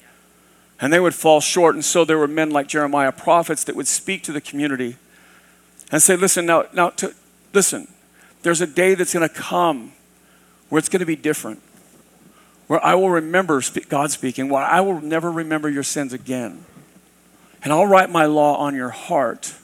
And 0.80 0.92
they 0.92 1.00
would 1.00 1.14
fall 1.14 1.40
short. 1.40 1.74
And 1.74 1.84
so 1.84 2.04
there 2.04 2.18
were 2.18 2.28
men 2.28 2.50
like 2.50 2.68
Jeremiah, 2.68 3.12
prophets, 3.12 3.64
that 3.64 3.76
would 3.76 3.88
speak 3.88 4.22
to 4.24 4.32
the 4.32 4.40
community 4.40 4.96
and 5.90 6.02
say, 6.02 6.16
listen, 6.16 6.44
now, 6.46 6.66
now 6.72 6.90
to, 6.90 7.14
listen, 7.52 7.88
there's 8.42 8.60
a 8.60 8.66
day 8.66 8.94
that's 8.94 9.14
going 9.14 9.26
to 9.26 9.34
come 9.34 9.92
where 10.68 10.78
it's 10.78 10.88
going 10.88 11.00
to 11.00 11.06
be 11.06 11.16
different. 11.16 11.62
Where 12.66 12.84
I 12.84 12.94
will 12.94 13.10
remember 13.10 13.62
God 13.88 14.10
speaking, 14.10 14.48
where 14.48 14.62
I 14.62 14.80
will 14.80 15.00
never 15.00 15.30
remember 15.30 15.68
your 15.68 15.84
sins 15.84 16.12
again. 16.12 16.64
And 17.62 17.72
I'll 17.72 17.86
write 17.86 18.10
my 18.10 18.26
law 18.26 18.56
on 18.56 18.74
your 18.74 18.90
heart. 18.90 19.54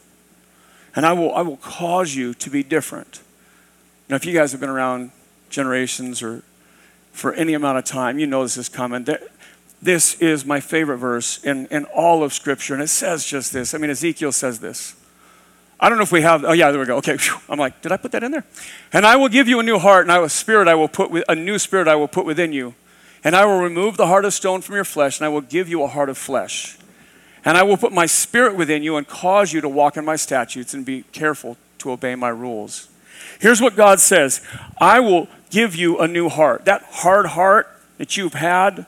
And 0.94 1.04
I 1.04 1.12
will, 1.12 1.34
I 1.34 1.42
will 1.42 1.56
cause 1.56 2.14
you 2.14 2.34
to 2.34 2.50
be 2.50 2.62
different. 2.62 3.20
Now, 4.08 4.16
if 4.16 4.24
you 4.24 4.32
guys 4.32 4.52
have 4.52 4.60
been 4.60 4.70
around 4.70 5.10
generations 5.50 6.22
or 6.22 6.42
for 7.12 7.32
any 7.34 7.54
amount 7.54 7.78
of 7.78 7.84
time, 7.84 8.18
you 8.18 8.26
know 8.26 8.42
this 8.42 8.56
is 8.56 8.68
coming. 8.68 9.06
This 9.80 10.14
is 10.20 10.44
my 10.44 10.60
favorite 10.60 10.98
verse 10.98 11.42
in, 11.44 11.66
in 11.66 11.84
all 11.86 12.22
of 12.24 12.32
Scripture, 12.32 12.74
and 12.74 12.82
it 12.82 12.88
says 12.88 13.24
just 13.24 13.52
this. 13.52 13.74
I 13.74 13.78
mean, 13.78 13.90
Ezekiel 13.90 14.32
says 14.32 14.60
this. 14.60 14.96
I 15.78 15.88
don't 15.88 15.98
know 15.98 16.04
if 16.04 16.12
we 16.12 16.22
have, 16.22 16.44
oh 16.44 16.52
yeah, 16.52 16.70
there 16.70 16.78
we 16.78 16.86
go. 16.86 16.96
Okay, 16.98 17.18
I'm 17.48 17.58
like, 17.58 17.82
did 17.82 17.90
I 17.90 17.96
put 17.96 18.12
that 18.12 18.22
in 18.22 18.30
there? 18.30 18.44
And 18.92 19.04
I 19.04 19.16
will 19.16 19.28
give 19.28 19.48
you 19.48 19.58
a 19.58 19.62
new 19.62 19.78
heart, 19.78 20.04
and 20.04 20.12
I 20.12 20.20
will 20.20 20.28
spirit 20.28 20.68
I 20.68 20.74
will 20.74 20.88
put 20.88 21.10
with, 21.10 21.24
a 21.28 21.34
new 21.34 21.58
spirit 21.58 21.88
I 21.88 21.96
will 21.96 22.08
put 22.08 22.24
within 22.24 22.52
you. 22.52 22.74
And 23.24 23.36
I 23.36 23.44
will 23.44 23.60
remove 23.60 23.96
the 23.96 24.06
heart 24.06 24.24
of 24.24 24.34
stone 24.34 24.62
from 24.62 24.76
your 24.76 24.84
flesh, 24.84 25.18
and 25.18 25.26
I 25.26 25.28
will 25.28 25.40
give 25.40 25.68
you 25.68 25.82
a 25.82 25.88
heart 25.88 26.08
of 26.08 26.18
flesh. 26.18 26.78
And 27.44 27.56
I 27.56 27.64
will 27.64 27.76
put 27.76 27.92
my 27.92 28.06
spirit 28.06 28.56
within 28.56 28.82
you 28.82 28.96
and 28.96 29.06
cause 29.06 29.52
you 29.52 29.60
to 29.60 29.68
walk 29.68 29.96
in 29.96 30.04
my 30.04 30.16
statutes 30.16 30.74
and 30.74 30.86
be 30.86 31.02
careful 31.12 31.56
to 31.78 31.90
obey 31.90 32.14
my 32.14 32.28
rules. 32.28 32.88
Here's 33.42 33.60
what 33.60 33.76
God 33.76 34.00
says 34.00 34.40
I 34.80 35.00
will 35.00 35.28
give 35.50 35.76
you 35.76 35.98
a 35.98 36.08
new 36.08 36.30
heart. 36.30 36.64
That 36.64 36.82
hard 36.84 37.26
heart 37.26 37.68
that 37.98 38.16
you've 38.16 38.34
had, 38.34 38.86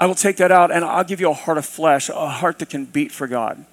I 0.00 0.06
will 0.06 0.16
take 0.16 0.38
that 0.38 0.50
out 0.50 0.72
and 0.72 0.84
I'll 0.84 1.04
give 1.04 1.20
you 1.20 1.30
a 1.30 1.34
heart 1.34 1.58
of 1.58 1.64
flesh, 1.64 2.08
a 2.08 2.28
heart 2.28 2.58
that 2.58 2.70
can 2.70 2.86
beat 2.86 3.12
for 3.12 3.28
God 3.28 3.64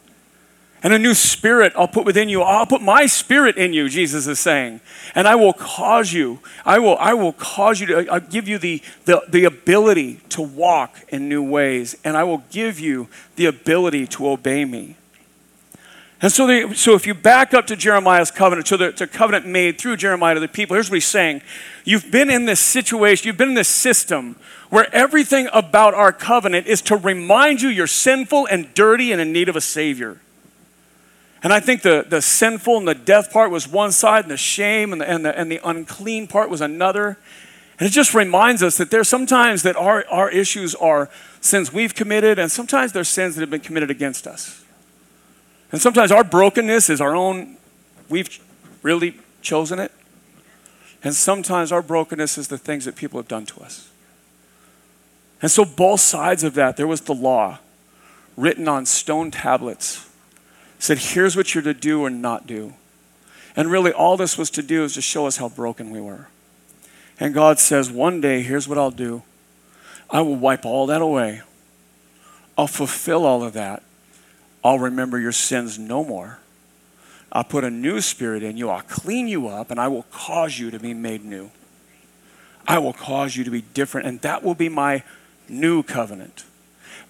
and 0.84 0.94
a 0.94 1.00
new 1.00 1.14
spirit 1.14 1.72
I'll 1.78 1.88
put 1.88 2.06
within 2.06 2.28
you. 2.28 2.42
I'll 2.42 2.66
put 2.66 2.82
my 2.82 3.06
spirit 3.06 3.56
in 3.56 3.72
you, 3.72 3.88
Jesus 3.88 4.28
is 4.28 4.38
saying. 4.38 4.82
And 5.16 5.28
I 5.28 5.36
will 5.36 5.54
cause 5.54 6.12
you, 6.12 6.40
I 6.66 6.78
will, 6.80 6.98
I 6.98 7.14
will 7.14 7.32
cause 7.32 7.80
you 7.80 7.88
to, 7.88 8.12
I'll 8.12 8.20
give 8.20 8.50
you 8.50 8.58
the, 8.58 8.84
the, 9.06 9.24
the 9.30 9.46
ability 9.46 10.20
to 10.30 10.42
walk 10.42 11.00
in 11.08 11.30
new 11.30 11.42
ways. 11.42 11.96
And 12.04 12.18
I 12.18 12.26
will 12.26 12.44
give 12.52 12.82
you 12.82 13.08
the 13.38 13.46
ability 13.46 14.08
to 14.08 14.28
obey 14.28 14.66
me. 14.66 14.98
And 16.24 16.32
so, 16.32 16.48
they, 16.48 16.74
so 16.74 16.96
if 16.96 17.06
you 17.06 17.14
back 17.14 17.54
up 17.54 17.68
to 17.68 17.76
Jeremiah's 17.76 18.32
covenant, 18.32 18.68
to 18.68 18.78
the 18.78 18.94
to 18.94 19.08
covenant 19.08 19.46
made 19.46 19.78
through 19.78 19.98
Jeremiah 19.98 20.36
to 20.36 20.40
the 20.40 20.48
people, 20.48 20.74
here's 20.74 20.90
what 20.90 20.96
he's 20.96 21.06
saying. 21.06 21.42
You've 21.84 22.12
been 22.12 22.30
in 22.30 22.46
this 22.46 22.62
situation, 22.62 23.28
you've 23.28 23.36
been 23.36 23.50
in 23.50 23.56
this 23.56 23.68
system 23.68 24.38
where 24.70 24.88
everything 24.96 25.50
about 25.52 25.94
our 25.94 26.14
covenant 26.14 26.66
is 26.66 26.82
to 26.84 26.96
remind 26.96 27.62
you 27.62 27.68
you're 27.68 27.88
sinful 27.88 28.46
and 28.46 28.74
dirty 28.74 29.12
and 29.12 29.20
in 29.20 29.34
need 29.34 29.50
of 29.50 29.58
a 29.58 29.62
Savior. 29.62 30.22
And 31.44 31.52
I 31.52 31.60
think 31.60 31.82
the, 31.82 32.06
the 32.08 32.22
sinful 32.22 32.78
and 32.78 32.88
the 32.88 32.96
death 32.96 33.30
part 33.34 33.52
was 33.52 33.68
one 33.68 33.92
side, 33.92 34.24
and 34.24 34.32
the 34.32 34.38
shame 34.38 34.94
and 34.94 35.02
the, 35.02 35.10
and, 35.10 35.26
the, 35.26 35.38
and 35.38 35.52
the 35.52 35.60
unclean 35.62 36.28
part 36.28 36.50
was 36.50 36.62
another. 36.62 37.18
And 37.80 37.86
it 37.86 37.92
just 37.92 38.14
reminds 38.14 38.64
us 38.64 38.78
that 38.78 38.92
there's 38.92 39.10
sometimes 39.10 39.64
that 39.64 39.76
our, 39.76 40.06
our 40.10 40.30
issues 40.30 40.74
are 40.76 41.10
sins 41.42 41.74
we've 41.74 41.94
committed, 41.94 42.40
and 42.40 42.50
sometimes 42.50 42.94
there's 42.94 43.10
sins 43.10 43.36
that 43.36 43.42
have 43.42 43.50
been 43.50 43.60
committed 43.60 43.92
against 43.92 44.26
us. 44.26 44.63
And 45.74 45.82
sometimes 45.82 46.12
our 46.12 46.24
brokenness 46.24 46.90
is 46.92 47.02
our 47.02 47.16
own, 47.16 47.58
we've 48.08 48.40
really 48.84 49.18
chosen 49.42 49.80
it. 49.80 49.92
And 51.04 51.14
sometimes 51.14 51.72
our 51.72 51.82
brokenness 51.82 52.38
is 52.38 52.48
the 52.48 52.60
things 52.60 52.86
that 52.86 52.96
people 52.96 53.20
have 53.20 53.28
done 53.28 53.46
to 53.48 53.62
us. 53.62 53.90
And 55.42 55.52
so, 55.52 55.66
both 55.66 56.00
sides 56.00 56.44
of 56.44 56.54
that, 56.54 56.78
there 56.78 56.88
was 56.88 57.02
the 57.02 57.14
law 57.14 57.60
written 58.38 58.70
on 58.70 58.86
stone 58.86 59.30
tablets 59.30 60.10
said, 60.80 60.98
here's 60.98 61.36
what 61.36 61.54
you're 61.56 61.64
to 61.64 61.74
do 61.74 62.02
or 62.02 62.10
not 62.10 62.46
do. 62.46 62.74
And 63.56 63.72
really, 63.72 63.92
all 63.92 64.16
this 64.16 64.38
was 64.38 64.50
to 64.52 64.62
do 64.62 64.84
is 64.84 64.94
to 64.94 65.02
show 65.02 65.26
us 65.26 65.38
how 65.38 65.50
broken 65.50 65.90
we 65.90 66.00
were. 66.00 66.28
And 67.20 67.34
God 67.34 67.60
says, 67.60 67.90
one 67.90 68.22
day, 68.22 68.42
here's 68.42 68.68
what 68.68 68.78
I'll 68.78 68.92
do 68.92 69.24
I 70.10 70.22
will 70.22 70.36
wipe 70.36 70.66
all 70.66 70.86
that 70.86 71.02
away. 71.02 71.42
I'll 72.58 72.68
fulfill 72.68 73.26
all 73.26 73.44
of 73.44 73.54
that. 73.54 73.82
I'll 74.64 74.80
remember 74.80 75.20
your 75.20 75.32
sins 75.32 75.78
no 75.78 76.04
more. 76.04 76.40
I'll 77.32 77.44
put 77.44 77.64
a 77.64 77.70
new 77.70 78.00
spirit 78.00 78.44
in 78.44 78.58
you. 78.58 78.70
I'll 78.70 78.82
clean 78.82 79.28
you 79.28 79.48
up, 79.48 79.72
and 79.72 79.80
I 79.80 79.88
will 79.88 80.04
cause 80.12 80.60
you 80.60 80.72
to 80.72 80.80
be 80.80 80.94
made 80.94 81.26
new. 81.26 81.52
I 82.68 82.80
will 82.80 82.94
cause 82.94 83.36
you 83.36 83.44
to 83.44 83.52
be 83.52 83.62
different, 83.74 84.08
and 84.08 84.22
that 84.22 84.44
will 84.44 84.56
be 84.56 84.70
my 84.70 85.04
new 85.50 85.84
covenant 85.84 86.46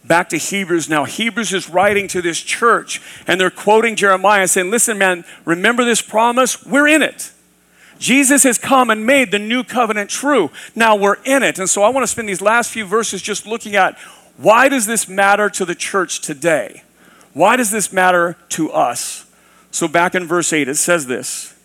back 0.03 0.29
to 0.29 0.37
Hebrews 0.37 0.89
now. 0.89 1.05
Hebrews 1.05 1.53
is 1.53 1.69
writing 1.69 2.07
to 2.09 2.21
this 2.21 2.39
church, 2.39 3.01
and 3.27 3.39
they're 3.39 3.49
quoting 3.49 3.95
Jeremiah 3.95 4.47
saying, 4.47 4.69
Listen, 4.69 4.97
man, 4.97 5.25
remember 5.45 5.85
this 5.85 6.01
promise? 6.01 6.65
We're 6.65 6.87
in 6.87 7.01
it. 7.01 7.31
Jesus 7.99 8.43
has 8.43 8.57
come 8.57 8.89
and 8.89 9.05
made 9.05 9.31
the 9.31 9.39
new 9.39 9.63
covenant 9.63 10.09
true. 10.09 10.51
Now 10.75 10.95
we're 10.95 11.21
in 11.23 11.43
it. 11.43 11.57
And 11.57 11.69
so 11.69 11.83
I 11.83 11.89
want 11.89 12.03
to 12.03 12.07
spend 12.07 12.27
these 12.27 12.41
last 12.41 12.71
few 12.71 12.85
verses 12.85 13.21
just 13.21 13.45
looking 13.45 13.75
at 13.75 13.97
why 14.35 14.67
does 14.67 14.85
this 14.85 15.07
matter 15.07 15.49
to 15.51 15.63
the 15.63 15.75
church 15.75 16.19
today? 16.19 16.83
Why 17.33 17.55
does 17.55 17.71
this 17.71 17.91
matter 17.91 18.37
to 18.49 18.71
us? 18.71 19.25
So 19.71 19.87
back 19.87 20.13
in 20.15 20.25
verse 20.25 20.53
8, 20.53 20.67
it 20.67 20.75
says 20.75 21.07
this 21.07 21.55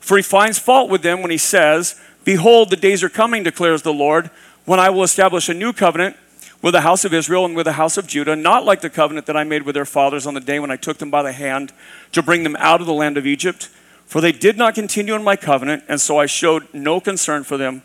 For 0.00 0.16
he 0.16 0.22
finds 0.22 0.58
fault 0.58 0.90
with 0.90 1.02
them 1.02 1.22
when 1.22 1.30
he 1.30 1.38
says, 1.38 2.00
Behold, 2.24 2.70
the 2.70 2.76
days 2.76 3.02
are 3.02 3.08
coming, 3.08 3.42
declares 3.42 3.82
the 3.82 3.92
Lord, 3.92 4.30
when 4.64 4.80
I 4.80 4.90
will 4.90 5.02
establish 5.02 5.48
a 5.48 5.54
new 5.54 5.72
covenant 5.72 6.16
with 6.62 6.72
the 6.72 6.80
house 6.80 7.04
of 7.04 7.12
Israel 7.12 7.44
and 7.44 7.54
with 7.54 7.66
the 7.66 7.72
house 7.72 7.98
of 7.98 8.06
Judah, 8.06 8.34
not 8.34 8.64
like 8.64 8.80
the 8.80 8.88
covenant 8.88 9.26
that 9.26 9.36
I 9.36 9.44
made 9.44 9.64
with 9.64 9.74
their 9.74 9.84
fathers 9.84 10.26
on 10.26 10.32
the 10.32 10.40
day 10.40 10.58
when 10.58 10.70
I 10.70 10.76
took 10.76 10.96
them 10.96 11.10
by 11.10 11.22
the 11.22 11.32
hand 11.32 11.72
to 12.12 12.22
bring 12.22 12.42
them 12.42 12.56
out 12.58 12.80
of 12.80 12.86
the 12.86 12.94
land 12.94 13.18
of 13.18 13.26
Egypt. 13.26 13.68
For 14.06 14.20
they 14.20 14.32
did 14.32 14.56
not 14.56 14.74
continue 14.74 15.14
in 15.14 15.22
my 15.22 15.36
covenant, 15.36 15.84
and 15.88 16.00
so 16.00 16.18
I 16.18 16.26
showed 16.26 16.72
no 16.72 17.00
concern 17.00 17.44
for 17.44 17.56
them, 17.56 17.82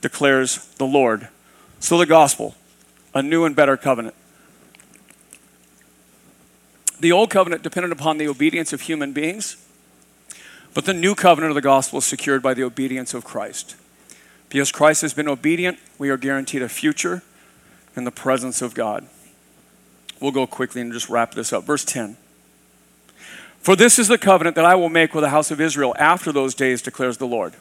declares 0.00 0.66
the 0.76 0.86
Lord. 0.86 1.28
So 1.80 1.98
the 1.98 2.06
gospel, 2.06 2.54
a 3.14 3.22
new 3.22 3.44
and 3.44 3.56
better 3.56 3.76
covenant. 3.76 4.14
The 7.00 7.12
old 7.12 7.30
covenant 7.30 7.62
depended 7.62 7.92
upon 7.92 8.18
the 8.18 8.28
obedience 8.28 8.72
of 8.72 8.82
human 8.82 9.12
beings, 9.12 9.56
but 10.74 10.84
the 10.84 10.94
new 10.94 11.14
covenant 11.14 11.50
of 11.50 11.54
the 11.54 11.62
gospel 11.62 11.98
is 11.98 12.04
secured 12.04 12.42
by 12.42 12.54
the 12.54 12.62
obedience 12.62 13.14
of 13.14 13.24
Christ. 13.24 13.74
Because 14.50 14.70
Christ 14.70 15.02
has 15.02 15.14
been 15.14 15.28
obedient, 15.28 15.78
we 15.98 16.10
are 16.10 16.16
guaranteed 16.16 16.62
a 16.62 16.68
future 16.68 17.22
in 17.96 18.04
the 18.04 18.10
presence 18.10 18.60
of 18.60 18.74
God. 18.74 19.06
We'll 20.20 20.32
go 20.32 20.46
quickly 20.46 20.82
and 20.82 20.92
just 20.92 21.08
wrap 21.08 21.34
this 21.34 21.52
up. 21.52 21.64
Verse 21.64 21.84
10. 21.84 22.16
For 23.60 23.76
this 23.76 23.98
is 23.98 24.08
the 24.08 24.18
covenant 24.18 24.56
that 24.56 24.64
I 24.64 24.74
will 24.74 24.88
make 24.88 25.14
with 25.14 25.22
the 25.22 25.30
house 25.30 25.50
of 25.50 25.60
Israel 25.60 25.94
after 25.98 26.32
those 26.32 26.54
days, 26.54 26.82
declares 26.82 27.16
the 27.16 27.26
Lord. 27.26 27.54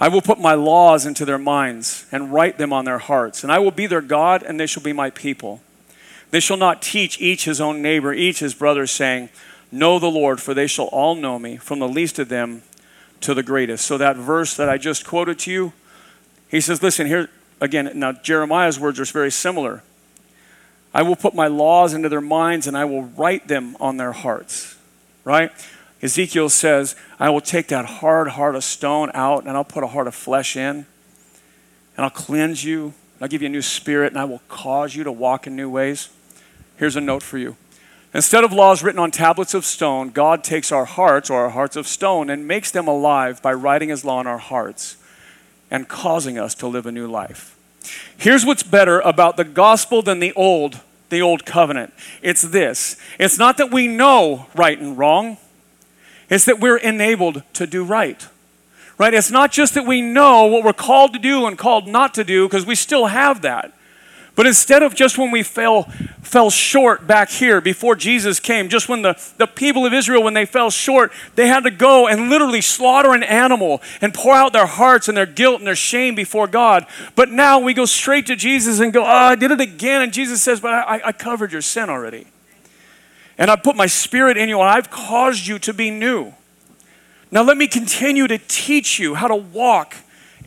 I 0.00 0.08
will 0.08 0.22
put 0.22 0.40
my 0.40 0.54
laws 0.54 1.04
into 1.04 1.24
their 1.24 1.38
minds 1.38 2.06
and 2.10 2.32
write 2.32 2.58
them 2.58 2.72
on 2.72 2.84
their 2.84 2.98
hearts, 2.98 3.42
and 3.42 3.52
I 3.52 3.58
will 3.58 3.70
be 3.70 3.86
their 3.86 4.00
God, 4.00 4.42
and 4.42 4.58
they 4.58 4.66
shall 4.66 4.82
be 4.82 4.92
my 4.92 5.10
people. 5.10 5.60
They 6.32 6.40
shall 6.40 6.56
not 6.56 6.82
teach 6.82 7.20
each 7.20 7.44
his 7.44 7.60
own 7.60 7.80
neighbor, 7.80 8.12
each 8.12 8.40
his 8.40 8.54
brother, 8.54 8.88
saying, 8.88 9.28
Know 9.70 10.00
the 10.00 10.10
Lord, 10.10 10.40
for 10.40 10.52
they 10.52 10.66
shall 10.66 10.86
all 10.86 11.14
know 11.14 11.38
me, 11.38 11.56
from 11.56 11.78
the 11.78 11.88
least 11.88 12.18
of 12.18 12.28
them 12.28 12.62
to 13.20 13.32
the 13.32 13.44
greatest. 13.44 13.86
So, 13.86 13.96
that 13.98 14.16
verse 14.16 14.56
that 14.56 14.68
I 14.68 14.76
just 14.76 15.06
quoted 15.06 15.38
to 15.40 15.52
you, 15.52 15.72
he 16.48 16.60
says, 16.60 16.82
Listen, 16.82 17.06
here, 17.06 17.30
Again, 17.62 17.92
now 17.94 18.10
Jeremiah's 18.10 18.80
words 18.80 18.98
are 18.98 19.04
very 19.04 19.30
similar. 19.30 19.84
I 20.92 21.02
will 21.02 21.14
put 21.14 21.32
my 21.32 21.46
laws 21.46 21.94
into 21.94 22.08
their 22.08 22.20
minds 22.20 22.66
and 22.66 22.76
I 22.76 22.84
will 22.84 23.04
write 23.04 23.46
them 23.46 23.76
on 23.78 23.98
their 23.98 24.10
hearts. 24.10 24.76
Right? 25.22 25.52
Ezekiel 26.02 26.48
says, 26.48 26.96
I 27.20 27.30
will 27.30 27.40
take 27.40 27.68
that 27.68 27.84
hard 27.84 28.30
heart 28.30 28.56
of 28.56 28.64
stone 28.64 29.12
out 29.14 29.46
and 29.46 29.56
I'll 29.56 29.62
put 29.62 29.84
a 29.84 29.86
heart 29.86 30.08
of 30.08 30.14
flesh 30.16 30.56
in 30.56 30.86
and 31.96 32.04
I'll 32.04 32.10
cleanse 32.10 32.64
you. 32.64 32.94
I'll 33.20 33.28
give 33.28 33.42
you 33.42 33.46
a 33.46 33.52
new 33.52 33.62
spirit 33.62 34.10
and 34.10 34.20
I 34.20 34.24
will 34.24 34.42
cause 34.48 34.96
you 34.96 35.04
to 35.04 35.12
walk 35.12 35.46
in 35.46 35.54
new 35.54 35.70
ways. 35.70 36.08
Here's 36.82 36.96
a 36.96 37.00
note 37.00 37.22
for 37.22 37.38
you. 37.38 37.54
Instead 38.12 38.42
of 38.42 38.52
laws 38.52 38.82
written 38.82 38.98
on 38.98 39.12
tablets 39.12 39.54
of 39.54 39.64
stone, 39.64 40.10
God 40.10 40.42
takes 40.42 40.72
our 40.72 40.84
hearts 40.84 41.30
or 41.30 41.42
our 41.42 41.50
hearts 41.50 41.76
of 41.76 41.86
stone 41.86 42.28
and 42.28 42.48
makes 42.48 42.72
them 42.72 42.88
alive 42.88 43.40
by 43.40 43.52
writing 43.52 43.90
his 43.90 44.04
law 44.04 44.18
on 44.18 44.26
our 44.26 44.38
hearts 44.38 44.96
and 45.70 45.86
causing 45.86 46.40
us 46.40 46.56
to 46.56 46.66
live 46.66 46.84
a 46.84 46.90
new 46.90 47.06
life. 47.06 47.56
Here's 48.16 48.44
what's 48.44 48.64
better 48.64 48.98
about 48.98 49.36
the 49.36 49.44
gospel 49.44 50.02
than 50.02 50.18
the 50.18 50.32
old, 50.32 50.80
the 51.08 51.22
old 51.22 51.46
covenant. 51.46 51.94
It's 52.20 52.42
this. 52.42 52.96
It's 53.16 53.38
not 53.38 53.58
that 53.58 53.70
we 53.70 53.86
know 53.86 54.46
right 54.52 54.76
and 54.76 54.98
wrong. 54.98 55.36
It's 56.28 56.46
that 56.46 56.58
we're 56.58 56.78
enabled 56.78 57.44
to 57.52 57.64
do 57.68 57.84
right. 57.84 58.26
Right? 58.98 59.14
It's 59.14 59.30
not 59.30 59.52
just 59.52 59.74
that 59.74 59.86
we 59.86 60.02
know 60.02 60.46
what 60.46 60.64
we're 60.64 60.72
called 60.72 61.12
to 61.12 61.20
do 61.20 61.46
and 61.46 61.56
called 61.56 61.86
not 61.86 62.12
to 62.14 62.24
do 62.24 62.48
because 62.48 62.66
we 62.66 62.74
still 62.74 63.06
have 63.06 63.42
that. 63.42 63.72
But 64.34 64.46
instead 64.46 64.82
of 64.82 64.94
just 64.94 65.18
when 65.18 65.30
we 65.30 65.42
fell, 65.42 65.82
fell 66.22 66.48
short 66.48 67.06
back 67.06 67.28
here 67.28 67.60
before 67.60 67.94
Jesus 67.94 68.40
came, 68.40 68.70
just 68.70 68.88
when 68.88 69.02
the, 69.02 69.20
the 69.36 69.46
people 69.46 69.84
of 69.84 69.92
Israel, 69.92 70.22
when 70.22 70.32
they 70.32 70.46
fell 70.46 70.70
short, 70.70 71.12
they 71.34 71.48
had 71.48 71.64
to 71.64 71.70
go 71.70 72.08
and 72.08 72.30
literally 72.30 72.62
slaughter 72.62 73.12
an 73.12 73.22
animal 73.22 73.82
and 74.00 74.14
pour 74.14 74.34
out 74.34 74.54
their 74.54 74.66
hearts 74.66 75.06
and 75.06 75.16
their 75.16 75.26
guilt 75.26 75.58
and 75.58 75.66
their 75.66 75.76
shame 75.76 76.14
before 76.14 76.46
God. 76.46 76.86
But 77.14 77.28
now 77.28 77.58
we 77.58 77.74
go 77.74 77.84
straight 77.84 78.26
to 78.26 78.36
Jesus 78.36 78.80
and 78.80 78.90
go, 78.90 79.02
oh, 79.02 79.06
I 79.06 79.34
did 79.34 79.50
it 79.50 79.60
again. 79.60 80.00
And 80.00 80.14
Jesus 80.14 80.42
says, 80.42 80.60
But 80.60 80.72
I, 80.72 81.02
I 81.06 81.12
covered 81.12 81.52
your 81.52 81.62
sin 81.62 81.90
already. 81.90 82.26
And 83.36 83.50
I 83.50 83.56
put 83.56 83.76
my 83.76 83.86
spirit 83.86 84.38
in 84.38 84.48
you 84.48 84.60
and 84.60 84.68
I've 84.68 84.90
caused 84.90 85.46
you 85.46 85.58
to 85.58 85.74
be 85.74 85.90
new. 85.90 86.32
Now 87.30 87.42
let 87.42 87.58
me 87.58 87.66
continue 87.66 88.26
to 88.28 88.38
teach 88.38 88.98
you 88.98 89.14
how 89.14 89.28
to 89.28 89.36
walk 89.36 89.96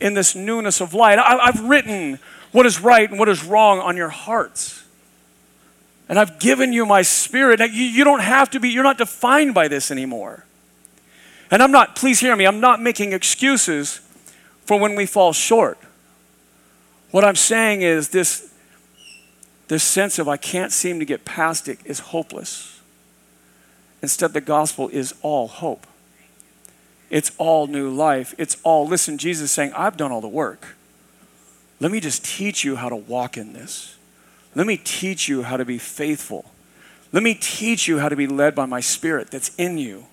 in 0.00 0.14
this 0.14 0.34
newness 0.34 0.80
of 0.80 0.92
light. 0.92 1.18
I, 1.18 1.36
I've 1.38 1.60
written 1.68 2.18
what 2.52 2.66
is 2.66 2.80
right 2.80 3.08
and 3.08 3.18
what 3.18 3.28
is 3.28 3.44
wrong 3.44 3.80
on 3.80 3.96
your 3.96 4.08
hearts. 4.08 4.84
And 6.08 6.18
I've 6.18 6.38
given 6.38 6.72
you 6.72 6.86
my 6.86 7.02
spirit. 7.02 7.60
You, 7.60 7.66
you 7.66 8.04
don't 8.04 8.20
have 8.20 8.50
to 8.50 8.60
be, 8.60 8.68
you're 8.68 8.84
not 8.84 8.98
defined 8.98 9.54
by 9.54 9.68
this 9.68 9.90
anymore. 9.90 10.44
And 11.50 11.62
I'm 11.62 11.72
not, 11.72 11.96
please 11.96 12.20
hear 12.20 12.34
me, 12.34 12.46
I'm 12.46 12.60
not 12.60 12.80
making 12.80 13.12
excuses 13.12 14.00
for 14.64 14.78
when 14.78 14.96
we 14.96 15.06
fall 15.06 15.32
short. 15.32 15.78
What 17.10 17.24
I'm 17.24 17.36
saying 17.36 17.82
is 17.82 18.08
this, 18.10 18.52
this 19.68 19.82
sense 19.82 20.18
of 20.18 20.28
I 20.28 20.36
can't 20.36 20.72
seem 20.72 20.98
to 20.98 21.04
get 21.04 21.24
past 21.24 21.68
it 21.68 21.78
is 21.84 22.00
hopeless. 22.00 22.80
Instead, 24.02 24.32
the 24.32 24.40
gospel 24.40 24.88
is 24.90 25.14
all 25.22 25.48
hope. 25.48 25.86
It's 27.10 27.32
all 27.38 27.66
new 27.66 27.90
life. 27.90 28.34
It's 28.38 28.56
all, 28.62 28.86
listen, 28.86 29.18
Jesus 29.18 29.52
saying, 29.52 29.72
I've 29.74 29.96
done 29.96 30.12
all 30.12 30.20
the 30.20 30.28
work. 30.28 30.76
Let 31.80 31.90
me 31.90 32.00
just 32.00 32.24
teach 32.24 32.64
you 32.64 32.76
how 32.76 32.88
to 32.88 32.96
walk 32.96 33.36
in 33.36 33.52
this. 33.52 33.96
Let 34.54 34.66
me 34.66 34.78
teach 34.78 35.28
you 35.28 35.42
how 35.42 35.56
to 35.56 35.64
be 35.64 35.78
faithful. 35.78 36.46
Let 37.12 37.22
me 37.22 37.34
teach 37.34 37.86
you 37.86 37.98
how 37.98 38.08
to 38.08 38.16
be 38.16 38.26
led 38.26 38.54
by 38.54 38.66
my 38.66 38.80
spirit 38.80 39.30
that's 39.30 39.54
in 39.56 39.78
you. 39.78 40.06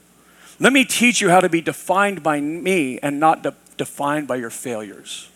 Let 0.59 0.73
me 0.73 0.85
teach 0.85 1.21
you 1.21 1.29
how 1.29 1.39
to 1.39 1.49
be 1.49 1.61
defined 1.61 2.21
by 2.21 2.39
me 2.39 2.99
and 2.99 3.19
not 3.19 3.43
de- 3.43 3.55
defined 3.77 4.27
by 4.27 4.35
your 4.35 4.49
failures. 4.49 5.29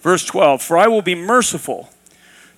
Verse 0.00 0.24
12 0.24 0.62
For 0.62 0.76
I 0.76 0.88
will 0.88 1.02
be 1.02 1.14
merciful 1.14 1.90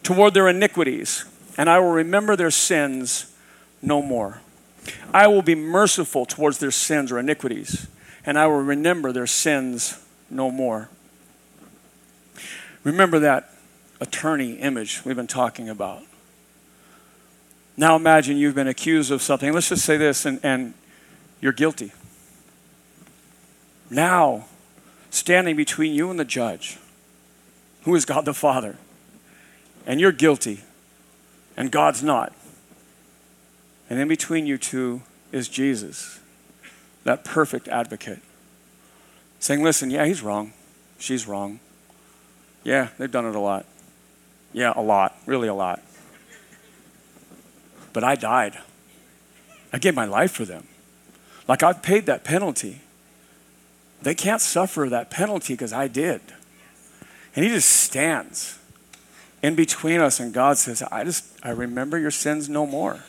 toward 0.03 0.35
their 0.35 0.49
iniquities, 0.49 1.25
and 1.57 1.71
I 1.71 1.79
will 1.79 1.93
remember 1.93 2.35
their 2.37 2.51
sins 2.51 3.33
no 3.83 4.03
more. 4.03 4.41
I 5.13 5.27
will 5.27 5.43
be 5.43 5.55
merciful 5.55 6.27
towards 6.27 6.59
their 6.59 6.71
sins 6.71 7.13
or 7.13 7.19
iniquities, 7.19 7.87
and 8.25 8.39
I 8.39 8.47
will 8.47 8.63
remember 8.63 9.13
their 9.13 9.27
sins 9.27 10.03
no 10.31 10.51
more. 10.51 10.89
Remember 12.87 13.19
that 13.19 13.51
attorney 14.01 14.53
image 14.53 15.05
we've 15.05 15.17
been 15.17 15.27
talking 15.27 15.69
about. 15.69 16.05
Now 17.77 17.97
imagine 17.97 18.37
you've 18.37 18.55
been 18.55 18.69
accused 18.69 19.11
of 19.11 19.21
something. 19.21 19.53
Let's 19.53 19.71
just 19.71 19.85
say 19.85 19.97
this, 19.97 20.25
and, 20.25 20.39
and 20.45 20.73
you're 21.41 21.51
guilty. 21.51 21.91
Now, 23.91 24.47
standing 25.11 25.57
between 25.57 25.95
you 25.95 26.11
and 26.11 26.19
the 26.19 26.25
judge, 26.25 26.79
who 27.83 27.93
is 27.97 28.05
God 28.05 28.25
the 28.25 28.33
Father, 28.33 28.77
and 29.85 30.01
you're 30.01 30.13
guilty, 30.13 30.61
and 31.57 31.73
God's 31.73 32.05
not. 32.05 32.33
And 33.91 33.99
in 33.99 34.07
between 34.07 34.47
you 34.47 34.59
two 34.59 35.03
is 35.33 35.49
Jesus, 35.49 36.21
that 37.03 37.25
perfect 37.25 37.67
advocate, 37.67 38.21
saying, 39.41 39.65
Listen, 39.65 39.91
yeah, 39.91 40.07
he's 40.07 40.23
wrong. 40.23 40.53
She's 41.01 41.27
wrong. 41.27 41.59
Yeah, 42.67 42.89
they've 42.99 43.11
done 43.11 43.27
it 43.27 43.37
a 43.37 43.39
lot. 43.39 43.65
Yeah, 44.53 44.73
a 44.75 44.83
lot. 44.83 45.17
Really 45.25 45.47
a 45.47 45.55
lot. 45.55 45.81
But 47.93 48.03
I 48.03 48.17
died. 48.17 48.59
I 49.73 49.79
gave 49.79 49.95
my 49.95 50.05
life 50.05 50.33
for 50.33 50.45
them. 50.45 50.67
Like 51.47 51.63
I've 51.63 51.81
paid 51.81 52.07
that 52.07 52.25
penalty. 52.25 52.81
They 54.03 54.17
can't 54.17 54.41
suffer 54.41 54.89
that 54.91 55.11
penalty 55.11 55.55
because 55.55 55.73
I 55.73 55.87
did. 55.87 56.21
And 57.37 57.45
he 57.45 57.53
just 57.53 57.71
stands 57.71 58.59
in 59.45 59.55
between 59.55 60.01
us, 60.01 60.19
and 60.19 60.35
God 60.35 60.59
says, 60.59 60.83
I 60.83 61.05
just, 61.05 61.25
I 61.45 61.51
remember 61.51 61.99
your 61.99 62.11
sins 62.11 62.49
no 62.49 62.67
more. 62.67 63.05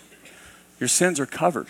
Your 0.79 0.87
sins 0.87 1.19
are 1.19 1.25
covered. 1.25 1.67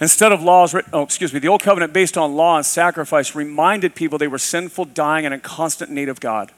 Instead 0.00 0.32
of 0.32 0.42
laws 0.42 0.72
written, 0.72 0.90
oh, 0.94 1.02
excuse 1.02 1.34
me, 1.34 1.38
the 1.38 1.48
old 1.48 1.62
covenant 1.62 1.92
based 1.92 2.16
on 2.16 2.34
law 2.34 2.56
and 2.56 2.64
sacrifice 2.64 3.34
reminded 3.34 3.94
people 3.94 4.16
they 4.16 4.26
were 4.26 4.38
sinful, 4.38 4.86
dying, 4.86 5.26
and 5.26 5.34
in 5.34 5.40
constant 5.40 5.90
need 5.90 6.08
of 6.08 6.18
God. 6.18 6.50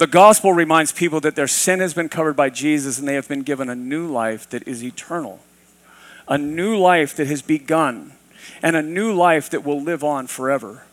The 0.00 0.06
gospel 0.06 0.54
reminds 0.54 0.92
people 0.92 1.20
that 1.20 1.36
their 1.36 1.46
sin 1.46 1.80
has 1.80 1.92
been 1.92 2.08
covered 2.08 2.32
by 2.32 2.48
Jesus 2.48 2.98
and 2.98 3.06
they 3.06 3.16
have 3.16 3.28
been 3.28 3.42
given 3.42 3.68
a 3.68 3.74
new 3.74 4.06
life 4.06 4.48
that 4.48 4.66
is 4.66 4.82
eternal, 4.82 5.40
a 6.26 6.38
new 6.38 6.74
life 6.78 7.14
that 7.16 7.26
has 7.26 7.42
begun, 7.42 8.12
and 8.62 8.76
a 8.76 8.82
new 8.82 9.12
life 9.12 9.50
that 9.50 9.62
will 9.62 9.78
live 9.78 10.02
on 10.02 10.26
forever. 10.26 10.84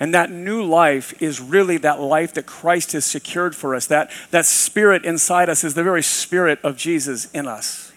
And 0.00 0.14
that 0.14 0.30
new 0.30 0.62
life 0.62 1.20
is 1.20 1.38
really 1.38 1.76
that 1.76 2.00
life 2.00 2.32
that 2.32 2.46
Christ 2.46 2.92
has 2.92 3.04
secured 3.04 3.54
for 3.54 3.74
us. 3.74 3.86
That, 3.88 4.10
that 4.30 4.46
spirit 4.46 5.04
inside 5.04 5.50
us 5.50 5.62
is 5.62 5.74
the 5.74 5.84
very 5.84 6.02
spirit 6.02 6.58
of 6.62 6.78
Jesus 6.78 7.30
in 7.32 7.46
us, 7.46 7.92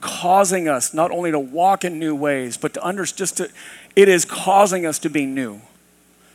causing 0.00 0.66
us 0.66 0.94
not 0.94 1.10
only 1.10 1.30
to 1.30 1.38
walk 1.38 1.84
in 1.84 1.98
new 1.98 2.14
ways, 2.14 2.56
but 2.56 2.72
to 2.72 2.82
understand, 2.82 3.18
just 3.18 3.36
to, 3.36 3.50
it 3.94 4.08
is 4.08 4.24
causing 4.24 4.86
us 4.86 4.98
to 5.00 5.10
be 5.10 5.26
new, 5.26 5.60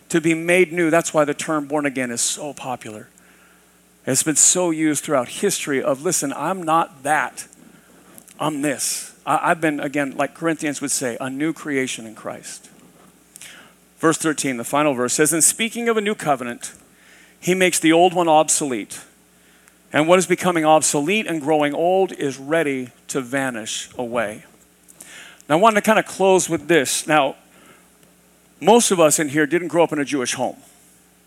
to 0.10 0.22
be 0.22 0.36
made 0.36 0.72
new. 0.72 0.92
That's 0.92 1.16
why 1.16 1.26
the 1.26 1.34
term 1.34 1.66
born 1.66 1.88
again 1.88 2.12
is 2.12 2.22
so 2.22 2.54
popular. 2.54 3.08
It's 4.12 4.24
been 4.24 4.36
so 4.36 4.72
used 4.72 5.04
throughout 5.04 5.30
history 5.30 5.84
of, 5.84 6.02
listen, 6.02 6.34
I'm 6.34 6.64
not 6.64 7.04
that. 7.04 7.48
I'm 8.40 8.64
this. 8.64 9.16
I, 9.24 9.52
I've 9.52 9.62
been, 9.62 9.80
again, 9.80 10.18
like 10.18 10.34
Corinthians 10.34 10.82
would 10.82 10.90
say, 10.90 11.16
a 11.22 11.30
new 11.30 11.54
creation 11.54 12.08
in 12.08 12.16
Christ. 12.16 12.72
Verse 14.00 14.18
13, 14.18 14.58
the 14.58 14.64
final 14.64 14.96
verse 14.96 15.14
says, 15.14 15.32
In 15.32 15.44
speaking 15.44 15.90
of 15.90 15.96
a 15.96 16.02
new 16.02 16.16
covenant, 16.16 16.74
he 17.40 17.54
makes 17.54 17.80
the 17.80 17.94
old 17.94 18.14
one 18.14 18.28
obsolete. 18.28 19.00
And 19.94 20.08
what 20.08 20.18
is 20.18 20.26
becoming 20.26 20.66
obsolete 20.66 21.28
and 21.28 21.40
growing 21.40 21.76
old 21.76 22.12
is 22.12 22.40
ready 22.40 22.90
to 23.10 23.22
vanish 23.22 23.90
away. 23.96 24.44
Now, 25.48 25.58
I 25.58 25.62
wanted 25.62 25.76
to 25.76 25.82
kind 25.82 26.00
of 26.00 26.08
close 26.08 26.50
with 26.50 26.68
this. 26.68 27.06
Now, 27.06 27.36
most 28.60 28.90
of 28.90 29.00
us 29.00 29.20
in 29.20 29.30
here 29.30 29.46
didn't 29.46 29.68
grow 29.68 29.84
up 29.84 29.94
in 29.94 30.00
a 30.00 30.06
Jewish 30.06 30.34
home. 30.34 30.58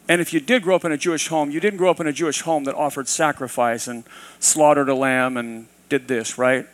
And 0.09 0.21
if 0.21 0.33
you 0.33 0.41
did 0.41 0.63
grow 0.63 0.77
up 0.77 0.85
in 0.85 0.93
a 0.93 0.97
Jewish 0.97 1.29
home, 1.29 1.51
you 1.51 1.61
didn't 1.61 1.79
grow 1.79 1.91
up 1.91 2.01
in 2.01 2.07
a 2.07 2.13
Jewish 2.13 2.43
home 2.43 2.65
that 2.65 2.75
offered 2.75 3.09
sacrifice 3.09 3.87
and 3.87 4.05
slaughtered 4.41 4.89
a 4.89 4.95
lamb 4.95 5.37
and 5.37 5.69
did 5.89 6.09
this, 6.09 6.39
right? 6.39 6.67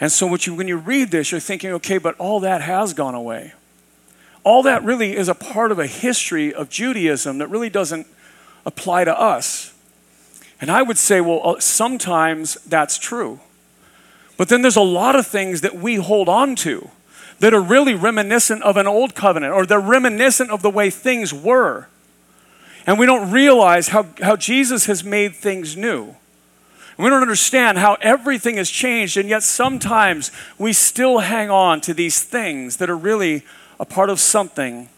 And 0.00 0.10
so 0.10 0.34
you, 0.34 0.54
when 0.54 0.68
you 0.68 0.76
read 0.76 1.10
this, 1.10 1.30
you're 1.30 1.40
thinking, 1.40 1.70
okay, 1.72 1.98
but 1.98 2.16
all 2.18 2.40
that 2.40 2.62
has 2.62 2.92
gone 2.94 3.14
away 3.14 3.52
all 4.44 4.62
that 4.64 4.82
really 4.82 5.16
is 5.16 5.28
a 5.28 5.34
part 5.34 5.70
of 5.70 5.78
a 5.78 5.86
history 5.86 6.52
of 6.52 6.68
Judaism 6.68 7.38
that 7.38 7.48
really 7.48 7.70
doesn't 7.70 8.06
apply 8.66 9.04
to 9.04 9.18
us. 9.18 9.72
And 10.60 10.70
I 10.70 10.82
would 10.82 10.98
say, 10.98 11.20
well, 11.20 11.40
uh, 11.44 11.60
sometimes 11.60 12.54
that's 12.66 12.98
true. 12.98 13.40
But 14.36 14.48
then 14.48 14.62
there's 14.62 14.76
a 14.76 14.82
lot 14.82 15.16
of 15.16 15.26
things 15.26 15.60
that 15.60 15.76
we 15.76 15.96
hold 15.96 16.28
on 16.28 16.56
to 16.56 16.90
that 17.38 17.54
are 17.54 17.60
really 17.60 17.94
reminiscent 17.94 18.62
of 18.62 18.76
an 18.76 18.86
old 18.86 19.14
covenant 19.14 19.52
or 19.52 19.66
they're 19.66 19.80
reminiscent 19.80 20.50
of 20.50 20.62
the 20.62 20.70
way 20.70 20.90
things 20.90 21.32
were. 21.34 21.88
And 22.86 22.98
we 22.98 23.06
don't 23.06 23.30
realize 23.30 23.88
how, 23.88 24.06
how 24.20 24.36
Jesus 24.36 24.86
has 24.86 25.04
made 25.04 25.34
things 25.34 25.76
new. 25.76 26.16
we 26.98 27.08
don't 27.08 27.22
understand 27.22 27.78
how 27.78 27.96
everything 28.00 28.56
has 28.56 28.70
changed, 28.70 29.16
and 29.16 29.28
yet 29.28 29.42
sometimes 29.42 30.30
we 30.58 30.72
still 30.72 31.20
hang 31.20 31.50
on 31.50 31.80
to 31.82 31.94
these 31.94 32.22
things 32.22 32.78
that 32.78 32.90
are 32.90 32.96
really 32.96 33.44
a 33.78 33.84
part 33.84 34.10
of 34.10 34.20
something 34.20 34.88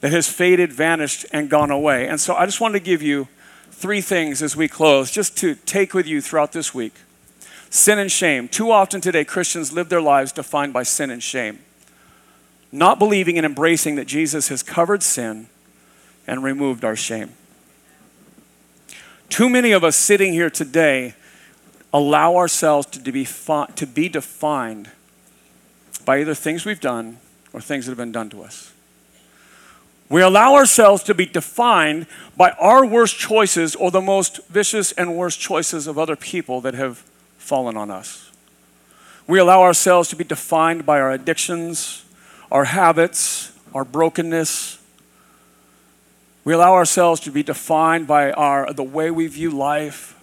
that 0.00 0.12
has 0.12 0.28
faded, 0.28 0.72
vanished, 0.72 1.24
and 1.32 1.48
gone 1.48 1.70
away. 1.70 2.08
And 2.08 2.20
so 2.20 2.34
I 2.34 2.44
just 2.44 2.60
wanted 2.60 2.80
to 2.80 2.84
give 2.84 3.02
you 3.02 3.28
three 3.70 4.00
things 4.00 4.42
as 4.42 4.56
we 4.56 4.68
close, 4.68 5.10
just 5.10 5.36
to 5.38 5.54
take 5.54 5.94
with 5.94 6.06
you 6.06 6.20
throughout 6.20 6.52
this 6.52 6.74
week. 6.74 6.94
Sin 7.70 7.98
and 7.98 8.10
shame. 8.10 8.48
Too 8.48 8.70
often 8.70 9.00
today, 9.00 9.24
Christians 9.24 9.72
live 9.72 9.88
their 9.88 10.00
lives 10.00 10.32
defined 10.32 10.72
by 10.72 10.82
sin 10.82 11.10
and 11.10 11.22
shame, 11.22 11.60
not 12.70 12.98
believing 12.98 13.38
and 13.38 13.46
embracing 13.46 13.94
that 13.94 14.06
Jesus 14.06 14.48
has 14.48 14.62
covered 14.62 15.02
sin 15.02 15.48
and 16.26 16.42
removed 16.42 16.84
our 16.84 16.96
shame. 16.96 17.32
Too 19.28 19.48
many 19.48 19.72
of 19.72 19.82
us 19.82 19.96
sitting 19.96 20.32
here 20.32 20.50
today 20.50 21.14
allow 21.92 22.36
ourselves 22.36 22.86
to 22.88 23.12
be, 23.12 23.24
to 23.24 23.86
be 23.86 24.08
defined 24.08 24.90
by 26.04 26.20
either 26.20 26.34
things 26.34 26.64
we've 26.64 26.80
done 26.80 27.18
or 27.52 27.60
things 27.60 27.86
that 27.86 27.92
have 27.92 27.98
been 27.98 28.12
done 28.12 28.30
to 28.30 28.42
us. 28.42 28.72
We 30.08 30.20
allow 30.20 30.54
ourselves 30.54 31.02
to 31.04 31.14
be 31.14 31.24
defined 31.24 32.06
by 32.36 32.50
our 32.52 32.84
worst 32.84 33.18
choices 33.18 33.74
or 33.74 33.90
the 33.90 34.02
most 34.02 34.46
vicious 34.48 34.92
and 34.92 35.16
worst 35.16 35.40
choices 35.40 35.86
of 35.86 35.98
other 35.98 36.16
people 36.16 36.60
that 36.60 36.74
have 36.74 36.98
fallen 37.38 37.78
on 37.78 37.90
us. 37.90 38.30
We 39.26 39.38
allow 39.38 39.62
ourselves 39.62 40.10
to 40.10 40.16
be 40.16 40.24
defined 40.24 40.84
by 40.84 41.00
our 41.00 41.12
addictions, 41.12 42.04
our 42.50 42.64
habits, 42.64 43.52
our 43.72 43.86
brokenness. 43.86 44.78
We 46.44 46.54
allow 46.54 46.74
ourselves 46.74 47.20
to 47.20 47.30
be 47.30 47.42
defined 47.42 48.06
by 48.06 48.32
our, 48.32 48.72
the 48.72 48.82
way 48.82 49.10
we 49.10 49.26
view 49.28 49.50
life. 49.50 50.18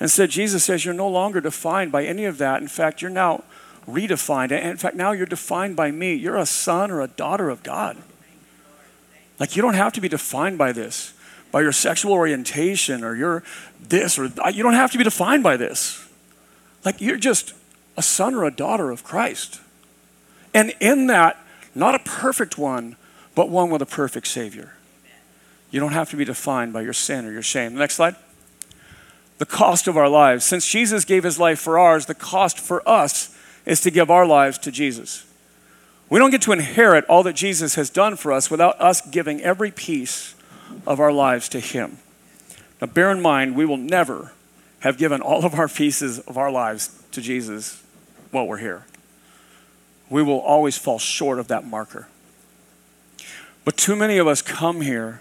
Instead, 0.00 0.30
Jesus 0.30 0.64
says 0.64 0.84
you're 0.84 0.94
no 0.94 1.08
longer 1.08 1.40
defined 1.40 1.90
by 1.90 2.04
any 2.04 2.24
of 2.24 2.38
that. 2.38 2.60
In 2.60 2.68
fact, 2.68 3.00
you're 3.00 3.10
now 3.10 3.42
redefined. 3.88 4.52
And 4.52 4.70
in 4.70 4.76
fact, 4.76 4.96
now 4.96 5.12
you're 5.12 5.26
defined 5.26 5.76
by 5.76 5.90
me. 5.90 6.14
You're 6.14 6.36
a 6.36 6.46
son 6.46 6.90
or 6.90 7.00
a 7.00 7.08
daughter 7.08 7.48
of 7.48 7.62
God. 7.62 7.96
Like, 9.40 9.56
you 9.56 9.62
don't 9.62 9.74
have 9.74 9.92
to 9.94 10.00
be 10.00 10.08
defined 10.08 10.58
by 10.58 10.72
this, 10.72 11.14
by 11.50 11.62
your 11.62 11.72
sexual 11.72 12.12
orientation 12.12 13.02
or 13.02 13.14
your 13.14 13.42
this, 13.80 14.18
or 14.18 14.26
you 14.50 14.62
don't 14.62 14.74
have 14.74 14.92
to 14.92 14.98
be 14.98 15.04
defined 15.04 15.42
by 15.42 15.56
this. 15.56 16.06
Like, 16.84 17.00
you're 17.00 17.16
just 17.16 17.54
a 17.96 18.02
son 18.02 18.34
or 18.34 18.44
a 18.44 18.50
daughter 18.50 18.90
of 18.90 19.04
Christ. 19.04 19.60
And 20.52 20.74
in 20.80 21.06
that, 21.06 21.38
not 21.74 21.94
a 21.94 22.00
perfect 22.00 22.58
one, 22.58 22.96
but 23.34 23.48
one 23.48 23.70
with 23.70 23.80
a 23.80 23.86
perfect 23.86 24.26
Savior. 24.26 24.74
You 25.70 25.80
don't 25.80 25.92
have 25.92 26.10
to 26.10 26.16
be 26.16 26.24
defined 26.24 26.72
by 26.72 26.82
your 26.82 26.92
sin 26.92 27.26
or 27.26 27.32
your 27.32 27.42
shame. 27.42 27.74
Next 27.74 27.94
slide. 27.94 28.16
The 29.38 29.46
cost 29.46 29.86
of 29.86 29.96
our 29.96 30.08
lives. 30.08 30.44
Since 30.44 30.66
Jesus 30.66 31.04
gave 31.04 31.24
his 31.24 31.38
life 31.38 31.60
for 31.60 31.78
ours, 31.78 32.06
the 32.06 32.14
cost 32.14 32.58
for 32.58 32.86
us 32.88 33.36
is 33.66 33.80
to 33.82 33.90
give 33.90 34.10
our 34.10 34.26
lives 34.26 34.58
to 34.58 34.72
Jesus. 34.72 35.26
We 36.08 36.18
don't 36.18 36.30
get 36.30 36.42
to 36.42 36.52
inherit 36.52 37.04
all 37.04 37.22
that 37.24 37.34
Jesus 37.34 37.74
has 37.74 37.90
done 37.90 38.16
for 38.16 38.32
us 38.32 38.50
without 38.50 38.80
us 38.80 39.06
giving 39.06 39.42
every 39.42 39.70
piece 39.70 40.34
of 40.86 41.00
our 41.00 41.12
lives 41.12 41.48
to 41.50 41.60
Him. 41.60 41.98
Now, 42.80 42.86
bear 42.86 43.10
in 43.10 43.20
mind, 43.20 43.54
we 43.54 43.66
will 43.66 43.76
never 43.76 44.32
have 44.80 44.96
given 44.96 45.20
all 45.20 45.44
of 45.44 45.54
our 45.54 45.68
pieces 45.68 46.18
of 46.20 46.38
our 46.38 46.50
lives 46.50 47.02
to 47.12 47.20
Jesus 47.20 47.82
while 48.30 48.46
we're 48.46 48.58
here. 48.58 48.86
We 50.08 50.22
will 50.22 50.38
always 50.38 50.78
fall 50.78 50.98
short 50.98 51.38
of 51.38 51.48
that 51.48 51.66
marker. 51.66 52.08
But 53.64 53.76
too 53.76 53.96
many 53.96 54.16
of 54.16 54.26
us 54.26 54.40
come 54.40 54.80
here 54.80 55.20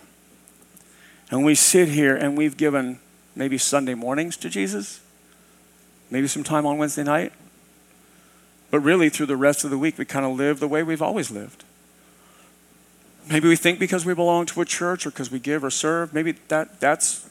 and 1.31 1.43
we 1.43 1.55
sit 1.55 1.89
here 1.89 2.15
and 2.15 2.37
we've 2.37 2.57
given 2.57 2.99
maybe 3.35 3.57
Sunday 3.57 3.93
mornings 3.93 4.37
to 4.37 4.49
Jesus, 4.49 5.01
maybe 6.09 6.27
some 6.27 6.43
time 6.43 6.65
on 6.65 6.77
Wednesday 6.77 7.03
night, 7.03 7.33
but 8.69 8.79
really, 8.79 9.09
through 9.09 9.27
the 9.27 9.37
rest 9.37 9.63
of 9.63 9.69
the 9.69 9.77
week, 9.77 9.97
we 9.97 10.05
kind 10.05 10.25
of 10.25 10.35
live 10.35 10.59
the 10.59 10.67
way 10.67 10.83
we've 10.83 11.01
always 11.01 11.31
lived. 11.31 11.63
Maybe 13.29 13.47
we 13.47 13.55
think 13.55 13.79
because 13.79 14.05
we 14.05 14.13
belong 14.13 14.45
to 14.47 14.61
a 14.61 14.65
church 14.65 15.05
or 15.05 15.11
because 15.11 15.31
we 15.31 15.39
give 15.39 15.63
or 15.63 15.69
serve, 15.69 16.13
maybe 16.13 16.33
that, 16.49 16.79
that's, 16.79 17.29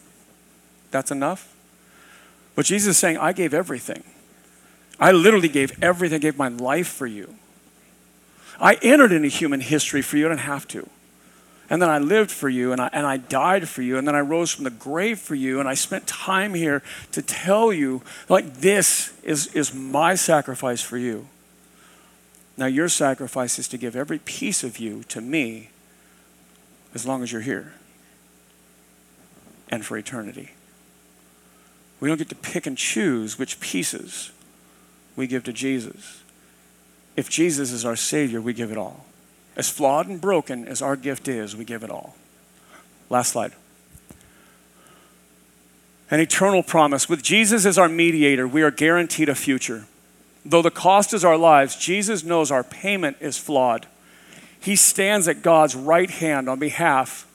that's 0.90 1.10
enough. 1.10 1.54
But 2.54 2.64
Jesus 2.64 2.96
is 2.96 2.98
saying, 2.98 3.18
I 3.18 3.32
gave 3.32 3.52
everything. 3.52 4.02
I 4.98 5.12
literally 5.12 5.48
gave 5.48 5.82
everything, 5.82 6.16
I 6.16 6.20
gave 6.20 6.38
my 6.38 6.48
life 6.48 6.88
for 6.88 7.06
you. 7.06 7.34
I 8.58 8.78
entered 8.80 9.12
into 9.12 9.28
human 9.28 9.60
history 9.60 10.00
for 10.00 10.16
you, 10.16 10.26
I 10.26 10.30
didn't 10.30 10.40
have 10.40 10.66
to. 10.68 10.88
And 11.68 11.82
then 11.82 11.90
I 11.90 11.98
lived 11.98 12.30
for 12.30 12.48
you 12.48 12.72
and 12.72 12.80
I, 12.80 12.88
and 12.92 13.06
I 13.06 13.16
died 13.16 13.68
for 13.68 13.82
you. 13.82 13.98
And 13.98 14.06
then 14.06 14.14
I 14.14 14.20
rose 14.20 14.52
from 14.52 14.64
the 14.64 14.70
grave 14.70 15.18
for 15.18 15.34
you. 15.34 15.58
And 15.58 15.68
I 15.68 15.74
spent 15.74 16.06
time 16.06 16.54
here 16.54 16.82
to 17.12 17.22
tell 17.22 17.72
you, 17.72 18.02
like, 18.28 18.54
this 18.58 19.12
is, 19.22 19.48
is 19.48 19.74
my 19.74 20.14
sacrifice 20.14 20.80
for 20.80 20.96
you. 20.96 21.26
Now, 22.56 22.66
your 22.66 22.88
sacrifice 22.88 23.58
is 23.58 23.68
to 23.68 23.78
give 23.78 23.96
every 23.96 24.18
piece 24.18 24.64
of 24.64 24.78
you 24.78 25.02
to 25.08 25.20
me 25.20 25.70
as 26.94 27.04
long 27.06 27.22
as 27.22 27.32
you're 27.32 27.42
here 27.42 27.74
and 29.68 29.84
for 29.84 29.98
eternity. 29.98 30.52
We 31.98 32.08
don't 32.08 32.18
get 32.18 32.28
to 32.28 32.34
pick 32.34 32.66
and 32.66 32.78
choose 32.78 33.38
which 33.38 33.58
pieces 33.58 34.30
we 35.16 35.26
give 35.26 35.44
to 35.44 35.52
Jesus. 35.52 36.22
if 37.16 37.30
Jesus 37.30 37.72
is 37.72 37.84
our 37.84 37.96
Savior, 37.96 38.40
we 38.40 38.52
give 38.52 38.70
it 38.70 38.78
all. 38.78 39.06
As 39.56 39.70
flawed 39.70 40.06
and 40.06 40.20
broken 40.20 40.68
as 40.68 40.82
our 40.82 40.96
gift 40.96 41.28
is, 41.28 41.56
we 41.56 41.64
give 41.64 41.82
it 41.82 41.90
all. 41.90 42.14
Last 43.08 43.32
slide. 43.32 43.52
An 46.10 46.20
eternal 46.20 46.62
promise. 46.62 47.08
With 47.08 47.22
Jesus 47.22 47.64
as 47.64 47.78
our 47.78 47.88
mediator, 47.88 48.46
we 48.46 48.62
are 48.62 48.70
guaranteed 48.70 49.28
a 49.28 49.34
future. 49.34 49.86
Though 50.44 50.62
the 50.62 50.70
cost 50.70 51.12
is 51.12 51.24
our 51.24 51.36
lives, 51.36 51.74
Jesus 51.74 52.22
knows 52.22 52.50
our 52.50 52.62
payment 52.62 53.16
is 53.20 53.38
flawed. 53.38 53.86
He 54.60 54.76
stands 54.76 55.26
at 55.26 55.42
God's 55.42 55.74
right 55.74 56.10
hand 56.10 56.48
on 56.48 56.58
behalf, 56.58 57.26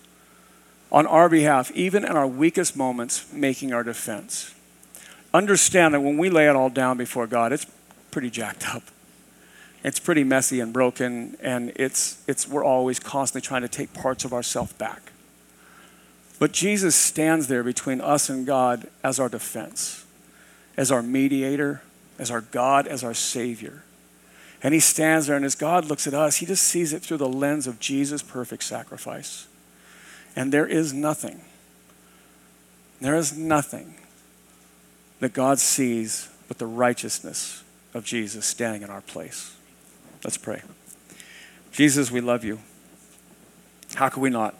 on 0.91 1.05
our 1.07 1.27
behalf, 1.27 1.71
even 1.71 2.05
in 2.05 2.11
our 2.11 2.27
weakest 2.27 2.77
moments, 2.77 3.31
making 3.33 3.73
our 3.73 3.83
defense. 3.83 4.53
Understand 5.33 5.93
that 5.93 6.01
when 6.01 6.17
we 6.17 6.29
lay 6.29 6.47
it 6.47 6.55
all 6.55 6.69
down 6.69 6.97
before 6.97 7.27
God, 7.27 7.51
it's 7.51 7.65
pretty 8.11 8.29
jacked 8.29 8.73
up. 8.73 8.83
It's 9.83 9.99
pretty 9.99 10.23
messy 10.23 10.59
and 10.59 10.71
broken, 10.71 11.37
and 11.41 11.71
it's, 11.75 12.23
it's, 12.27 12.47
we're 12.47 12.63
always 12.63 12.99
constantly 12.99 13.45
trying 13.45 13.63
to 13.63 13.67
take 13.67 13.93
parts 13.93 14.23
of 14.25 14.33
ourselves 14.33 14.73
back. 14.73 15.11
But 16.37 16.51
Jesus 16.51 16.95
stands 16.95 17.47
there 17.47 17.63
between 17.63 18.01
us 18.01 18.29
and 18.29 18.45
God 18.45 18.87
as 19.03 19.19
our 19.19 19.29
defense, 19.29 20.05
as 20.77 20.91
our 20.91 21.01
mediator, 21.01 21.81
as 22.19 22.29
our 22.29 22.41
God, 22.41 22.87
as 22.87 23.03
our 23.03 23.13
Savior. 23.13 23.83
And 24.63 24.73
he 24.73 24.79
stands 24.79 25.25
there, 25.27 25.35
and 25.35 25.45
as 25.45 25.55
God 25.55 25.85
looks 25.85 26.05
at 26.05 26.13
us, 26.13 26.37
he 26.37 26.45
just 26.45 26.63
sees 26.63 26.93
it 26.93 27.01
through 27.01 27.17
the 27.17 27.29
lens 27.29 27.65
of 27.65 27.79
Jesus' 27.79 28.21
perfect 28.21 28.63
sacrifice. 28.63 29.47
And 30.35 30.51
there 30.51 30.67
is 30.67 30.93
nothing, 30.93 31.41
there 32.99 33.15
is 33.15 33.35
nothing 33.35 33.95
that 35.19 35.33
God 35.33 35.57
sees 35.59 36.29
but 36.47 36.59
the 36.59 36.67
righteousness 36.67 37.63
of 37.93 38.05
Jesus 38.05 38.45
standing 38.45 38.83
in 38.83 38.89
our 38.89 39.01
place. 39.01 39.55
Let's 40.23 40.37
pray. 40.37 40.61
Jesus, 41.71 42.11
we 42.11 42.21
love 42.21 42.43
you. 42.43 42.59
How 43.95 44.09
could 44.09 44.21
we 44.21 44.29
not? 44.29 44.55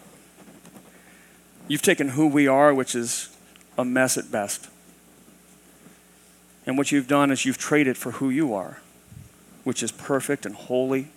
You've 1.68 1.82
taken 1.82 2.10
who 2.10 2.26
we 2.26 2.48
are, 2.48 2.74
which 2.74 2.94
is 2.94 3.34
a 3.78 3.84
mess 3.84 4.18
at 4.18 4.30
best. 4.30 4.68
And 6.66 6.76
what 6.78 6.92
you've 6.92 7.08
done 7.08 7.30
is 7.30 7.44
you've 7.44 7.58
traded 7.58 7.96
for 7.96 8.12
who 8.12 8.30
you 8.30 8.54
are, 8.54 8.78
which 9.64 9.82
is 9.82 9.92
perfect 9.92 10.46
and 10.46 10.54
holy. 10.54 11.08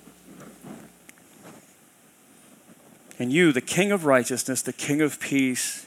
And 3.18 3.32
you, 3.32 3.52
the 3.52 3.62
King 3.62 3.92
of 3.92 4.06
righteousness, 4.06 4.62
the 4.62 4.74
King 4.74 5.02
of 5.02 5.20
peace, 5.20 5.86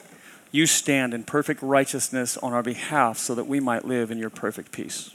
you 0.50 0.66
stand 0.66 1.12
in 1.12 1.24
perfect 1.24 1.62
righteousness 1.62 2.36
on 2.38 2.52
our 2.52 2.62
behalf 2.62 3.18
so 3.18 3.34
that 3.34 3.44
we 3.44 3.60
might 3.60 3.84
live 3.84 4.10
in 4.10 4.18
your 4.18 4.30
perfect 4.30 4.72
peace. 4.72 5.10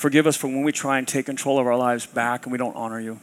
Forgive 0.00 0.26
us 0.26 0.34
for 0.34 0.46
when 0.46 0.62
we 0.62 0.72
try 0.72 0.96
and 0.96 1.06
take 1.06 1.26
control 1.26 1.58
of 1.58 1.66
our 1.66 1.76
lives 1.76 2.06
back 2.06 2.46
and 2.46 2.52
we 2.52 2.56
don't 2.56 2.74
honor 2.74 2.98
you. 2.98 3.20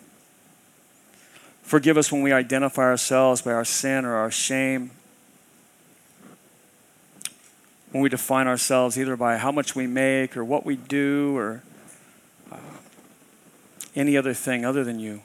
Forgive 1.63 1.97
us 1.97 2.11
when 2.11 2.21
we 2.21 2.31
identify 2.31 2.83
ourselves 2.83 3.41
by 3.41 3.51
our 3.51 3.65
sin 3.65 4.05
or 4.05 4.13
our 4.13 4.29
shame. 4.29 4.91
When 7.91 8.03
we 8.03 8.09
define 8.09 8.45
ourselves 8.45 8.95
either 8.95 9.15
by 9.15 9.37
how 9.37 9.51
much 9.51 9.75
we 9.75 9.87
make 9.87 10.37
or 10.37 10.45
what 10.45 10.67
we 10.67 10.75
do 10.75 11.35
or 11.35 11.63
uh, 12.51 12.57
any 13.95 14.15
other 14.15 14.35
thing 14.35 14.63
other 14.63 14.83
than 14.83 14.99
you. 14.99 15.23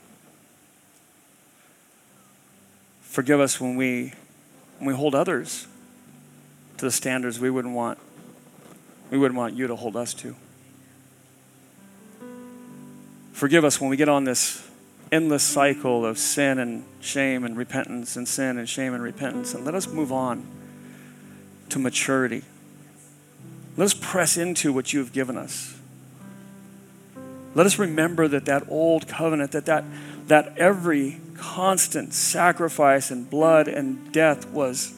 Forgive 3.03 3.41
us 3.41 3.61
when 3.61 3.77
we, 3.77 4.15
when 4.79 4.89
we 4.89 4.95
hold 4.95 5.15
others 5.15 5.67
to 6.79 6.87
the 6.87 6.91
standards 6.91 7.39
we 7.39 7.51
wouldn't 7.51 7.75
want 7.75 7.99
we 9.11 9.19
wouldn't 9.19 9.37
want 9.37 9.53
you 9.53 9.67
to 9.67 9.77
hold 9.77 9.97
us 9.97 10.15
to. 10.15 10.35
Forgive 13.33 13.65
us 13.65 13.81
when 13.81 13.91
we 13.91 13.97
get 13.97 14.09
on 14.09 14.25
this 14.25 14.69
endless 15.11 15.43
cycle 15.43 16.07
of 16.07 16.17
sin 16.17 16.59
and 16.59 16.85
shame 17.01 17.45
and 17.45 17.57
repentance 17.57 18.17
and 18.17 18.27
sin 18.27 18.57
and 18.59 18.69
shame 18.69 18.95
and 18.95 19.03
repentance. 19.03 19.55
And 19.55 19.65
let 19.65 19.75
us 19.75 19.87
move 19.87 20.13
on 20.13 20.47
to 21.69 21.79
maturity. 21.79 22.43
Let 23.77 23.85
us 23.87 23.95
press 23.95 24.37
into 24.37 24.73
what 24.73 24.93
you 24.93 24.99
have 25.01 25.13
given 25.13 25.37
us. 25.37 25.79
Let 27.55 27.67
us 27.67 27.79
remember 27.79 28.29
that 28.29 28.47
that 28.47 28.65
old 28.69 29.09
covenant, 29.09 29.53
that, 29.53 29.67
that, 29.67 29.85
that 30.29 30.57
every 30.57 31.21
constant 31.37 32.15
sacrifice 32.15 33.11
and 33.11 33.29
blood 33.29 33.69
and 33.69 34.13
death 34.13 34.49
was 34.49 34.95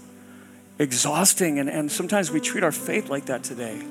exhausting. 0.79 1.59
And, 1.59 1.69
and 1.69 1.91
sometimes 1.91 2.31
we 2.31 2.41
treat 2.41 2.63
our 2.63 2.73
faith 2.73 3.09
like 3.09 3.27
that 3.27 3.43
today. 3.43 3.83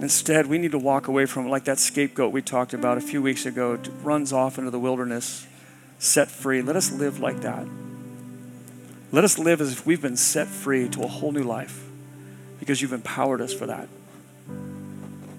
Instead, 0.00 0.46
we 0.46 0.58
need 0.58 0.72
to 0.72 0.78
walk 0.78 1.08
away 1.08 1.26
from 1.26 1.48
like 1.48 1.64
that 1.64 1.78
scapegoat 1.78 2.32
we 2.32 2.42
talked 2.42 2.74
about 2.74 2.98
a 2.98 3.00
few 3.00 3.22
weeks 3.22 3.46
ago, 3.46 3.78
runs 4.02 4.32
off 4.32 4.58
into 4.58 4.70
the 4.70 4.78
wilderness, 4.78 5.46
set 5.98 6.30
free. 6.30 6.62
Let 6.62 6.76
us 6.76 6.92
live 6.92 7.20
like 7.20 7.40
that. 7.42 7.66
Let 9.12 9.22
us 9.22 9.38
live 9.38 9.60
as 9.60 9.72
if 9.72 9.86
we've 9.86 10.02
been 10.02 10.16
set 10.16 10.48
free 10.48 10.88
to 10.88 11.04
a 11.04 11.06
whole 11.06 11.30
new 11.30 11.44
life 11.44 11.84
because 12.58 12.82
you've 12.82 12.92
empowered 12.92 13.40
us 13.40 13.52
for 13.52 13.66
that. 13.66 13.88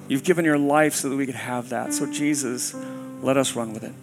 You've 0.08 0.24
given 0.24 0.45
your 0.45 0.58
life 0.58 0.93
so 0.93 1.10
that 1.10 1.16
we 1.16 1.26
could 1.26 1.36
have 1.36 1.70
that. 1.70 1.93
So, 1.93 2.10
Jesus, 2.12 2.76
let 3.22 3.38
us 3.38 3.56
run 3.56 3.74
with 3.74 3.84
it. 3.84 3.93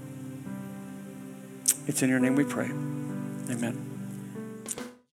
It's 1.86 2.03
in 2.03 2.11
your 2.11 2.20
name 2.20 2.34
we 2.34 2.44
pray. 2.44 2.66
Amen. 2.66 3.91